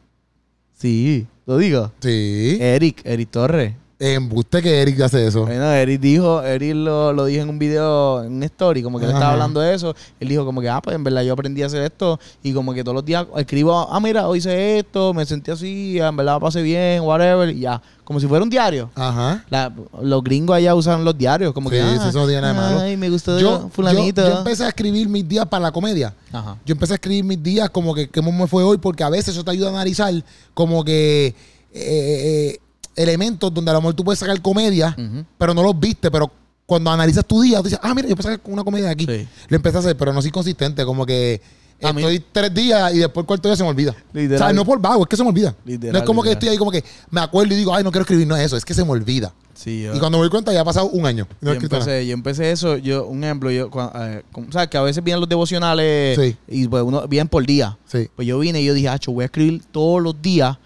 Sí, 0.76 1.26
lo 1.46 1.56
digo. 1.58 1.92
Sí. 2.00 2.58
Eric, 2.60 3.00
Eric 3.04 3.30
Torres. 3.30 3.74
Embuste 4.00 4.62
que 4.62 4.80
Eric 4.80 5.00
hace 5.00 5.26
eso. 5.26 5.44
Bueno, 5.44 5.72
Eric 5.72 6.00
dijo, 6.00 6.40
Eric 6.42 6.72
lo, 6.76 7.12
lo 7.12 7.24
dijo 7.24 7.42
en 7.42 7.48
un 7.48 7.58
video, 7.58 8.22
en 8.22 8.34
una 8.34 8.46
story, 8.46 8.80
como 8.82 8.98
que 9.00 9.06
él 9.06 9.10
estaba 9.10 9.32
hablando 9.32 9.58
de 9.60 9.74
eso. 9.74 9.92
Él 10.20 10.28
dijo 10.28 10.44
como 10.44 10.60
que, 10.60 10.68
ah, 10.68 10.80
pues 10.80 10.94
en 10.94 11.02
verdad 11.02 11.22
yo 11.22 11.32
aprendí 11.32 11.64
a 11.64 11.66
hacer 11.66 11.82
esto 11.82 12.20
y 12.42 12.52
como 12.52 12.72
que 12.74 12.84
todos 12.84 12.94
los 12.94 13.04
días 13.04 13.26
escribo, 13.36 13.74
ah, 13.90 13.98
mira, 13.98 14.28
hoy 14.28 14.38
hice 14.38 14.78
esto, 14.78 15.12
me 15.14 15.26
sentí 15.26 15.50
así, 15.50 15.98
en 15.98 16.16
verdad 16.16 16.38
pasé 16.38 16.62
bien, 16.62 17.02
whatever, 17.02 17.50
y 17.50 17.60
ya. 17.60 17.82
Como 18.04 18.20
si 18.20 18.26
fuera 18.28 18.42
un 18.44 18.48
diario. 18.48 18.88
Ajá. 18.94 19.44
La- 19.50 19.70
los 20.00 20.22
gringos 20.22 20.56
allá 20.56 20.74
usan 20.76 21.04
los 21.04 21.18
diarios, 21.18 21.52
como 21.52 21.68
que, 21.68 21.76
Sí, 21.80 21.86
ah, 21.86 22.06
eso 22.08 22.18
no 22.20 22.26
tiene 22.26 22.40
nada 22.40 22.52
de 22.54 22.58
malo. 22.60 22.80
Ay, 22.80 22.96
me 22.96 23.10
gustó 23.10 23.38
Yo, 23.40 23.68
fulanito. 23.72 24.22
yo, 24.22 24.28
yo 24.32 24.38
empecé 24.38 24.64
a 24.64 24.68
escribir 24.68 25.08
mis 25.08 25.28
días 25.28 25.44
para 25.46 25.64
la 25.64 25.72
comedia. 25.72 26.14
Ajá. 26.32 26.56
Yo 26.64 26.72
empecé 26.72 26.92
a 26.92 26.96
escribir 26.96 27.24
mis 27.24 27.42
días 27.42 27.68
como 27.70 27.94
que 27.94 28.08
cómo 28.08 28.30
me 28.30 28.46
fue 28.46 28.62
hoy, 28.62 28.78
porque 28.78 29.02
a 29.02 29.10
veces 29.10 29.34
eso 29.34 29.44
te 29.44 29.50
ayuda 29.50 29.66
a 29.68 29.70
analizar 29.72 30.14
como 30.54 30.84
que 30.84 31.26
eh, 31.26 31.34
eh, 31.74 32.58
elementos 32.98 33.52
donde 33.54 33.70
a 33.70 33.74
lo 33.74 33.80
mejor 33.80 33.94
tú 33.94 34.04
puedes 34.04 34.18
sacar 34.18 34.40
comedia, 34.42 34.96
pero 35.38 35.54
no 35.54 35.62
los 35.62 35.78
viste, 35.78 36.10
pero 36.10 36.30
cuando 36.66 36.90
analizas 36.90 37.24
tu 37.24 37.40
día, 37.40 37.58
tú 37.58 37.64
dices, 37.64 37.78
ah, 37.82 37.94
mira, 37.94 38.08
yo 38.08 38.12
empecé 38.12 38.28
a 38.28 38.32
sacar 38.32 38.52
una 38.52 38.62
comedia 38.64 38.86
de 38.86 38.92
aquí. 38.92 39.06
Sí. 39.06 39.26
Lo 39.48 39.56
empecé 39.56 39.76
a 39.76 39.80
hacer, 39.80 39.96
pero 39.96 40.12
no 40.12 40.20
soy 40.20 40.30
consistente, 40.30 40.84
como 40.84 41.06
que 41.06 41.40
A 41.82 41.92
mí- 41.94 42.02
estoy 42.02 42.22
tres 42.32 42.52
días 42.52 42.92
y 42.92 42.98
después 42.98 43.22
el 43.22 43.26
cuarto 43.26 43.48
día 43.48 43.56
se 43.56 43.62
me 43.62 43.70
olvida. 43.70 43.94
Literal. 44.12 44.42
O 44.42 44.44
sea, 44.46 44.52
no 44.52 44.64
por 44.66 44.78
vago, 44.80 45.02
es 45.04 45.08
que 45.08 45.16
se 45.16 45.22
me 45.22 45.30
olvida. 45.30 45.54
Literal, 45.64 45.92
no 45.94 45.98
es 46.00 46.04
como 46.04 46.22
que 46.22 46.32
estoy 46.32 46.48
ahí 46.50 46.58
como 46.58 46.70
que 46.70 46.84
me 47.10 47.20
acuerdo 47.22 47.54
y 47.54 47.56
digo, 47.56 47.74
ay, 47.74 47.82
no 47.84 47.90
quiero 47.90 48.02
escribir, 48.02 48.26
no 48.26 48.36
es 48.36 48.44
eso, 48.46 48.56
es 48.58 48.64
que 48.66 48.74
se 48.74 48.84
me 48.84 48.90
olvida. 48.90 49.32
Sí, 49.54 49.82
yo, 49.82 49.94
Y 49.94 49.98
cuando 49.98 50.18
me 50.18 50.22
doy 50.22 50.30
cuenta 50.30 50.52
ya 50.52 50.60
ha 50.60 50.64
pasado 50.64 50.86
un 50.90 51.06
año. 51.06 51.26
No 51.40 51.52
yo 51.54 51.60
empecé, 51.60 52.06
yo 52.06 52.12
empecé 52.14 52.50
eso, 52.52 52.76
yo, 52.76 53.06
un 53.06 53.24
ejemplo, 53.24 53.50
yo, 53.50 53.70
cua- 53.70 53.90
eh, 53.94 54.22
como- 54.30 54.52
¿sabes? 54.52 54.68
Que 54.68 54.76
a 54.76 54.82
veces 54.82 55.02
vienen 55.02 55.20
los 55.20 55.28
devocionales 55.28 56.16
Sí. 56.18 56.36
y 56.48 56.68
pues 56.68 56.82
uno 56.84 57.06
vienen 57.08 57.28
por 57.28 57.44
día. 57.46 57.76
Sí. 57.86 58.08
Pues 58.14 58.28
yo 58.28 58.38
vine 58.38 58.60
y 58.60 58.64
yo 58.66 58.74
dije, 58.74 58.88
acho, 58.88 59.10
voy 59.12 59.22
a 59.22 59.26
escribir 59.26 59.62
todos 59.72 60.02
los 60.02 60.20
días. 60.20 60.58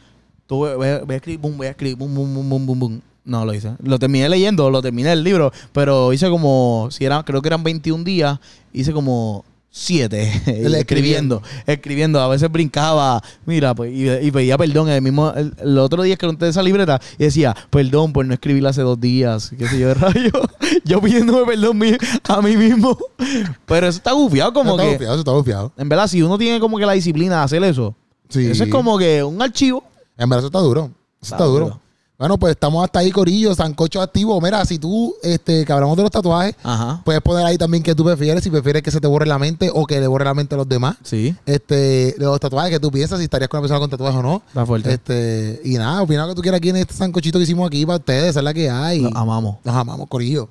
Voy, 0.56 0.88
a, 0.88 1.00
voy 1.00 1.14
a 1.14 1.16
escribir, 1.16 1.40
boom, 1.40 1.56
voy 1.56 1.66
a 1.66 1.70
escribir, 1.70 1.96
boom, 1.96 2.14
boom, 2.14 2.34
boom, 2.34 2.48
boom, 2.48 2.66
boom, 2.66 2.78
boom. 2.78 3.00
No 3.24 3.44
lo 3.44 3.54
hice. 3.54 3.72
Lo 3.82 3.98
terminé 3.98 4.28
leyendo, 4.28 4.68
lo 4.70 4.82
terminé 4.82 5.12
el 5.12 5.22
libro, 5.22 5.52
pero 5.72 6.12
hice 6.12 6.28
como, 6.28 6.88
si 6.90 7.04
eran, 7.04 7.22
creo 7.22 7.40
que 7.40 7.48
eran 7.48 7.62
21 7.62 8.02
días, 8.02 8.38
hice 8.72 8.92
como 8.92 9.44
7 9.70 10.42
Él 10.46 10.74
escribiendo, 10.74 11.40
escribiendo. 11.66 12.20
A 12.20 12.28
veces 12.28 12.50
brincaba, 12.50 13.22
mira, 13.46 13.74
pues, 13.74 13.92
y, 13.92 14.10
y 14.10 14.30
pedía 14.30 14.58
perdón. 14.58 14.88
El 14.88 15.00
mismo, 15.02 15.32
el, 15.34 15.54
el 15.58 15.78
otro 15.78 16.02
día 16.02 16.16
que 16.16 16.26
conté 16.26 16.48
esa 16.48 16.62
libreta 16.62 17.00
y 17.16 17.24
decía, 17.24 17.56
perdón 17.70 18.12
por 18.12 18.26
no 18.26 18.34
escribir 18.34 18.66
hace 18.66 18.82
dos 18.82 19.00
días, 19.00 19.52
qué 19.56 19.66
sé 19.68 19.78
yo, 19.78 19.88
de 19.88 19.94
rayo. 19.94 20.32
yo 20.84 21.00
pidiéndome 21.00 21.46
perdón 21.46 21.80
a 22.28 22.42
mí 22.42 22.56
mismo. 22.56 22.98
Pero 23.66 23.86
eso 23.86 23.98
está 23.98 24.12
bufiado 24.12 24.52
como 24.52 24.72
está 24.72 24.82
que, 24.82 24.92
bufiado, 24.92 25.14
eso 25.14 25.20
está 25.20 25.32
bufiado. 25.32 25.72
en 25.76 25.88
verdad, 25.88 26.06
si 26.06 26.22
uno 26.22 26.36
tiene 26.38 26.60
como 26.60 26.76
que 26.76 26.86
la 26.86 26.92
disciplina 26.92 27.38
de 27.38 27.44
hacer 27.44 27.64
eso, 27.64 27.94
Sí. 28.28 28.46
eso 28.46 28.64
es 28.64 28.70
como 28.70 28.96
que 28.98 29.22
un 29.22 29.40
archivo. 29.42 29.84
En 30.16 30.28
verdad, 30.28 30.38
eso 30.40 30.46
está 30.46 30.58
duro. 30.60 30.82
Eso 30.84 30.90
está, 31.22 31.36
Está 31.36 31.44
duro. 31.44 31.64
duro. 31.66 31.80
Bueno, 32.18 32.38
pues 32.38 32.52
estamos 32.52 32.84
hasta 32.84 33.00
ahí, 33.00 33.10
Corillo, 33.10 33.52
Sancocho 33.52 34.00
activo. 34.00 34.40
Mira, 34.40 34.64
si 34.64 34.78
tú, 34.78 35.12
este, 35.24 35.64
que 35.64 35.72
hablamos 35.72 35.96
de 35.96 36.02
los 36.04 36.12
tatuajes, 36.12 36.54
Ajá. 36.62 37.02
puedes 37.04 37.20
poner 37.20 37.44
ahí 37.44 37.58
también 37.58 37.82
que 37.82 37.96
tú 37.96 38.04
prefieres, 38.04 38.44
si 38.44 38.50
prefieres 38.50 38.80
que 38.82 38.92
se 38.92 39.00
te 39.00 39.08
borre 39.08 39.26
la 39.26 39.40
mente 39.40 39.70
o 39.74 39.86
que 39.86 39.98
le 39.98 40.06
borre 40.06 40.24
la 40.24 40.32
mente 40.34 40.54
a 40.54 40.58
los 40.58 40.68
demás. 40.68 40.96
Sí, 41.02 41.34
Este, 41.46 42.14
los 42.18 42.38
tatuajes 42.38 42.70
que 42.70 42.78
tú 42.78 42.92
piensas, 42.92 43.18
si 43.18 43.24
estarías 43.24 43.48
con 43.48 43.58
una 43.58 43.62
persona 43.64 43.80
con 43.80 43.90
tatuajes 43.90 44.20
o 44.20 44.22
no. 44.22 44.42
está 44.46 44.64
fuerte. 44.64 44.92
Este, 44.94 45.60
y 45.64 45.74
nada, 45.74 46.00
opina 46.00 46.22
lo 46.22 46.28
que 46.28 46.34
tú 46.36 46.42
quieras 46.42 46.58
aquí 46.58 46.68
en 46.68 46.76
este 46.76 46.94
sancochito 46.94 47.38
que 47.40 47.42
hicimos 47.44 47.66
aquí 47.66 47.84
para 47.84 47.98
ustedes, 47.98 48.36
es 48.36 48.42
la 48.44 48.54
que 48.54 48.70
hay. 48.70 49.00
Lo 49.00 49.16
amamos. 49.18 49.56
Los 49.64 49.74
amamos, 49.74 50.06
Corillo. 50.08 50.48